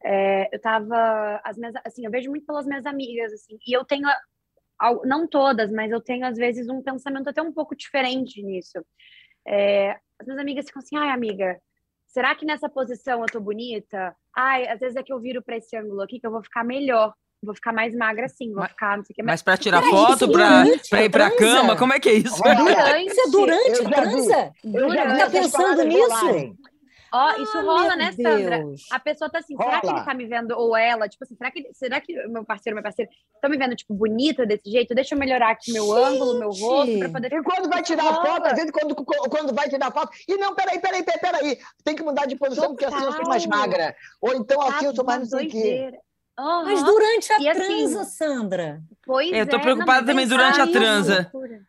É, 0.05 0.49
eu 0.53 0.61
tava, 0.61 1.41
as 1.45 1.57
minhas, 1.57 1.75
assim, 1.85 2.05
eu 2.05 2.11
vejo 2.11 2.31
muito 2.31 2.45
pelas 2.47 2.67
minhas 2.67 2.87
amigas, 2.87 3.33
assim, 3.33 3.59
e 3.67 3.73
eu 3.73 3.85
tenho, 3.85 4.09
não 5.05 5.27
todas, 5.29 5.71
mas 5.71 5.93
eu 5.93 6.01
tenho 6.01 6.27
às 6.27 6.37
vezes 6.37 6.69
um 6.69 6.83
pensamento 6.83 7.29
até 7.29 7.41
um 7.41 7.53
pouco 7.53 7.77
diferente 7.77 8.43
nisso. 8.43 8.85
É, 9.47 9.93
as 10.19 10.27
minhas 10.27 10.41
amigas 10.41 10.67
ficam 10.67 10.81
assim, 10.81 10.97
ai, 10.97 11.11
amiga, 11.11 11.59
será 12.07 12.35
que 12.35 12.45
nessa 12.45 12.69
posição 12.69 13.21
eu 13.21 13.27
tô 13.27 13.41
bonita? 13.41 14.15
Ai, 14.37 14.67
às 14.69 14.81
vezes 14.81 14.97
é 14.97 15.03
que 15.03 15.13
eu 15.13 15.21
viro 15.21 15.43
pra 15.43 15.57
esse 15.57 15.77
ângulo 15.77 16.01
aqui 16.03 16.19
que 16.19 16.27
eu 16.27 16.31
vou 16.31 16.43
ficar 16.43 16.65
melhor. 16.65 17.13
Vou 17.45 17.57
ficar 17.57 17.73
mais 17.73 17.93
magra 17.93 18.27
assim, 18.27 18.51
vou 18.53 18.61
Mas- 18.61 18.71
ficar, 18.71 18.97
não 18.97 19.05
sei 19.05 19.15
o 19.15 19.17
que. 19.17 19.23
Mas 19.25 19.43
para 19.43 19.57
tirar 19.57 19.83
foto, 19.83 20.13
isso 20.13 20.31
pra, 20.31 21.03
ir 21.03 21.11
pra 21.11 21.27
a 21.27 21.37
cama, 21.37 21.61
transa? 21.61 21.77
como 21.77 21.93
é 21.93 21.99
que 21.99 22.09
é 22.09 22.13
isso? 22.13 22.41
Durante, 22.41 23.11
Isso 23.11 23.21
é 23.21 23.31
durante 23.31 23.85
transa? 23.85 24.53
Eu 24.63 24.95
já 24.95 25.05
vi 25.05 25.11
Durante. 25.11 25.19
Tá 25.19 25.31
pensando 25.31 25.83
nisso? 25.83 26.57
Ó, 27.15 27.31
isso 27.43 27.59
Ah, 27.59 27.63
rola, 27.63 27.97
né, 27.97 28.11
Sandra? 28.13 28.59
Deus. 28.59 28.87
A 28.91 28.99
pessoa 28.99 29.29
tá 29.31 29.39
assim, 29.41 29.55
será 29.57 29.81
que 29.81 29.87
ele 29.87 29.93
Rola. 29.93 30.05
tá 30.05 30.15
me 30.15 30.27
vendo, 30.27 30.53
ou 30.53 30.75
ela, 30.75 31.07
tipo 31.09 31.23
assim, 31.25 31.37
será 31.37 31.51
que, 31.51 31.69
será 31.75 32.01
que 32.01 32.19
o 32.27 32.31
meu 32.31 32.43
parceiro, 32.45 32.75
minha 32.75 32.83
parceira, 32.83 33.11
estão 33.35 33.51
me 33.51 33.59
vendo, 33.59 33.77
tipo, 33.77 33.93
bonita 33.93 34.47
desse 34.47 34.71
jeito? 34.71 34.95
Deixa 34.95 35.15
eu 35.15 35.19
melhorar 35.19 35.51
aqui 35.51 35.73
meu 35.73 35.93
ângulo, 35.93 36.39
meu 36.39 36.49
rosto, 36.51 36.99
pra 36.99 37.11
poder 37.11 37.33
E 37.33 37.43
quando 37.43 37.69
vai 37.69 37.83
tirar 37.83 38.05
Rola. 38.05 38.27
foto, 38.27 38.47
às 38.47 38.55
vezes 38.55 38.71
quando, 38.71 38.95
quando 38.95 39.55
vai 39.55 39.69
tirar 39.69 39.93
foto, 39.93 40.11
e 40.27 40.37
não, 40.39 40.55
peraí, 40.55 40.81
peraí, 40.81 41.03
peraí, 41.05 41.21
peraí, 41.21 41.59
tem 41.85 41.95
que 41.95 42.03
mudar 42.03 42.27
de 42.27 42.37
posição, 42.37 42.69
porque 42.69 42.87
assim 42.87 43.05
eu 43.05 43.13
sou 43.13 43.27
mais 43.29 43.45
Total. 43.45 43.59
magra. 43.61 43.97
Ou 44.21 44.35
então 44.35 44.61
assim 44.63 44.87
eu 44.87 44.95
sou 44.95 45.05
mais 45.05 45.21
não 45.21 45.27
sei 45.27 45.49
o 45.49 45.51
quê. 45.51 45.91
Mas 46.39 46.83
durante 46.83 47.33
a 47.33 47.41
E 47.41 47.49
assim, 47.49 47.61
transa, 47.61 48.05
Sandra. 48.05 48.81
Pois 49.05 49.31
É, 49.33 49.43
eu 49.43 49.47
tô 49.47 49.57
é, 49.57 49.59
preocupada 49.61 50.01
não, 50.01 50.07
também 50.07 50.27
durante 50.27 50.61
a 50.61 50.65
isso, 50.65 50.73
transa. 50.73 51.31
loucura. 51.31 51.61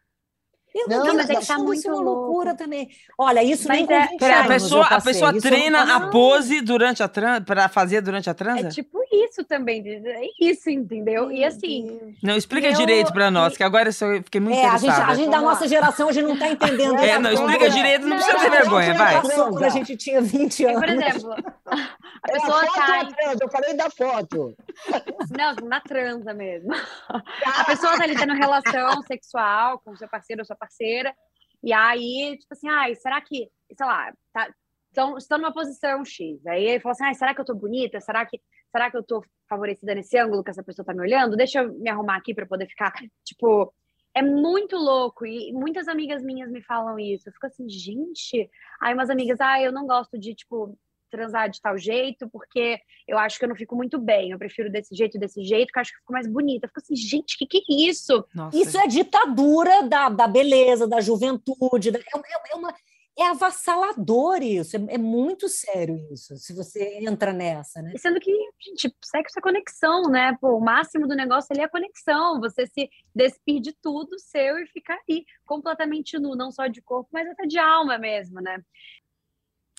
Eu 0.76 0.88
Não, 0.88 1.06
não, 1.06 1.14
mas 1.16 1.30
é 1.30 1.36
que 1.36 1.46
tá 1.46 1.54
isso 1.56 1.64
muito 1.64 1.88
uma 1.88 2.02
louco. 2.02 2.22
loucura 2.22 2.56
também. 2.56 2.90
Olha, 3.18 3.44
isso 3.44 3.68
Mas 3.68 3.78
nem 3.78 3.86
com 3.86 3.94
é- 3.94 4.08
20 4.08 4.20
Peraí, 4.20 4.42
a 4.42 4.48
pessoa, 4.48 4.86
a 4.88 5.02
pessoa 5.02 5.32
não 5.32 5.40
treina 5.40 5.96
a 5.96 6.10
pose 6.10 6.62
durante 6.62 7.04
a 7.04 7.08
transa 7.08 7.42
para 7.42 7.70
fazer 7.70 8.02
durante 8.02 8.30
a 8.30 8.34
transa? 8.34 8.68
É 8.68 8.70
tipo 8.72 9.00
isso 9.12 9.44
também, 9.44 9.84
é 9.88 10.30
isso, 10.42 10.70
entendeu? 10.72 11.32
E 11.32 11.46
assim, 11.46 12.16
Não, 12.24 12.36
explica 12.36 12.68
eu- 12.70 12.74
direito 12.74 13.14
para 13.14 13.30
nós, 13.30 13.56
que 13.56 13.64
agora 13.64 13.90
eu 13.90 13.94
fiquei 14.24 14.42
muito 14.42 14.58
É, 14.58 14.66
a 14.66 14.72
gente, 14.78 14.84
interessada. 14.86 15.12
a 15.12 15.16
gente 15.16 15.30
da 15.30 15.42
nossa 15.42 15.68
geração, 15.68 16.10
a 16.10 16.12
gente 16.12 16.26
não 16.26 16.34
está 16.34 16.50
entendendo. 16.50 16.96
É, 17.04 17.10
essa 17.10 17.20
não, 17.20 17.30
coisa. 17.36 17.44
explica 17.54 17.70
direito, 17.70 18.08
não 18.08 18.16
precisa 18.18 18.40
ter 18.40 18.50
vergonha, 18.50 18.94
vai. 18.96 19.22
Quando 19.22 19.64
a 19.64 19.70
gente 19.70 19.96
tinha 19.96 20.22
20 20.22 20.64
por 20.64 20.84
anos. 20.90 21.06
exemplo, 21.06 21.34
a 21.68 21.76
É 21.76 22.38
a 22.38 22.42
pessoa 22.42 22.62
foto 22.66 22.74
cai. 22.74 23.00
ou 23.02 23.06
a 23.08 23.12
transa? 23.14 23.40
Eu 23.44 23.50
falei 23.50 23.74
da 23.76 23.90
foto. 23.92 24.56
Não, 25.38 25.68
na 25.68 25.82
transa 25.82 26.34
mesmo. 26.34 26.72
A 27.10 27.64
pessoa 27.66 27.98
tá 27.98 28.04
ali 28.04 28.16
tendo 28.16 28.34
relação 28.34 29.02
sexual 29.04 29.80
com 29.80 29.96
seu 29.96 30.08
parceiro 30.08 30.42
ou 30.42 30.46
sua 30.46 30.56
parceira, 30.56 31.16
e 31.64 31.72
aí, 31.72 32.38
tipo 32.38 32.54
assim, 32.54 32.68
ai, 32.68 32.94
será 32.96 33.22
que, 33.22 33.50
sei 33.72 33.86
lá, 33.86 34.14
tá, 34.34 34.54
estão, 34.90 35.18
estão 35.18 35.38
numa 35.38 35.54
posição 35.54 36.04
X. 36.04 36.46
Aí 36.46 36.66
ele 36.66 36.80
fala 36.80 36.92
assim, 36.92 37.06
ai, 37.06 37.16
será 37.16 37.34
que 37.34 37.40
eu 37.40 37.46
tô 37.46 37.56
bonita? 37.56 38.00
Será 38.02 38.26
que, 38.26 38.40
será 38.70 38.92
que 38.92 38.98
eu 38.98 39.04
tô 39.04 39.24
favorecida 39.50 39.96
nesse 39.96 40.18
ângulo 40.18 40.44
que 40.44 40.52
essa 40.52 40.64
pessoa 40.64 40.86
tá 40.86 40.94
me 40.94 41.02
olhando? 41.02 41.38
Deixa 41.38 41.62
eu 41.62 41.74
me 41.74 41.90
arrumar 41.90 42.18
aqui 42.18 42.34
para 42.34 42.46
poder 42.46 42.68
ficar, 42.68 42.92
tipo, 43.24 43.74
é 44.14 44.22
muito 44.22 44.76
louco. 44.76 45.26
E 45.26 45.54
muitas 45.54 45.88
amigas 45.88 46.22
minhas 46.22 46.52
me 46.52 46.62
falam 46.62 47.00
isso. 47.00 47.30
Eu 47.30 47.34
fico 47.34 47.48
assim, 47.48 47.68
gente. 47.70 48.50
Aí 48.82 48.94
umas 48.94 49.10
amigas, 49.10 49.40
ah, 49.40 49.62
eu 49.62 49.72
não 49.72 49.88
gosto 49.88 50.20
de, 50.20 50.36
tipo, 50.36 50.78
transar 51.14 51.48
de 51.50 51.62
tal 51.62 51.78
jeito, 51.78 52.28
porque 52.30 52.80
eu 53.08 53.18
acho 53.20 53.38
que 53.38 53.46
eu 53.46 53.50
não 53.50 53.56
fico 53.56 53.76
muito 53.76 54.00
bem. 54.00 54.32
Eu 54.32 54.40
prefiro 54.40 54.72
desse 54.72 54.96
jeito, 54.96 55.20
desse 55.20 55.44
jeito, 55.44 55.72
que 55.72 55.78
eu 55.78 55.82
acho 55.82 55.92
que 55.92 55.98
eu 55.98 56.02
fico 56.02 56.14
mais 56.14 56.28
bonita. 56.28 56.66
Eu 56.66 56.70
fico 56.70 56.80
assim, 56.82 56.96
gente, 56.96 57.38
que 57.38 57.46
que 57.46 57.58
é 57.60 57.90
isso? 57.90 58.26
Nossa. 58.34 58.58
Isso 58.58 58.78
é 58.78 58.88
ditadura 58.88 59.84
da, 59.84 60.10
da 60.10 60.28
beleza, 60.28 60.88
da 60.88 61.00
juventude. 61.00 61.92
da- 61.92 62.00
é, 62.00 62.02
é- 62.02 62.52
é 62.54 62.56
uma, 62.56 62.74
é 63.18 63.26
avassalador 63.28 64.42
isso. 64.42 64.76
É, 64.76 64.96
é 64.96 64.98
muito 64.98 65.48
sério 65.48 65.96
isso, 66.12 66.36
se 66.38 66.52
você 66.54 66.98
entra 67.02 67.32
nessa, 67.32 67.80
né? 67.82 67.94
Sendo 67.98 68.20
que, 68.20 68.32
gente, 68.60 68.92
sexo 69.06 69.38
é 69.38 69.42
conexão, 69.42 70.04
né? 70.10 70.36
Pô, 70.42 70.58
o 70.58 70.62
máximo 70.62 71.08
do 71.08 71.16
negócio 71.16 71.50
ali 71.52 71.62
é 71.62 71.66
a 71.66 71.70
conexão. 71.70 72.40
Você 72.40 72.66
se 72.66 72.90
despir 73.16 73.62
de 73.62 73.72
tudo 73.82 74.18
seu 74.20 74.58
e 74.58 74.68
ficar 74.68 74.98
aí 75.08 75.24
completamente 75.46 76.18
nu, 76.18 76.36
não 76.36 76.52
só 76.52 76.66
de 76.68 76.82
corpo, 76.82 77.10
mas 77.14 77.30
até 77.30 77.46
de 77.46 77.60
alma 77.60 77.98
mesmo, 78.00 78.42
né? 78.42 78.58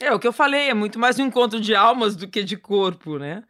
É 0.01 0.13
o 0.13 0.19
que 0.19 0.27
eu 0.27 0.33
falei, 0.33 0.69
é 0.69 0.75
muito 0.75 0.99
mais 0.99 1.19
um 1.19 1.27
encontro 1.27 1.61
de 1.61 1.75
almas 1.75 2.17
do 2.17 2.29
que 2.29 2.43
de 2.43 2.57
corpo, 2.57 3.19
né? 3.19 3.45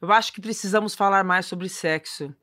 Eu 0.00 0.10
acho 0.10 0.32
que 0.32 0.40
precisamos 0.40 0.94
falar 0.94 1.22
mais 1.24 1.44
sobre 1.46 1.68
sexo. 1.68 2.34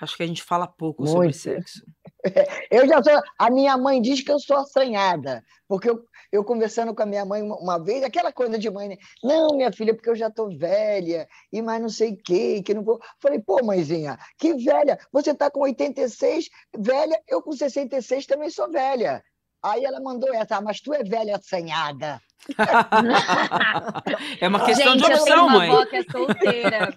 Acho 0.00 0.16
que 0.16 0.22
a 0.22 0.26
gente 0.26 0.42
fala 0.42 0.66
pouco 0.66 1.06
sobre 1.06 1.26
Muito. 1.26 1.36
sexo. 1.36 1.84
Eu 2.70 2.88
já 2.88 3.02
sou. 3.02 3.12
A 3.38 3.50
minha 3.50 3.76
mãe 3.76 4.00
diz 4.00 4.22
que 4.22 4.30
eu 4.30 4.38
sou 4.38 4.58
assanhada, 4.58 5.42
porque 5.66 5.88
eu, 5.88 6.04
eu 6.30 6.44
conversando 6.44 6.94
com 6.94 7.02
a 7.02 7.06
minha 7.06 7.24
mãe 7.24 7.42
uma, 7.42 7.56
uma 7.56 7.82
vez, 7.82 8.02
aquela 8.02 8.30
coisa 8.30 8.58
de 8.58 8.68
mãe, 8.70 8.88
né? 8.88 8.96
Não, 9.22 9.56
minha 9.56 9.72
filha, 9.72 9.94
porque 9.94 10.10
eu 10.10 10.14
já 10.14 10.30
tô 10.30 10.48
velha, 10.48 11.26
e 11.50 11.62
mais 11.62 11.80
não 11.80 11.88
sei 11.88 12.12
o 12.12 12.16
quê, 12.22 12.62
que 12.62 12.74
não 12.74 12.82
vou. 12.82 13.00
Falei, 13.20 13.40
pô, 13.40 13.64
mãezinha, 13.64 14.18
que 14.38 14.52
velha, 14.54 14.98
você 15.10 15.34
tá 15.34 15.50
com 15.50 15.60
86, 15.60 16.50
velha, 16.76 17.18
eu 17.26 17.40
com 17.40 17.52
66 17.52 18.26
também 18.26 18.50
sou 18.50 18.70
velha. 18.70 19.22
Aí 19.62 19.84
ela 19.84 20.00
mandou 20.00 20.32
essa, 20.34 20.56
ah, 20.56 20.60
mas 20.60 20.80
tu 20.80 20.94
é 20.94 21.02
velha 21.02 21.36
assanhada. 21.36 22.20
É 24.40 24.48
uma 24.48 24.64
questão 24.64 24.92
Gente, 24.94 25.04
de 25.04 25.12
opção, 25.12 25.48
mãe. 25.50 25.70
avó 25.70 25.84
que 25.84 25.96
é 25.96 26.02
solteira. 26.02 26.94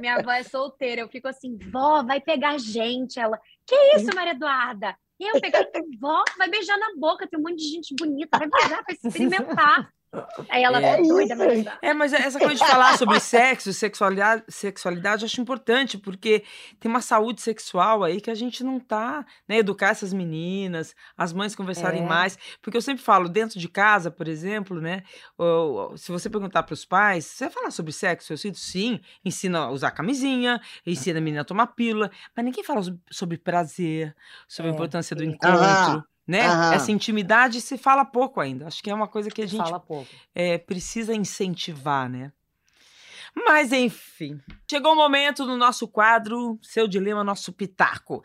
Minha 0.00 0.16
avó 0.16 0.32
é 0.32 0.42
solteira. 0.42 1.00
Eu 1.00 1.08
fico 1.08 1.28
assim, 1.28 1.56
vó, 1.70 2.02
vai 2.02 2.20
pegar 2.20 2.58
gente. 2.58 3.20
Ela, 3.20 3.38
que 3.64 3.74
isso, 3.96 4.12
Maria 4.14 4.32
Eduarda? 4.32 4.96
E 5.20 5.28
eu 5.28 5.40
pegar, 5.40 5.64
vó, 6.00 6.24
vai 6.36 6.48
beijar 6.50 6.76
na 6.76 6.96
boca, 6.98 7.28
tem 7.28 7.38
um 7.38 7.42
monte 7.42 7.58
de 7.58 7.68
gente 7.68 7.94
bonita, 7.94 8.38
vai 8.38 8.48
beijar, 8.48 8.82
vai 8.84 8.96
experimentar. 8.96 9.88
Aí 10.50 10.62
ela, 10.62 10.80
É 10.82 11.00
é 11.00 11.02
doida. 11.02 11.78
É, 11.80 11.94
mas 11.94 12.12
essa 12.12 12.38
coisa 12.38 12.54
de 12.54 12.66
falar 12.70 12.98
sobre 12.98 13.18
sexo, 13.18 13.72
sexualidade, 13.72 14.44
sexualidade, 14.48 15.22
eu 15.22 15.26
acho 15.26 15.40
importante, 15.40 15.96
porque 15.96 16.44
tem 16.78 16.90
uma 16.90 17.00
saúde 17.00 17.40
sexual 17.40 18.04
aí 18.04 18.20
que 18.20 18.30
a 18.30 18.34
gente 18.34 18.62
não 18.62 18.78
tá, 18.78 19.24
né? 19.48 19.56
Educar 19.58 19.88
essas 19.88 20.12
meninas, 20.12 20.94
as 21.16 21.32
mães 21.32 21.54
conversarem 21.54 22.02
É. 22.02 22.06
mais. 22.06 22.38
Porque 22.60 22.76
eu 22.76 22.82
sempre 22.82 23.02
falo, 23.02 23.28
dentro 23.28 23.58
de 23.58 23.68
casa, 23.68 24.10
por 24.10 24.28
exemplo, 24.28 24.80
né? 24.80 25.02
ou- 25.38 25.96
se 25.96 26.12
você 26.12 26.28
perguntar 26.28 26.62
para 26.62 26.74
os 26.74 26.84
pais, 26.84 27.24
você 27.24 27.44
vai 27.46 27.54
falar 27.54 27.70
sobre 27.70 27.92
sexo? 27.92 28.32
Eu 28.32 28.36
sinto 28.36 28.58
sim, 28.58 29.00
ensina 29.24 29.60
a 29.60 29.70
usar 29.70 29.90
camisinha, 29.92 30.60
ensina 30.86 31.18
a 31.18 31.22
menina 31.22 31.40
a 31.42 31.44
tomar 31.44 31.68
pílula, 31.68 32.10
mas 32.36 32.44
ninguém 32.44 32.62
fala 32.62 32.82
so- 32.82 32.98
sobre 33.10 33.38
prazer, 33.38 34.14
sobre 34.46 34.70
a 34.70 34.72
É, 34.72 34.74
importância 34.74 35.16
do 35.16 35.24
encontro. 35.24 35.48
Aham, 35.48 36.04
Né? 36.26 36.46
aham. 36.46 36.74
Essa 36.74 36.92
intimidade 36.92 37.60
se 37.60 37.76
fala 37.76 38.04
pouco 38.04 38.40
ainda. 38.40 38.66
Acho 38.66 38.82
que 38.82 38.90
é 38.90 38.94
uma 38.94 39.08
coisa 39.08 39.28
que 39.30 39.42
a 39.42 39.46
gente 39.46 39.62
Fala 39.62 39.80
pouco. 39.80 40.08
é, 40.34 40.56
precisa 40.56 41.14
incentivar, 41.14 42.08
né? 42.08 42.32
Mas 43.34 43.72
enfim, 43.72 44.38
chegou 44.70 44.92
o 44.92 44.96
momento 44.96 45.44
do 45.46 45.56
nosso 45.56 45.88
quadro 45.88 46.58
Seu 46.62 46.86
Dilema, 46.86 47.24
Nosso 47.24 47.52
Pitaco. 47.52 48.22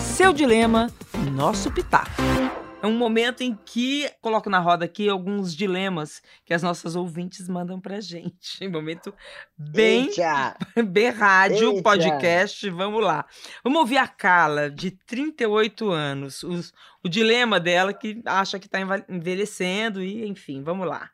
Seu 0.00 0.32
Dilema, 0.32 0.86
Nosso 1.32 1.70
Pitaco. 1.72 2.47
É 2.80 2.86
um 2.86 2.96
momento 2.96 3.42
em 3.42 3.58
que 3.66 4.08
coloco 4.20 4.48
na 4.48 4.60
roda 4.60 4.84
aqui 4.84 5.08
alguns 5.08 5.52
dilemas 5.54 6.22
que 6.44 6.54
as 6.54 6.62
nossas 6.62 6.94
ouvintes 6.94 7.48
mandam 7.48 7.80
pra 7.80 8.00
gente. 8.00 8.64
Um 8.64 8.70
momento 8.70 9.12
bem, 9.56 10.06
Eita, 10.06 10.56
bem 10.86 11.10
rádio, 11.10 11.70
Eita. 11.72 11.82
podcast. 11.82 12.70
Vamos 12.70 13.02
lá. 13.02 13.26
Vamos 13.64 13.80
ouvir 13.80 13.96
a 13.98 14.06
Carla, 14.06 14.70
de 14.70 14.92
38 14.92 15.90
anos. 15.90 16.44
Os- 16.44 16.72
o 17.04 17.08
dilema 17.08 17.58
dela 17.58 17.92
que 17.92 18.22
acha 18.24 18.58
que 18.60 18.68
tá 18.68 18.78
envelhecendo 19.08 20.00
e, 20.02 20.26
enfim, 20.28 20.62
vamos 20.62 20.86
lá. 20.86 21.10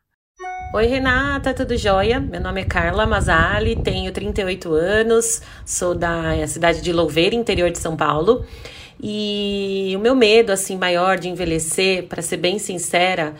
Oi, 0.73 0.85
Renata, 0.85 1.53
tudo 1.53 1.77
jóia? 1.77 2.19
Meu 2.19 2.41
nome 2.41 2.61
é 2.61 2.65
Carla 2.65 3.05
Mazali, 3.07 3.81
tenho 3.81 4.11
38 4.11 4.71
anos, 4.73 5.41
sou 5.65 5.95
da 5.95 6.45
cidade 6.47 6.81
de 6.81 6.91
Louveira, 6.91 7.33
interior 7.35 7.71
de 7.71 7.77
São 7.79 7.95
Paulo. 7.95 8.45
E 9.01 9.93
o 9.95 9.99
meu 9.99 10.15
medo, 10.15 10.51
assim, 10.51 10.77
maior 10.77 11.17
de 11.17 11.29
envelhecer, 11.29 12.07
para 12.07 12.21
ser 12.21 12.37
bem 12.37 12.57
sincera, 12.57 13.35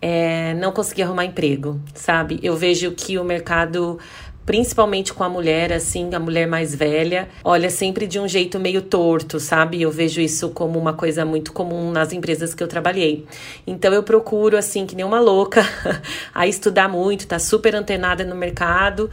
é 0.00 0.54
não 0.54 0.72
conseguir 0.72 1.02
arrumar 1.02 1.24
emprego, 1.24 1.80
sabe? 1.94 2.38
Eu 2.42 2.56
vejo 2.56 2.92
que 2.92 3.18
o 3.18 3.24
mercado, 3.24 3.98
principalmente 4.44 5.12
com 5.12 5.24
a 5.24 5.28
mulher, 5.28 5.72
assim, 5.72 6.14
a 6.14 6.20
mulher 6.20 6.46
mais 6.46 6.74
velha, 6.74 7.28
olha 7.42 7.70
sempre 7.70 8.06
de 8.06 8.20
um 8.20 8.28
jeito 8.28 8.58
meio 8.60 8.82
torto, 8.82 9.40
sabe? 9.40 9.80
Eu 9.80 9.90
vejo 9.90 10.20
isso 10.20 10.50
como 10.50 10.78
uma 10.78 10.92
coisa 10.92 11.24
muito 11.24 11.52
comum 11.52 11.90
nas 11.90 12.12
empresas 12.12 12.54
que 12.54 12.62
eu 12.62 12.68
trabalhei. 12.68 13.26
Então 13.66 13.92
eu 13.92 14.02
procuro, 14.02 14.56
assim, 14.56 14.86
que 14.86 14.94
nem 14.94 15.04
uma 15.04 15.20
louca, 15.20 15.62
a 16.34 16.46
estudar 16.46 16.88
muito, 16.88 17.26
tá 17.26 17.38
super 17.38 17.74
antenada 17.74 18.22
no 18.22 18.36
mercado, 18.36 19.10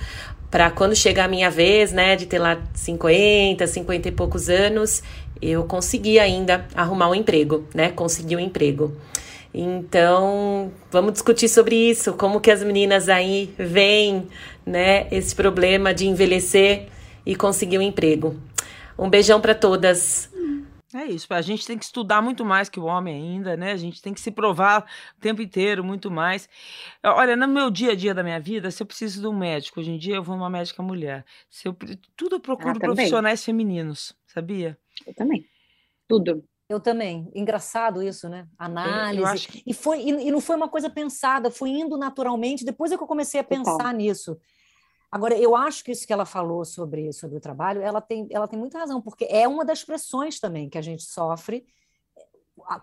para 0.53 0.69
quando 0.69 0.95
chegar 0.95 1.25
a 1.25 1.27
minha 1.27 1.49
vez, 1.49 1.91
né, 1.91 2.15
de 2.15 2.27
ter 2.27 2.37
lá 2.37 2.61
50, 2.75 3.65
50 3.65 4.07
e 4.07 4.11
poucos 4.11 4.49
anos, 4.49 5.01
eu 5.41 5.63
conseguir 5.63 6.19
ainda 6.19 6.67
arrumar 6.75 7.09
um 7.09 7.15
emprego, 7.15 7.65
né? 7.73 7.89
Conseguir 7.89 8.35
um 8.35 8.39
emprego. 8.39 8.95
Então, 9.51 10.71
vamos 10.91 11.13
discutir 11.13 11.49
sobre 11.49 11.75
isso, 11.75 12.13
como 12.13 12.39
que 12.39 12.51
as 12.51 12.61
meninas 12.61 13.09
aí 13.09 13.51
veem, 13.57 14.27
né, 14.63 15.07
esse 15.09 15.33
problema 15.33 15.91
de 15.91 16.05
envelhecer 16.05 16.85
e 17.25 17.35
conseguir 17.35 17.79
um 17.79 17.81
emprego. 17.81 18.35
Um 18.95 19.09
beijão 19.09 19.41
para 19.41 19.55
todas. 19.55 20.29
É 20.95 21.05
isso, 21.05 21.33
a 21.33 21.41
gente 21.41 21.65
tem 21.65 21.77
que 21.77 21.85
estudar 21.85 22.21
muito 22.21 22.45
mais 22.45 22.69
que 22.69 22.79
o 22.79 22.85
homem 22.85 23.15
ainda, 23.15 23.57
né? 23.57 23.71
A 23.71 23.77
gente 23.77 24.01
tem 24.01 24.13
que 24.13 24.21
se 24.21 24.29
provar 24.29 24.85
o 25.17 25.21
tempo 25.21 25.41
inteiro, 25.41 25.83
muito 25.83 26.11
mais. 26.11 26.47
Olha, 27.03 27.35
no 27.35 27.47
meu 27.47 27.71
dia 27.71 27.93
a 27.93 27.95
dia 27.95 28.13
da 28.13 28.21
minha 28.23 28.39
vida, 28.39 28.69
se 28.69 28.81
eu 28.83 28.85
preciso 28.87 29.21
de 29.21 29.27
um 29.27 29.37
médico, 29.37 29.79
hoje 29.79 29.91
em 29.91 29.97
dia 29.97 30.15
eu 30.15 30.23
vou 30.23 30.35
numa 30.37 30.49
médica 30.49 30.83
mulher. 30.83 31.25
Se 31.49 31.67
eu, 31.67 31.75
tudo 32.15 32.35
eu 32.35 32.39
procuro 32.39 32.77
Ah, 32.77 32.79
profissionais 32.79 33.43
femininos, 33.43 34.15
sabia? 34.27 34.77
Eu 35.05 35.13
também. 35.15 35.45
Tudo. 36.07 36.43
Eu 36.69 36.79
também. 36.79 37.29
Engraçado 37.35 38.01
isso, 38.01 38.29
né? 38.29 38.47
Análise. 38.57 39.19
Eu 39.19 39.25
acho 39.25 39.47
que 39.49 39.63
E, 39.65 39.73
foi, 39.73 39.99
e, 40.01 40.09
e 40.27 40.31
não 40.31 40.41
foi 40.41 40.55
uma 40.55 40.69
coisa 40.69 40.89
pensada, 40.89 41.51
foi 41.51 41.69
indo 41.69 41.97
naturalmente. 41.97 42.65
Depois 42.65 42.91
é 42.91 42.97
que 42.97 43.03
eu 43.03 43.07
comecei 43.07 43.39
a 43.39 43.43
Total. 43.43 43.63
pensar 43.77 43.93
nisso. 43.93 44.37
Agora, 45.13 45.37
eu 45.37 45.55
acho 45.55 45.83
que 45.83 45.91
isso 45.91 46.07
que 46.07 46.11
ela 46.11 46.25
falou 46.25 46.65
sobre, 46.65 47.13
sobre 47.13 47.37
o 47.37 47.39
trabalho, 47.39 47.83
ela 47.83 48.01
tem, 48.01 48.27
ela 48.31 48.47
tem 48.47 48.57
muita 48.57 48.79
razão, 48.79 48.99
porque 48.99 49.27
é 49.29 49.47
uma 49.47 49.63
das 49.63 49.83
pressões 49.83 50.39
também 50.39 50.67
que 50.67 50.75
a 50.75 50.81
gente 50.81 51.03
sofre 51.03 51.67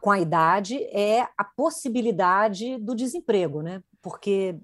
com 0.01 0.13
a 0.13 0.21
idade, 0.21 0.77
é 0.97 1.23
a 1.37 1.43
possibilidade 1.43 2.79
do 2.79 2.95
desemprego, 2.95 3.63
né? 3.63 3.83
Porque 4.01 4.57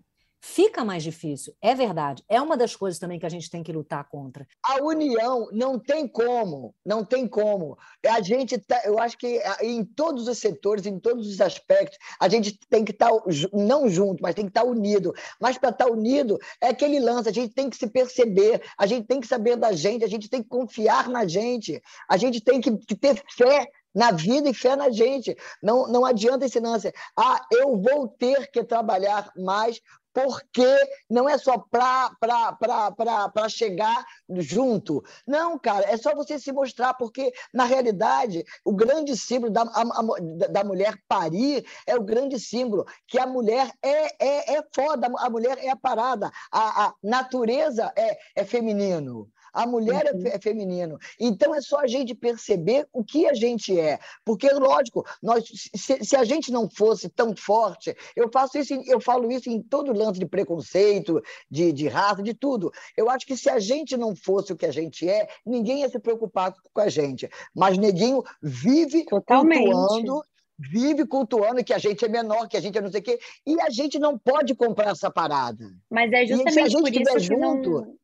fica 0.46 0.84
mais 0.84 1.02
difícil, 1.02 1.52
é 1.60 1.74
verdade. 1.74 2.22
É 2.28 2.40
uma 2.40 2.56
das 2.56 2.76
coisas 2.76 3.00
também 3.00 3.18
que 3.18 3.26
a 3.26 3.28
gente 3.28 3.50
tem 3.50 3.64
que 3.64 3.72
lutar 3.72 4.08
contra. 4.08 4.46
A 4.62 4.80
união 4.80 5.48
não 5.50 5.76
tem 5.76 6.06
como, 6.06 6.72
não 6.84 7.04
tem 7.04 7.26
como. 7.26 7.76
A 8.06 8.20
gente 8.20 8.56
tá, 8.56 8.80
eu 8.84 8.98
acho 8.98 9.18
que 9.18 9.38
ah, 9.38 9.58
em 9.62 9.84
todos 9.84 10.28
os 10.28 10.38
setores, 10.38 10.86
em 10.86 11.00
todos 11.00 11.26
os 11.26 11.40
aspectos, 11.40 11.98
a 12.20 12.28
gente 12.28 12.58
tem 12.70 12.84
que 12.84 12.92
estar 12.92 13.10
ju- 13.26 13.50
não 13.52 13.88
junto, 13.88 14.22
mas 14.22 14.36
tem 14.36 14.44
que 14.44 14.50
estar 14.50 14.64
unido. 14.64 15.12
Mas 15.40 15.58
para 15.58 15.70
estar 15.70 15.90
unido 15.90 16.38
é 16.60 16.68
aquele 16.68 17.00
lance, 17.00 17.28
a 17.28 17.32
gente 17.32 17.52
tem 17.52 17.68
que 17.68 17.76
se 17.76 17.88
perceber, 17.88 18.62
a 18.78 18.86
gente 18.86 19.06
tem 19.06 19.20
que 19.20 19.26
saber 19.26 19.56
da 19.56 19.72
gente, 19.72 20.04
a 20.04 20.08
gente 20.08 20.30
tem 20.30 20.42
que 20.42 20.48
confiar 20.48 21.08
na 21.08 21.26
gente, 21.26 21.82
a 22.08 22.16
gente 22.16 22.40
tem 22.40 22.60
que, 22.60 22.70
que 22.78 22.94
ter 22.94 23.20
fé 23.36 23.66
na 23.92 24.12
vida 24.12 24.48
e 24.48 24.54
fé 24.54 24.76
na 24.76 24.90
gente. 24.90 25.34
Não, 25.62 25.88
não 25.88 26.04
adianta 26.04 26.44
esse 26.44 26.60
lance. 26.60 26.92
Ah, 27.18 27.40
eu 27.50 27.80
vou 27.80 28.06
ter 28.06 28.50
que 28.50 28.62
trabalhar 28.62 29.32
mais 29.34 29.80
porque 30.16 30.78
não 31.10 31.28
é 31.28 31.36
só 31.36 31.58
para 31.58 33.48
chegar 33.50 34.02
junto. 34.38 35.04
Não, 35.26 35.58
cara, 35.58 35.84
é 35.90 35.98
só 35.98 36.14
você 36.14 36.38
se 36.38 36.50
mostrar, 36.52 36.94
porque, 36.94 37.30
na 37.52 37.64
realidade, 37.64 38.42
o 38.64 38.72
grande 38.72 39.14
símbolo 39.14 39.52
da, 39.52 39.60
a, 39.60 40.48
da 40.48 40.64
mulher 40.64 40.98
parir 41.06 41.66
é 41.86 41.94
o 41.94 42.02
grande 42.02 42.40
símbolo, 42.40 42.86
que 43.06 43.18
a 43.18 43.26
mulher 43.26 43.70
é, 43.82 44.26
é, 44.26 44.56
é 44.56 44.64
foda, 44.74 45.06
a 45.18 45.28
mulher 45.28 45.58
é 45.58 45.68
a 45.68 45.76
parada, 45.76 46.32
a, 46.50 46.86
a 46.86 46.94
natureza 47.02 47.92
é, 47.94 48.16
é 48.34 48.42
feminino. 48.42 49.30
A 49.56 49.66
mulher 49.66 50.04
é 50.04 50.12
uhum. 50.12 50.26
é 50.26 50.38
feminino. 50.38 50.98
Então 51.18 51.54
é 51.54 51.62
só 51.62 51.80
a 51.80 51.86
gente 51.86 52.14
perceber 52.14 52.86
o 52.92 53.02
que 53.02 53.26
a 53.26 53.32
gente 53.32 53.78
é. 53.80 53.98
Porque, 54.22 54.50
lógico, 54.50 55.02
nós, 55.22 55.44
se, 55.74 56.04
se 56.04 56.14
a 56.14 56.24
gente 56.24 56.52
não 56.52 56.68
fosse 56.68 57.08
tão 57.08 57.34
forte, 57.34 57.96
eu 58.14 58.28
faço 58.30 58.58
isso, 58.58 58.74
eu 58.86 59.00
falo 59.00 59.32
isso 59.32 59.48
em 59.48 59.62
todo 59.62 59.96
lance 59.96 60.18
de 60.18 60.26
preconceito, 60.26 61.22
de, 61.50 61.72
de 61.72 61.88
raça, 61.88 62.22
de 62.22 62.34
tudo. 62.34 62.70
Eu 62.94 63.08
acho 63.08 63.26
que 63.26 63.34
se 63.34 63.48
a 63.48 63.58
gente 63.58 63.96
não 63.96 64.14
fosse 64.14 64.52
o 64.52 64.56
que 64.56 64.66
a 64.66 64.70
gente 64.70 65.08
é, 65.08 65.26
ninguém 65.46 65.80
ia 65.80 65.88
se 65.88 65.98
preocupar 65.98 66.52
com 66.74 66.80
a 66.82 66.90
gente. 66.90 67.26
Mas 67.54 67.78
Neguinho 67.78 68.22
vive 68.42 69.06
Totalmente. 69.06 69.72
cultuando 69.72 70.22
vive 70.58 71.06
cultuando 71.06 71.62
que 71.62 71.74
a 71.74 71.78
gente 71.78 72.02
é 72.02 72.08
menor, 72.08 72.48
que 72.48 72.56
a 72.56 72.60
gente 72.60 72.78
é 72.78 72.80
não 72.80 72.90
sei 72.90 73.00
o 73.00 73.04
quê, 73.04 73.18
e 73.46 73.60
a 73.60 73.68
gente 73.68 73.98
não 73.98 74.18
pode 74.18 74.54
comprar 74.54 74.90
essa 74.90 75.10
parada. 75.10 75.66
Mas 75.90 76.10
é 76.12 76.24
justamente 76.24 76.48
e 76.48 76.52
se 76.52 76.60
a 76.60 76.68
gente 76.68 76.82
por 76.82 77.02
isso 77.02 77.18
junto, 77.20 77.70
não... 77.70 77.94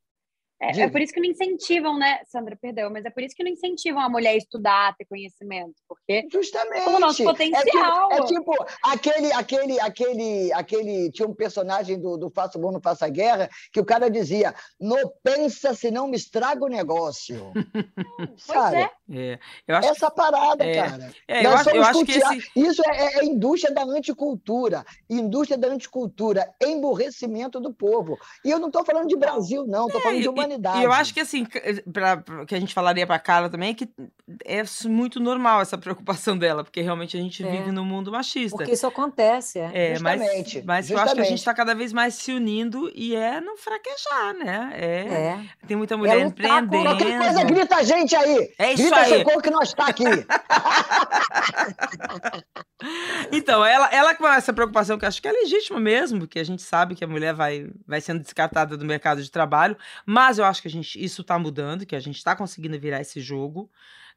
É, 0.63 0.83
é, 0.83 0.89
por 0.89 1.01
isso 1.01 1.13
que 1.13 1.21
não 1.21 1.29
incentivam, 1.29 1.99
né, 1.99 2.21
Sandra, 2.29 2.57
perdão, 2.57 2.89
mas 2.89 3.05
é 3.05 3.11
por 3.11 3.21
isso 3.21 3.35
que 3.35 3.43
não 3.43 3.51
incentivam 3.51 4.01
a 4.01 4.09
mulher 4.09 4.31
a 4.31 4.37
estudar, 4.37 4.95
ter 4.97 5.05
conhecimento, 5.07 5.75
porque 5.89 6.25
justamente 6.31 6.89
o 6.89 7.01
nosso 7.01 7.25
potencial. 7.25 8.13
É, 8.13 8.19
é, 8.19 8.25
tipo 8.25 8.55
aquele, 8.85 9.33
aquele, 9.33 9.81
aquele, 9.81 10.53
aquele 10.53 11.11
tinha 11.11 11.27
um 11.27 11.35
personagem 11.35 11.99
do, 11.99 12.17
do 12.17 12.31
Faça 12.31 12.61
Bom, 12.61 12.71
não 12.71 12.81
Faça 12.81 13.09
Guerra 13.09 13.51
que 13.73 13.81
o 13.81 13.85
cara 13.85 14.09
dizia: 14.09 14.55
"Não 14.79 15.13
pensa 15.25 15.75
se 15.75 15.91
não 15.91 16.07
me 16.07 16.17
estraga 16.17 16.65
o 16.65 16.69
negócio". 16.69 17.53
Sabe? 18.39 18.89
É. 19.11 19.33
é. 19.33 19.39
Eu 19.67 19.77
acho 19.77 19.89
Essa 19.89 20.11
parada, 20.13 20.65
é. 20.65 20.75
cara. 20.75 21.13
É, 21.27 21.45
eu 21.45 21.51
acho, 21.51 21.71
eu 21.71 21.83
acho 21.83 22.05
que 22.05 22.13
esse... 22.13 22.51
isso 22.55 22.83
é, 22.89 23.19
é, 23.19 23.25
indústria 23.25 23.75
da 23.75 23.83
anticultura, 23.83 24.85
indústria 25.11 25.59
da 25.59 25.67
anticultura, 25.67 26.49
emburrecimento 26.63 27.59
do 27.59 27.75
povo. 27.75 28.17
E 28.45 28.51
eu 28.51 28.61
não 28.61 28.69
estou 28.69 28.85
falando 28.85 29.09
de 29.09 29.17
Brasil, 29.17 29.67
não, 29.67 29.87
estou 29.87 30.01
falando 30.01 30.21
de 30.21 30.29
humanidade 30.29 30.52
humanidade. 30.53 30.81
E 30.81 30.85
eu 30.85 30.93
acho 30.93 31.15
que 31.15 31.21
assim, 31.21 31.47
pra, 31.93 32.23
que 32.47 32.55
a 32.55 32.61
gente 32.61 32.75
falaria 32.75 33.07
para 33.07 33.19
Carla 33.19 33.49
também 33.49 33.71
é 33.71 33.75
que 33.75 33.89
é 34.45 34.63
muito 34.87 35.21
normal 35.21 35.61
essa 35.61 35.79
preocupação 35.79 36.37
dela, 36.39 36.65
porque 36.65 36.81
realmente 36.81 37.17
a 37.17 37.21
gente 37.21 37.45
é. 37.45 37.51
vive 37.51 37.73
num 37.73 37.85
mundo 37.85 38.13
machista. 38.13 38.57
Porque 38.57 38.73
isso 38.73 38.87
acontece, 38.87 39.59
é. 39.59 39.71
é 39.75 39.95
justamente, 39.95 40.57
mas, 40.59 40.65
mas 40.65 40.87
justamente. 40.87 40.93
eu 40.93 40.99
acho 40.99 41.15
que 41.15 41.21
a 41.21 41.25
gente 41.25 41.39
está 41.39 41.55
cada 41.55 41.75
vez 41.75 41.93
mais 41.93 42.15
se 42.15 42.33
unindo 42.33 42.91
e 42.95 43.15
é 43.15 43.41
não 43.41 43.57
fraquejar, 43.57 44.35
né? 44.35 44.73
É, 44.75 44.87
é. 44.87 45.41
Tem 45.67 45.77
muita 45.77 45.97
mulher 45.97 46.19
é 46.19 46.21
empreendendo. 46.21 46.83
Qualquer 46.83 47.19
coisa, 47.19 47.45
grita 47.45 47.77
a 47.77 47.83
gente 47.83 48.15
aí. 48.15 48.53
É 48.59 48.73
isso 48.73 48.83
grita 48.83 48.97
aí. 48.97 49.25
Grita 49.25 49.43
que 49.43 49.51
nós 49.51 49.69
está 49.69 49.87
aqui. 49.87 50.05
então, 53.33 53.65
ela, 53.65 53.89
ela 53.93 54.15
com 54.15 54.27
essa 54.27 54.53
preocupação 54.53 54.99
que 54.99 55.07
acho 55.07 55.21
que 55.21 55.29
é 55.29 55.33
legítima 55.33 55.81
mesmo, 55.81 56.21
porque 56.21 56.39
a 56.39 56.45
gente 56.45 56.63
sabe 56.63 56.95
que 56.95 57.05
a 57.05 57.07
mulher 57.07 57.35
vai, 57.35 57.69
vai 57.87 58.01
sendo 58.01 58.21
descartada 58.21 58.77
do 58.77 58.85
mercado 58.85 59.23
de 59.23 59.31
trabalho, 59.31 59.77
mas 60.07 60.39
eu 60.39 60.42
acho 60.45 60.63
que 60.63 60.69
a 60.69 60.71
gente 60.71 61.03
isso 61.03 61.23
está 61.23 61.39
mudando, 61.39 61.87
que 61.87 61.97
a 61.97 62.01
gente 62.01 62.17
está 62.17 62.35
conseguindo 62.37 62.79
virar 62.79 63.01
esse 63.01 63.21
jogo, 63.21 63.71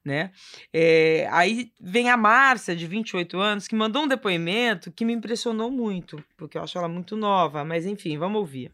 né? 0.03 0.31
É, 0.71 1.27
aí 1.31 1.71
vem 1.81 2.09
a 2.09 2.17
Márcia, 2.17 2.75
de 2.75 2.85
28 2.85 3.39
anos, 3.39 3.67
que 3.67 3.75
mandou 3.75 4.03
um 4.03 4.07
depoimento 4.07 4.91
que 4.91 5.03
me 5.03 5.13
impressionou 5.13 5.71
muito, 5.71 6.23
porque 6.37 6.57
eu 6.57 6.63
acho 6.63 6.77
ela 6.77 6.87
muito 6.87 7.15
nova, 7.17 7.65
mas 7.65 7.85
enfim, 7.85 8.17
vamos 8.17 8.39
ouvir. 8.39 8.71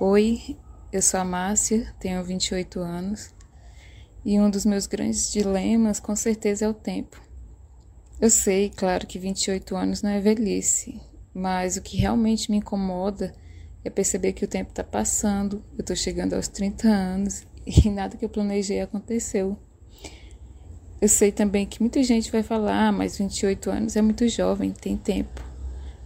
Oi, 0.00 0.56
eu 0.92 1.00
sou 1.00 1.20
a 1.20 1.24
Márcia, 1.24 1.94
tenho 1.98 2.22
28 2.22 2.78
anos, 2.80 3.34
e 4.24 4.38
um 4.38 4.50
dos 4.50 4.66
meus 4.66 4.86
grandes 4.86 5.32
dilemas, 5.32 5.98
com 5.98 6.14
certeza, 6.14 6.66
é 6.66 6.68
o 6.68 6.74
tempo. 6.74 7.20
Eu 8.20 8.30
sei, 8.30 8.70
claro, 8.70 9.06
que 9.06 9.18
28 9.18 9.76
anos 9.76 10.02
não 10.02 10.10
é 10.10 10.20
velhice, 10.20 11.00
mas 11.34 11.76
o 11.76 11.82
que 11.82 11.96
realmente 11.96 12.50
me 12.50 12.56
incomoda 12.58 13.34
é 13.86 13.90
perceber 13.90 14.32
que 14.32 14.44
o 14.44 14.48
tempo 14.48 14.70
está 14.70 14.82
passando, 14.82 15.62
eu 15.76 15.80
estou 15.80 15.94
chegando 15.94 16.34
aos 16.34 16.48
30 16.48 16.88
anos 16.88 17.46
e 17.66 17.88
nada 17.88 18.16
que 18.16 18.24
eu 18.24 18.28
planejei 18.28 18.80
aconteceu. 18.80 19.56
Eu 21.00 21.08
sei 21.08 21.30
também 21.30 21.66
que 21.66 21.80
muita 21.80 22.02
gente 22.02 22.32
vai 22.32 22.42
falar, 22.42 22.88
ah, 22.88 22.92
mas 22.92 23.18
28 23.18 23.70
anos 23.70 23.96
é 23.96 24.02
muito 24.02 24.26
jovem, 24.28 24.72
tem 24.72 24.96
tempo. 24.96 25.44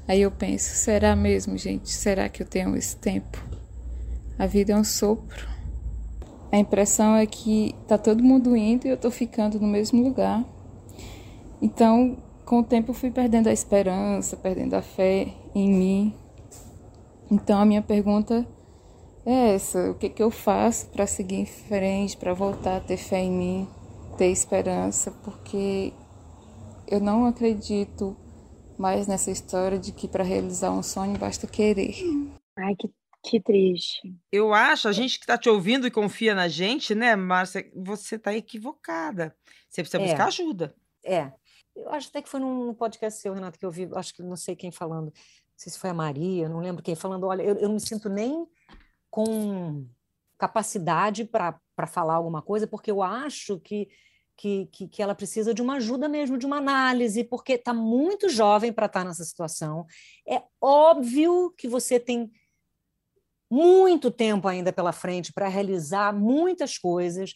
Aí 0.07 0.21
eu 0.23 0.31
penso, 0.31 0.75
será 0.75 1.15
mesmo, 1.15 1.57
gente? 1.57 1.91
Será 1.91 2.29
que 2.29 2.43
eu 2.43 2.47
tenho 2.47 2.77
esse 2.77 2.97
tempo? 2.97 3.43
A 4.37 4.47
vida 4.47 4.73
é 4.73 4.77
um 4.77 4.85
sopro. 4.85 5.49
A 6.51 6.59
impressão 6.59 7.15
é 7.15 7.25
que 7.27 7.75
tá 7.87 7.97
todo 7.97 8.23
mundo 8.23 8.57
indo 8.57 8.87
e 8.87 8.91
eu 8.91 8.97
tô 8.97 9.11
ficando 9.11 9.61
no 9.61 9.69
mesmo 9.69 10.03
lugar. 10.03 10.45
Então, 11.63 12.19
com 12.45 12.59
o 12.59 12.65
tempo 12.65 12.91
eu 12.91 12.95
fui 12.95 13.11
perdendo 13.11 13.49
a 13.49 13.53
esperança, 13.53 14.37
perdendo 14.37 14.75
a 14.75 14.83
fé 14.83 15.29
em 15.55 15.71
mim, 15.71 16.15
então 17.31 17.61
a 17.61 17.65
minha 17.65 17.83
pergunta 17.83 18.47
é 19.25 19.55
essa: 19.55 19.91
o 19.91 19.95
que, 19.95 20.09
que 20.09 20.23
eu 20.23 20.31
faço 20.31 20.89
para 20.91 21.07
seguir 21.07 21.37
em 21.37 21.47
frente, 21.47 22.17
para 22.17 22.35
voltar 22.35 22.77
a 22.77 22.81
ter 22.81 22.97
fé 22.97 23.21
em 23.21 23.31
mim, 23.31 23.69
ter 24.19 24.31
esperança? 24.31 25.11
Porque 25.25 25.93
eu 26.89 27.01
não 27.01 27.27
acredito 27.27 28.17
mais 28.77 29.07
nessa 29.07 29.31
história 29.31 29.79
de 29.79 29.93
que 29.93 30.09
para 30.09 30.25
realizar 30.25 30.73
um 30.73 30.83
sonho 30.83 31.19
basta 31.19 31.47
querer. 31.47 31.95
Ai, 32.59 32.75
que, 32.75 32.91
que 33.23 33.41
triste. 33.41 34.15
Eu 34.33 34.53
acho, 34.53 34.89
a 34.89 34.93
gente 34.93 35.19
que 35.19 35.25
está 35.25 35.37
te 35.37 35.49
ouvindo 35.49 35.87
e 35.87 35.91
confia 35.91 36.35
na 36.35 36.49
gente, 36.49 36.95
né, 36.95 37.15
Márcia, 37.15 37.71
você 37.77 38.17
está 38.17 38.35
equivocada. 38.35 39.37
Você 39.69 39.83
precisa 39.83 40.03
é. 40.03 40.07
buscar 40.07 40.27
ajuda. 40.27 40.75
É. 41.05 41.31
Eu 41.77 41.91
acho 41.91 42.09
até 42.09 42.21
que 42.21 42.29
foi 42.29 42.41
num 42.41 42.75
podcast 42.75 43.21
seu, 43.21 43.33
Renato, 43.33 43.59
que 43.59 43.65
eu 43.65 43.71
vi, 43.71 43.89
acho 43.95 44.15
que 44.15 44.23
não 44.23 44.37
sei 44.37 44.57
quem 44.57 44.73
falando, 44.73 45.13
sei 45.61 45.71
se 45.71 45.79
foi 45.79 45.91
a 45.91 45.95
Maria, 45.95 46.49
não 46.49 46.61
lembro 46.61 46.83
quem, 46.83 46.95
falando: 46.95 47.27
olha, 47.27 47.43
eu, 47.43 47.55
eu 47.57 47.69
não 47.69 47.75
me 47.75 47.81
sinto 47.81 48.09
nem 48.09 48.47
com 49.11 49.87
capacidade 50.39 51.25
para 51.25 51.87
falar 51.87 52.15
alguma 52.15 52.41
coisa, 52.41 52.67
porque 52.67 52.91
eu 52.91 53.03
acho 53.03 53.61
que, 53.61 53.87
que, 54.39 54.67
que, 54.73 54.89
que, 54.89 55.03
ela 55.03 55.15
precisa 55.15 55.53
de 55.53 55.61
uma 55.61 55.75
ajuda 55.75 56.09
mesmo, 56.09 56.39
de 56.39 56.47
uma 56.47 56.57
análise, 56.57 57.25
porque 57.25 57.53
está 57.55 57.75
muito 57.75 58.31
jovem 58.31 58.73
para 58.73 58.87
estar 58.87 59.01
tá 59.01 59.05
nessa 59.05 59.23
situação. 59.23 59.85
É 60.27 60.43
óbvio 60.59 61.53
que 61.59 61.69
você 61.69 62.01
tem 62.01 62.33
muito 63.51 64.11
tempo 64.11 64.49
ainda 64.49 64.73
pela 64.73 64.93
frente 64.93 65.31
para 65.31 65.47
realizar 65.47 66.15
muitas 66.15 66.79
coisas 66.79 67.35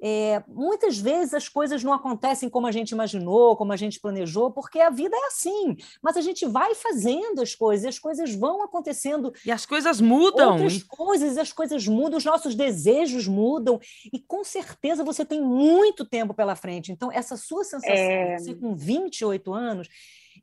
é, 0.00 0.42
muitas 0.46 0.98
vezes 0.98 1.32
as 1.32 1.48
coisas 1.48 1.82
não 1.82 1.92
acontecem 1.92 2.48
como 2.48 2.66
a 2.66 2.72
gente 2.72 2.90
imaginou, 2.90 3.56
como 3.56 3.72
a 3.72 3.76
gente 3.76 3.98
planejou, 3.98 4.50
porque 4.50 4.80
a 4.80 4.90
vida 4.90 5.16
é 5.16 5.26
assim. 5.26 5.76
Mas 6.02 6.16
a 6.16 6.20
gente 6.20 6.44
vai 6.46 6.74
fazendo 6.74 7.40
as 7.40 7.54
coisas, 7.54 7.86
as 7.86 7.98
coisas 7.98 8.34
vão 8.34 8.62
acontecendo. 8.62 9.32
E 9.44 9.50
as 9.50 9.64
coisas 9.64 10.00
mudam. 10.00 10.52
Outras 10.52 10.82
coisas, 10.82 11.38
as 11.38 11.52
coisas 11.52 11.86
mudam, 11.86 12.18
os 12.18 12.24
nossos 12.24 12.54
desejos 12.54 13.26
mudam. 13.26 13.80
E 14.12 14.18
com 14.18 14.44
certeza 14.44 15.02
você 15.02 15.24
tem 15.24 15.40
muito 15.40 16.04
tempo 16.04 16.34
pela 16.34 16.54
frente. 16.54 16.92
Então, 16.92 17.10
essa 17.10 17.36
sua 17.36 17.64
sensação, 17.64 17.94
é... 17.94 18.38
você 18.38 18.54
com 18.54 18.74
28 18.74 19.52
anos, 19.52 19.88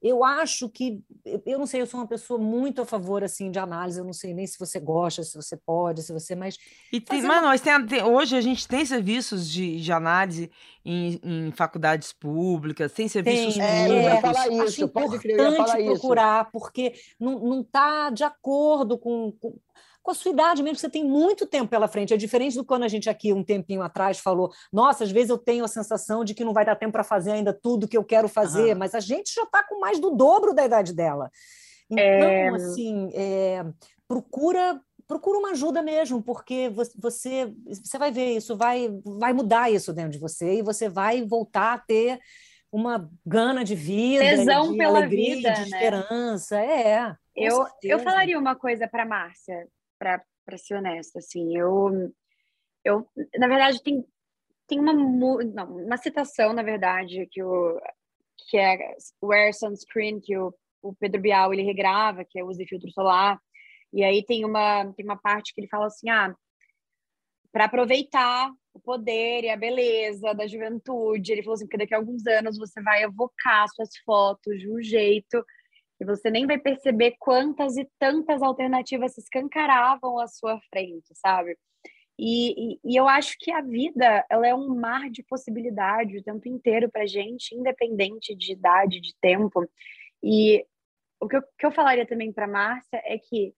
eu 0.03 0.21
acho 0.21 0.67
que, 0.67 1.01
eu 1.45 1.57
não 1.57 1.65
sei, 1.65 1.81
eu 1.81 1.87
sou 1.87 2.01
uma 2.01 2.07
pessoa 2.07 2.37
muito 2.37 2.81
a 2.81 2.85
favor 2.85 3.23
assim 3.23 3.49
de 3.49 3.57
análise, 3.57 3.97
eu 3.97 4.03
não 4.03 4.11
sei 4.11 4.33
nem 4.33 4.45
se 4.45 4.59
você 4.59 4.77
gosta, 4.77 5.23
se 5.23 5.33
você 5.33 5.55
pode, 5.55 6.03
se 6.03 6.11
você, 6.11 6.35
mas... 6.35 6.57
E 6.91 6.99
tem, 6.99 7.21
mas 7.21 7.41
nós 7.41 7.61
tem, 7.61 7.85
tem, 7.85 8.03
hoje 8.03 8.35
a 8.35 8.41
gente 8.41 8.67
tem 8.67 8.85
serviços 8.85 9.49
de, 9.49 9.79
de 9.79 9.91
análise 9.93 10.51
em, 10.83 11.21
em 11.23 11.51
faculdades 11.51 12.11
públicas, 12.11 12.91
tem 12.91 13.07
serviços 13.07 13.55
tem, 13.55 13.63
públicos. 13.63 13.95
É, 13.95 14.09
eu 14.09 14.13
ia 14.13 14.21
falar 14.21 14.47
isso, 14.49 14.63
acho 14.63 14.87
pode 14.89 15.19
crer, 15.19 15.39
eu 15.39 15.51
ia 15.51 15.55
falar 15.55 15.77
procurar, 15.77 16.41
isso. 16.41 16.51
porque 16.51 16.93
não 17.17 17.61
está 17.61 18.09
de 18.09 18.25
acordo 18.25 18.97
com, 18.97 19.31
com 19.39 19.57
com 20.03 20.11
a 20.11 20.13
sua 20.13 20.31
idade 20.31 20.61
mesmo, 20.61 20.77
você 20.77 20.89
tem 20.89 21.03
muito 21.03 21.47
tempo 21.47 21.69
pela 21.69 21.87
frente. 21.87 22.13
É 22.13 22.17
diferente 22.17 22.57
do 22.57 22.65
quando 22.65 22.83
a 22.83 22.89
gente 22.89 23.09
aqui, 23.09 23.31
um 23.31 23.43
tempinho 23.43 23.81
atrás, 23.81 24.19
falou: 24.19 24.51
nossa, 24.71 25.05
às 25.05 25.11
vezes 25.11 25.29
eu 25.29 25.37
tenho 25.37 25.63
a 25.63 25.67
sensação 25.67 26.25
de 26.25 26.35
que 26.35 26.43
não 26.43 26.53
vai 26.53 26.65
dar 26.65 26.75
tempo 26.75 26.91
para 26.91 27.05
fazer 27.05 27.31
ainda 27.31 27.53
tudo 27.53 27.87
que 27.87 27.97
eu 27.97 28.03
quero 28.03 28.27
fazer, 28.27 28.73
uhum. 28.73 28.79
mas 28.79 28.93
a 28.93 28.99
gente 28.99 29.33
já 29.33 29.43
está 29.43 29.63
com 29.63 29.79
mais 29.79 29.99
do 29.99 30.11
dobro 30.11 30.53
da 30.53 30.65
idade 30.65 30.93
dela. 30.93 31.31
Então, 31.89 32.03
é... 32.03 32.49
assim, 32.49 33.11
é, 33.13 33.65
procura 34.07 34.79
procura 35.07 35.37
uma 35.37 35.51
ajuda 35.51 35.81
mesmo, 35.81 36.21
porque 36.21 36.69
você 36.97 37.53
você 37.67 37.97
vai 37.97 38.11
ver 38.11 38.37
isso, 38.37 38.57
vai 38.57 38.89
vai 39.05 39.31
mudar 39.31 39.71
isso 39.71 39.93
dentro 39.93 40.11
de 40.11 40.19
você 40.19 40.55
e 40.55 40.61
você 40.61 40.89
vai 40.89 41.21
voltar 41.23 41.73
a 41.73 41.79
ter 41.79 42.19
uma 42.71 43.09
gana 43.25 43.63
de 43.63 43.75
vida, 43.75 44.23
tesão 44.23 44.71
de 44.71 44.77
pela 44.77 44.97
alegria, 44.97 45.35
vida, 45.35 45.53
de 45.53 45.59
né? 45.59 45.65
esperança, 45.65 46.59
é. 46.59 47.15
Eu, 47.35 47.65
eu 47.83 47.99
falaria 47.99 48.37
uma 48.37 48.55
coisa 48.55 48.87
para 48.87 49.05
Márcia 49.05 49.67
para 50.45 50.57
ser 50.57 50.75
honesta, 50.75 51.19
assim, 51.19 51.57
eu, 51.57 52.13
eu, 52.83 53.07
na 53.37 53.47
verdade, 53.47 53.81
tem, 53.81 54.05
tem 54.67 54.79
uma, 54.79 54.93
não, 54.93 55.77
uma 55.77 55.97
citação, 55.97 56.53
na 56.53 56.63
verdade, 56.63 57.27
que 57.31 57.41
o, 57.41 57.79
que 58.49 58.57
é 58.57 58.95
Wear 59.23 59.53
Sunscreen, 59.53 60.19
que 60.19 60.37
o, 60.37 60.53
o 60.81 60.93
Pedro 60.95 61.21
Bial 61.21 61.53
ele 61.53 61.63
regrava, 61.63 62.25
que 62.25 62.39
é 62.39 62.43
Use 62.43 62.65
Filtro 62.65 62.91
Solar. 62.91 63.39
E 63.91 64.03
aí 64.03 64.23
tem 64.25 64.43
uma, 64.43 64.91
tem 64.93 65.05
uma 65.05 65.17
parte 65.17 65.53
que 65.53 65.61
ele 65.61 65.67
fala 65.67 65.87
assim, 65.87 66.09
ah, 66.09 66.35
para 67.51 67.65
aproveitar 67.65 68.51
o 68.73 68.79
poder 68.79 69.43
e 69.43 69.49
a 69.49 69.57
beleza 69.57 70.33
da 70.33 70.47
juventude. 70.47 71.31
Ele 71.31 71.43
falou 71.43 71.53
assim, 71.55 71.65
porque 71.65 71.77
daqui 71.77 71.93
a 71.93 71.97
alguns 71.97 72.25
anos 72.25 72.57
você 72.57 72.81
vai 72.81 73.03
evocar 73.03 73.67
suas 73.69 73.89
fotos 74.03 74.59
de 74.59 74.69
um 74.69 74.81
jeito 74.81 75.43
que 76.03 76.15
você 76.15 76.29
nem 76.29 76.45
vai 76.45 76.57
perceber 76.57 77.15
quantas 77.17 77.77
e 77.77 77.89
tantas 77.97 78.41
alternativas 78.41 79.13
se 79.13 79.21
escancaravam 79.21 80.19
à 80.19 80.27
sua 80.27 80.59
frente, 80.69 81.13
sabe? 81.15 81.57
E, 82.19 82.73
e, 82.73 82.79
e, 82.83 82.95
eu 82.95 83.07
acho 83.07 83.35
que 83.39 83.51
a 83.51 83.61
vida 83.61 84.25
ela 84.29 84.47
é 84.47 84.53
um 84.53 84.75
mar 84.75 85.09
de 85.09 85.23
possibilidade 85.23 86.17
o 86.17 86.23
tempo 86.23 86.47
inteiro 86.47 86.91
para 86.91 87.07
gente, 87.07 87.55
independente 87.55 88.35
de 88.35 88.51
idade, 88.51 89.01
de 89.01 89.15
tempo. 89.19 89.67
E 90.21 90.63
o 91.19 91.27
que 91.27 91.37
eu, 91.37 91.41
que 91.57 91.65
eu 91.65 91.71
falaria 91.71 92.05
também 92.05 92.31
para 92.31 92.47
Márcia 92.47 93.01
é 93.05 93.17
que 93.17 93.53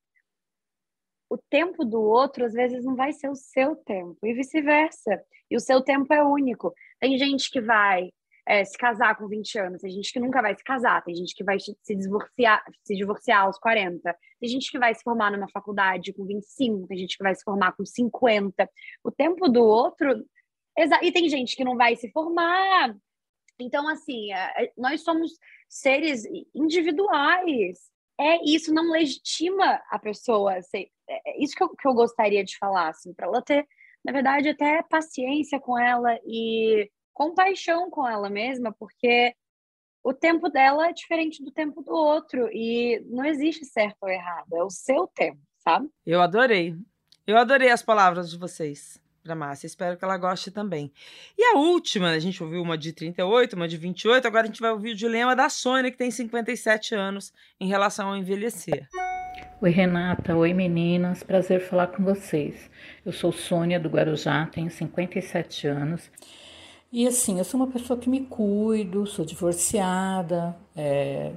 o 1.30 1.38
tempo 1.38 1.84
do 1.84 2.02
outro 2.02 2.46
às 2.46 2.54
vezes 2.54 2.86
não 2.86 2.96
vai 2.96 3.12
ser 3.12 3.30
o 3.30 3.36
seu 3.36 3.76
tempo 3.76 4.18
e 4.24 4.34
vice-versa. 4.34 5.22
E 5.52 5.58
o 5.58 5.60
seu 5.60 5.82
tempo 5.82 6.14
é 6.14 6.24
único. 6.24 6.74
Tem 7.00 7.18
gente 7.18 7.52
que 7.52 7.60
vai 7.60 8.10
é, 8.48 8.64
se 8.64 8.78
casar 8.78 9.18
com 9.18 9.28
20 9.28 9.58
anos, 9.58 9.82
tem 9.82 9.92
gente 9.92 10.14
que 10.14 10.20
nunca 10.20 10.42
vai 10.42 10.56
se 10.56 10.64
casar, 10.64 11.04
tem 11.04 11.16
gente 11.16 11.34
que 11.34 11.44
vai 11.44 11.58
se 11.60 11.76
divorciar, 11.96 12.64
se 12.84 12.96
divorciar 12.96 13.44
aos 13.44 13.58
40, 13.58 14.16
tem 14.40 14.50
gente 14.50 14.70
que 14.70 14.78
vai 14.78 14.94
se 14.94 15.02
formar 15.02 15.32
numa 15.32 15.50
faculdade 15.50 16.14
com 16.14 16.26
25, 16.26 16.88
tem 16.88 16.98
gente 17.00 17.18
que 17.18 17.24
vai 17.24 17.34
se 17.34 17.44
formar 17.44 17.72
com 17.72 17.84
50. 17.84 18.70
O 19.04 19.12
tempo 19.12 19.50
do 19.50 19.64
outro. 19.64 20.24
E 21.02 21.12
tem 21.12 21.28
gente 21.30 21.56
que 21.56 21.64
não 21.64 21.76
vai 21.76 21.96
se 21.96 22.12
formar. 22.12 22.96
Então, 23.60 23.88
assim, 23.88 24.32
é, 24.32 24.66
é, 24.66 24.74
nós 24.78 25.02
somos 25.02 25.32
seres 25.68 26.24
individuais. 26.54 27.80
É 28.20 28.44
isso 28.46 28.74
não 28.74 28.92
legitima 28.92 29.82
a 29.90 29.98
pessoa. 29.98 30.62
Ser, 30.62 30.90
é 31.10 31.42
isso 31.42 31.56
que 31.56 31.64
eu, 31.64 31.70
que 31.70 31.88
eu 31.88 31.94
gostaria 31.94 32.44
de 32.44 32.58
falar, 32.58 32.90
assim, 32.90 33.14
para 33.14 33.26
ela 33.28 33.42
ter, 33.42 33.66
na 34.04 34.12
verdade, 34.12 34.50
até 34.50 34.84
paciência 34.84 35.60
com 35.60 35.80
ela 35.80 36.20
e 36.26 36.92
compaixão 37.16 37.90
com 37.90 38.08
ela 38.08 38.30
mesma, 38.30 38.76
porque 38.78 39.34
o 40.04 40.14
tempo 40.14 40.50
dela 40.50 40.90
é 40.90 40.94
diferente 40.94 41.44
do 41.44 41.50
tempo 41.50 41.82
do 41.82 41.92
outro 41.92 42.48
e 42.52 43.02
não 43.08 43.26
existe 43.26 43.66
certo 43.66 43.98
ou 44.02 44.10
errado, 44.10 44.54
é 44.54 44.64
o 44.64 44.70
seu 44.70 45.08
tempo, 45.08 45.40
sabe? 45.58 45.90
Eu 46.06 46.22
adorei. 46.22 46.76
Eu 47.26 47.38
adorei 47.38 47.72
as 47.72 47.82
palavras 47.82 48.30
de 48.30 48.38
vocês 48.38 49.02
para 49.24 49.34
Márcia. 49.34 49.66
Espero 49.66 49.98
que 49.98 50.06
ela 50.06 50.18
goste 50.18 50.52
também. 50.52 50.92
E 51.36 51.44
a 51.44 51.58
última, 51.58 52.12
a 52.12 52.20
gente 52.20 52.44
ouviu 52.44 52.62
uma 52.62 52.78
de 52.78 52.94
38, 52.94 53.54
uma 53.56 53.68
de 53.68 53.78
28, 53.78 54.28
agora 54.28 54.44
a 54.44 54.48
gente 54.48 54.62
vai 54.62 54.70
ouvir 54.70 54.92
o 54.92 54.96
dilema 54.96 55.36
da 55.36 55.50
Sônia, 55.50 55.90
que 55.90 55.98
tem 55.98 56.12
57 56.12 56.94
anos, 56.94 57.34
em 57.60 57.68
relação 57.68 58.10
ao 58.10 58.18
envelhecer. 58.18 58.88
Oi, 59.60 59.72
Renata. 59.72 60.36
Oi, 60.36 60.54
meninas. 60.54 61.24
Prazer 61.24 61.62
falar 61.62 61.88
com 61.88 62.04
vocês. 62.04 62.70
Eu 63.04 63.12
sou 63.12 63.32
Sônia 63.32 63.80
do 63.80 63.90
Guarujá, 63.90 64.46
tenho 64.48 64.70
57 64.70 65.66
anos 65.66 66.12
e 66.92 67.08
assim, 67.08 67.38
eu 67.38 67.44
sou 67.44 67.60
uma 67.60 67.68
pessoa 67.68 68.00
que 68.00 68.10
me 68.10 68.22
cuido, 68.22 69.06
sou 69.06 69.26
divorciada, 69.26 70.58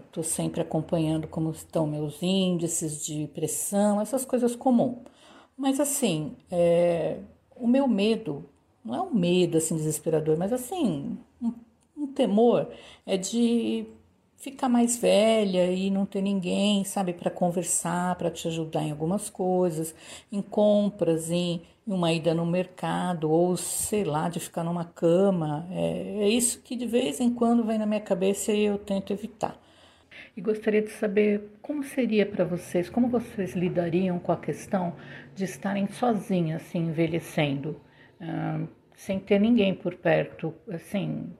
estou 0.07 0.23
é, 0.23 0.27
sempre 0.27 0.61
acompanhando 0.61 1.27
como 1.27 1.51
estão 1.51 1.87
meus 1.87 2.23
índices 2.23 3.05
de 3.05 3.27
pressão, 3.35 4.01
essas 4.01 4.25
coisas 4.25 4.55
comuns. 4.55 4.99
Mas 5.57 5.81
assim, 5.81 6.37
é, 6.51 7.19
o 7.57 7.67
meu 7.67 7.89
medo, 7.89 8.45
não 8.85 8.95
é 8.95 9.03
um 9.03 9.13
medo 9.13 9.59
assim 9.59 9.77
desesperador, 9.77 10.37
mas 10.39 10.53
assim, 10.53 11.19
um, 11.43 11.53
um 11.97 12.07
temor 12.07 12.69
é 13.05 13.17
de 13.17 13.87
ficar 14.37 14.69
mais 14.69 14.97
velha 14.97 15.71
e 15.73 15.91
não 15.91 16.07
ter 16.07 16.23
ninguém, 16.23 16.85
sabe, 16.85 17.13
para 17.13 17.31
conversar, 17.31 18.15
para 18.15 18.31
te 18.31 18.47
ajudar 18.47 18.85
em 18.85 18.93
algumas 18.93 19.29
coisas, 19.29 19.95
em 20.31 20.41
compras, 20.41 21.31
em 21.31 21.63
uma 21.89 22.13
ida 22.13 22.35
no 22.35 22.45
mercado, 22.45 23.31
ou 23.31 23.57
sei 23.57 24.05
lá, 24.05 24.29
de 24.29 24.39
ficar 24.39 24.63
numa 24.63 24.85
cama. 24.85 25.67
É, 25.71 26.25
é 26.25 26.29
isso 26.29 26.61
que 26.63 26.77
de 26.77 26.87
vez 26.87 27.19
em 27.19 27.33
quando 27.33 27.65
vem 27.65 27.79
na 27.79 27.87
minha 27.87 28.01
cabeça 28.01 28.53
e 28.53 28.65
eu 28.65 28.79
tento 28.79 29.13
evitar. 29.13 29.59
E 30.37 30.41
gostaria 30.41 30.83
de 30.83 30.91
saber 30.91 31.49
como 31.63 31.83
seria 31.83 32.27
para 32.27 32.45
vocês, 32.45 32.91
como 32.91 33.09
vocês 33.09 33.55
lidariam 33.55 34.19
com 34.19 34.33
a 34.33 34.37
questão 34.37 34.95
de 35.35 35.45
estarem 35.45 35.89
sozinhas, 35.89 36.63
assim, 36.63 36.81
envelhecendo, 36.81 37.81
uh, 38.21 38.69
sem 38.95 39.19
ter 39.19 39.41
ninguém 39.41 39.75
por 39.75 39.95
perto, 39.95 40.55
assim, 40.71 41.33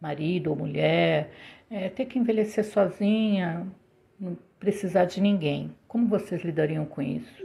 marido 0.00 0.50
ou 0.50 0.56
mulher, 0.56 1.30
é, 1.70 1.88
ter 1.88 2.04
que 2.04 2.18
envelhecer 2.18 2.64
sozinha, 2.64 3.66
não 4.20 4.36
precisar 4.60 5.06
de 5.06 5.20
ninguém. 5.20 5.74
Como 5.88 6.06
vocês 6.06 6.42
lidariam 6.42 6.84
com 6.84 7.00
isso? 7.00 7.43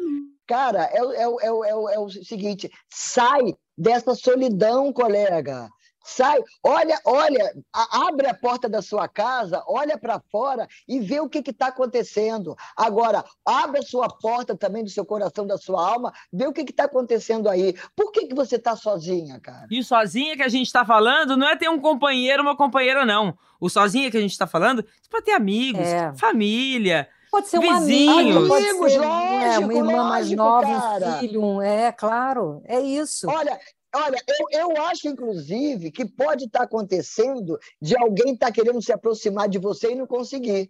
Cara, 0.49 0.89
é, 0.91 0.97
é, 0.97 1.21
é, 1.21 1.47
é, 1.47 1.95
é 1.95 1.99
o 1.99 2.09
seguinte: 2.09 2.71
sai 2.89 3.53
dessa 3.77 4.15
solidão, 4.15 4.91
colega. 4.91 5.69
Sai, 6.03 6.39
olha, 6.63 6.99
olha, 7.05 7.53
abre 7.71 8.25
a 8.25 8.33
porta 8.33 8.67
da 8.67 8.81
sua 8.81 9.07
casa, 9.07 9.63
olha 9.67 9.95
para 9.95 10.19
fora 10.31 10.67
e 10.87 10.99
vê 10.99 11.19
o 11.19 11.29
que 11.29 11.37
está 11.47 11.67
acontecendo. 11.67 12.55
Agora, 12.75 13.23
abre 13.45 13.79
a 13.79 13.83
sua 13.83 14.07
porta 14.07 14.57
também 14.57 14.83
do 14.83 14.89
seu 14.89 15.05
coração, 15.05 15.45
da 15.45 15.57
sua 15.57 15.87
alma, 15.87 16.11
vê 16.33 16.47
o 16.47 16.53
que 16.53 16.61
está 16.61 16.85
acontecendo 16.85 17.47
aí. 17.47 17.75
Por 17.95 18.11
que, 18.11 18.25
que 18.25 18.33
você 18.33 18.55
está 18.55 18.75
sozinha, 18.75 19.39
cara? 19.39 19.67
E 19.69 19.83
sozinha 19.83 20.35
que 20.35 20.41
a 20.41 20.49
gente 20.49 20.65
está 20.65 20.83
falando 20.83 21.37
não 21.37 21.47
é 21.47 21.55
ter 21.55 21.69
um 21.69 21.79
companheiro, 21.79 22.41
uma 22.41 22.57
companheira, 22.57 23.05
não. 23.05 23.37
O 23.59 23.69
sozinha 23.69 24.09
que 24.09 24.17
a 24.17 24.21
gente 24.21 24.31
está 24.31 24.47
falando, 24.47 24.81
você 24.81 25.09
pode 25.11 25.25
ter 25.25 25.33
amigos, 25.33 25.85
é. 25.85 26.11
família. 26.15 27.07
Pode 27.31 27.47
ser 27.47 27.59
um 27.59 27.71
amigo, 27.71 28.47
pode 28.47 28.65
ser 28.65 28.73
lógico, 28.73 29.03
é, 29.03 29.59
uma 29.59 29.73
irmã 29.73 29.91
lógico, 29.91 30.09
mais 30.09 30.31
nova, 30.31 30.81
cara. 30.81 31.09
um 31.09 31.19
filho, 31.19 31.43
um, 31.43 31.61
é 31.61 31.91
claro, 31.91 32.61
é 32.65 32.79
isso. 32.79 33.29
Olha, 33.29 33.59
Olha, 33.95 34.21
eu, 34.27 34.69
eu 34.75 34.83
acho, 34.83 35.07
inclusive, 35.07 35.91
que 35.91 36.05
pode 36.05 36.45
estar 36.45 36.61
acontecendo 36.61 37.57
de 37.81 37.97
alguém 37.97 38.33
estar 38.33 38.47
tá 38.47 38.51
querendo 38.51 38.81
se 38.83 38.91
aproximar 38.91 39.49
de 39.49 39.57
você 39.57 39.91
e 39.91 39.95
não 39.95 40.05
conseguir 40.05 40.69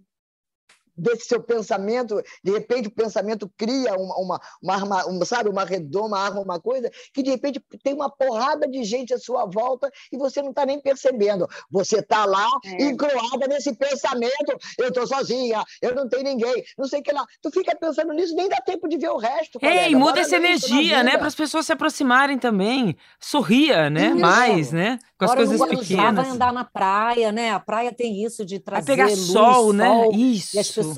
desse 0.99 1.25
seu 1.25 1.41
pensamento, 1.41 2.21
de 2.43 2.51
repente 2.51 2.87
o 2.87 2.91
pensamento 2.91 3.49
cria 3.57 3.93
uma, 3.95 4.15
uma, 4.17 4.41
uma, 4.61 4.73
arma, 4.73 5.05
uma 5.05 5.25
sabe, 5.25 5.49
uma 5.49 5.63
redoma, 5.63 6.19
arma 6.19 6.41
uma 6.41 6.59
coisa, 6.59 6.91
que 7.13 7.23
de 7.23 7.29
repente 7.29 7.61
tem 7.83 7.93
uma 7.93 8.09
porrada 8.09 8.67
de 8.67 8.83
gente 8.83 9.13
à 9.13 9.17
sua 9.17 9.45
volta 9.45 9.91
e 10.11 10.17
você 10.17 10.41
não 10.41 10.49
está 10.49 10.65
nem 10.65 10.79
percebendo. 10.79 11.47
Você 11.71 11.99
está 11.99 12.25
lá 12.25 12.47
é. 12.65 12.83
encroada 12.83 13.47
nesse 13.47 13.73
pensamento, 13.73 14.57
eu 14.77 14.89
estou 14.89 15.07
sozinha, 15.07 15.63
eu 15.81 15.95
não 15.95 16.07
tenho 16.07 16.23
ninguém, 16.23 16.63
não 16.77 16.87
sei 16.87 16.99
o 16.99 17.03
que 17.03 17.11
lá. 17.11 17.25
Tu 17.41 17.51
fica 17.51 17.75
pensando 17.75 18.13
nisso, 18.13 18.35
nem 18.35 18.49
dá 18.49 18.57
tempo 18.57 18.87
de 18.87 18.97
ver 18.97 19.09
o 19.09 19.17
resto. 19.17 19.59
Ei, 19.61 19.95
muda 19.95 20.19
essa 20.19 20.35
energia, 20.35 21.03
né? 21.03 21.17
Para 21.17 21.27
as 21.27 21.35
pessoas 21.35 21.65
se 21.65 21.71
aproximarem 21.71 22.37
também. 22.37 22.95
Sorria, 23.19 23.89
né? 23.89 24.07
Isso. 24.07 24.19
Mais, 24.19 24.71
né? 24.71 24.99
Com 25.17 25.25
as 25.25 25.35
coisas 25.35 25.59
pequenas. 25.59 26.15
vai 26.15 26.29
andar 26.29 26.53
na 26.53 26.63
praia, 26.63 27.31
né? 27.31 27.51
A 27.51 27.59
praia 27.59 27.93
tem 27.93 28.23
isso 28.23 28.45
de 28.45 28.59
trazer 28.59 28.95
vai 28.95 28.95
pegar 28.95 29.09
luz, 29.09 29.19
sol, 29.19 29.73
né? 29.73 30.09
Isso. 30.13 30.55
E 30.55 30.59
as 30.59 30.67
pessoas 30.67 30.88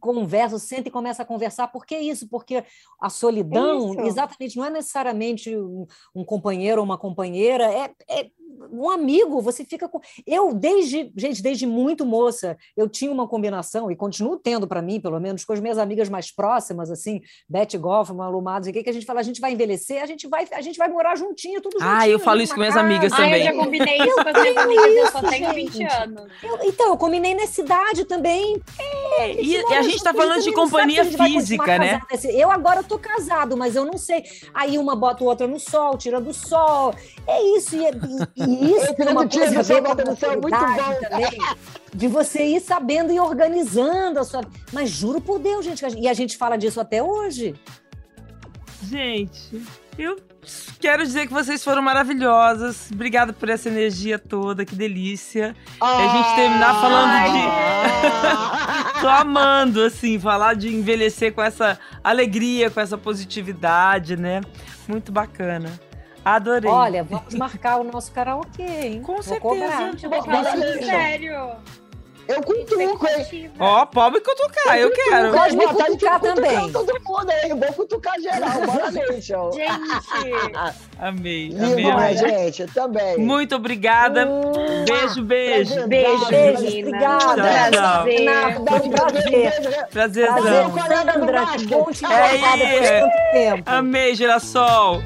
conversam, 0.00 0.58
sentem 0.58 0.88
e 0.88 0.92
começam 0.92 1.22
a 1.22 1.26
conversar. 1.26 1.68
Por 1.68 1.84
que 1.84 1.96
isso? 1.96 2.28
Porque 2.28 2.64
a 3.00 3.10
solidão, 3.10 3.92
isso. 3.92 4.00
exatamente, 4.00 4.56
não 4.56 4.64
é 4.64 4.70
necessariamente 4.70 5.56
um, 5.56 5.86
um 6.14 6.24
companheiro 6.24 6.80
ou 6.80 6.84
uma 6.84 6.98
companheira, 6.98 7.64
é, 7.64 7.90
é 8.08 8.30
um 8.70 8.90
amigo, 8.90 9.40
você 9.40 9.64
fica 9.64 9.88
com. 9.88 10.00
Eu, 10.26 10.52
desde, 10.52 11.12
gente, 11.16 11.42
desde 11.42 11.66
muito 11.66 12.04
moça, 12.04 12.56
eu 12.76 12.88
tinha 12.88 13.10
uma 13.10 13.26
combinação, 13.28 13.90
e 13.90 13.96
continuo 13.96 14.36
tendo 14.36 14.66
para 14.66 14.82
mim, 14.82 15.00
pelo 15.00 15.20
menos, 15.20 15.44
com 15.44 15.52
as 15.52 15.60
minhas 15.60 15.78
amigas 15.78 16.08
mais 16.08 16.30
próximas, 16.30 16.90
assim, 16.90 17.20
Beth 17.48 17.78
Goffman, 17.78 18.28
Lumados, 18.30 18.68
o 18.68 18.72
que, 18.72 18.82
que 18.82 18.90
a 18.90 18.92
gente 18.92 19.06
fala? 19.06 19.20
A 19.20 19.22
gente 19.22 19.40
vai 19.40 19.52
envelhecer, 19.52 20.02
a 20.02 20.06
gente 20.06 20.26
vai, 20.28 20.46
a 20.52 20.60
gente 20.60 20.78
vai 20.78 20.88
morar 20.88 21.16
juntinho, 21.16 21.60
tudo 21.60 21.78
juntinho. 21.78 21.90
Ah, 21.90 22.08
eu 22.08 22.18
falo 22.18 22.40
isso 22.40 22.54
com 22.54 22.60
minhas 22.60 22.76
amigas 22.76 23.12
ah, 23.12 23.16
também. 23.16 23.46
eu 23.46 23.54
já 23.54 23.64
combinei 23.64 23.98
isso 23.98 24.14
com 24.14 24.28
as 24.28 24.40
minhas 24.40 24.56
amigas, 24.56 24.96
eu 24.96 25.06
só 25.12 25.22
tenho 25.22 25.54
20 25.54 25.84
anos. 25.84 26.32
Eu, 26.42 26.58
então, 26.64 26.88
eu 26.88 26.96
combinei 26.96 27.34
nessa 27.34 27.60
idade 27.60 28.04
também. 28.04 28.60
É, 29.18 29.32
e, 29.32 29.52
e 29.52 29.74
a 29.74 29.82
gente 29.82 29.96
está 29.96 30.12
falando 30.12 30.42
de 30.42 30.52
companhia 30.52 31.04
física, 31.04 31.78
né? 31.78 32.00
Eu 32.24 32.50
agora 32.50 32.82
tô 32.82 32.98
casado, 32.98 33.56
mas 33.56 33.76
eu 33.76 33.84
não 33.84 33.98
sei. 33.98 34.24
Aí 34.54 34.78
uma 34.78 34.96
bota 34.96 35.24
o 35.24 35.26
outra 35.26 35.46
no 35.46 35.58
sol, 35.58 35.96
tira 35.96 36.20
do 36.20 36.32
sol. 36.32 36.94
É 37.26 37.42
isso, 37.56 37.76
e, 37.76 37.84
e, 38.36 38.45
e 38.46 38.76
isso 38.76 38.94
é 38.98 39.10
uma 39.10 39.28
coisa 39.28 39.54
com 39.54 40.16
céu, 40.16 40.40
muito 40.40 40.56
bom. 40.56 41.08
também. 41.08 41.38
De 41.94 42.08
você 42.08 42.44
ir 42.44 42.60
sabendo 42.60 43.12
e 43.12 43.18
organizando 43.18 44.20
a 44.20 44.24
sua. 44.24 44.42
Mas 44.72 44.90
juro 44.90 45.20
por 45.20 45.38
Deus, 45.38 45.64
gente, 45.64 45.84
e 45.98 46.08
a 46.08 46.14
gente 46.14 46.36
fala 46.36 46.56
disso 46.56 46.80
até 46.80 47.02
hoje. 47.02 47.54
Gente, 48.82 49.62
eu 49.98 50.16
quero 50.78 51.02
dizer 51.04 51.26
que 51.26 51.32
vocês 51.32 51.64
foram 51.64 51.82
maravilhosas. 51.82 52.90
Obrigada 52.92 53.32
por 53.32 53.48
essa 53.48 53.68
energia 53.68 54.18
toda, 54.18 54.64
que 54.64 54.74
delícia. 54.74 55.56
Ah, 55.80 56.00
e 56.00 56.06
a 56.06 56.08
gente 56.08 56.34
terminar 56.36 56.80
falando 56.80 57.32
de. 57.32 59.00
Tô 59.00 59.08
amando, 59.08 59.82
assim, 59.82 60.18
falar 60.18 60.54
de 60.54 60.74
envelhecer 60.74 61.32
com 61.32 61.42
essa 61.42 61.78
alegria, 62.02 62.70
com 62.70 62.80
essa 62.80 62.96
positividade, 62.96 64.16
né? 64.16 64.40
Muito 64.88 65.10
bacana. 65.10 65.85
Adorei. 66.26 66.68
Olha, 66.68 67.04
vamos 67.04 67.34
marcar 67.36 67.76
o 67.78 67.84
nosso 67.84 68.10
karaokê, 68.10 68.62
hein? 68.64 69.00
Com 69.00 69.14
Vou 69.14 69.22
certeza. 69.22 69.40
Cobrar. 69.48 69.78
Gente, 69.92 70.08
vou 70.08 70.22
falar 70.24 70.56
sério. 70.56 71.52
Eu 72.26 72.42
cutuco, 72.42 73.06
hein? 73.06 73.52
Ó, 73.60 73.86
pode 73.86 74.20
cutucar, 74.20 74.76
eu 74.76 74.90
quero. 74.90 75.32
Pode 75.32 75.56
me 75.56 75.64
cutucar 75.68 76.18
também. 76.20 76.72
todo 76.72 76.92
mundo 77.06 77.30
aí, 77.30 77.48
vou 77.50 77.72
cutucar 77.74 78.20
geral, 78.20 78.50
bora. 78.66 78.90
Gente, 79.22 79.32
Amei, 80.98 81.48
Lindo, 81.50 81.64
amei, 81.64 81.88
amei. 81.92 82.16
gente? 82.16 82.66
Também. 82.74 83.18
Muito 83.18 83.54
obrigada. 83.54 84.26
Hum, 84.26 84.84
Beijo, 84.88 85.22
beijo. 85.22 85.74
prazer. 85.74 85.88
beijo, 85.88 86.26
Beijo, 86.28 86.62
menina. 86.62 86.88
obrigada. 86.88 87.70
Dá 87.70 88.74
um 88.82 88.90
prazer. 88.90 89.30
Beijo, 89.30 89.86
Prazerzão. 89.92 90.70
Prazer, 90.72 91.12
Sandra, 91.14 91.46
que 91.58 91.66
bom 91.66 91.92
te 91.92 92.04
É 92.04 93.00
tanto 93.00 93.16
tempo. 93.32 93.62
Amei, 93.70 94.14
girassol. 94.16 95.00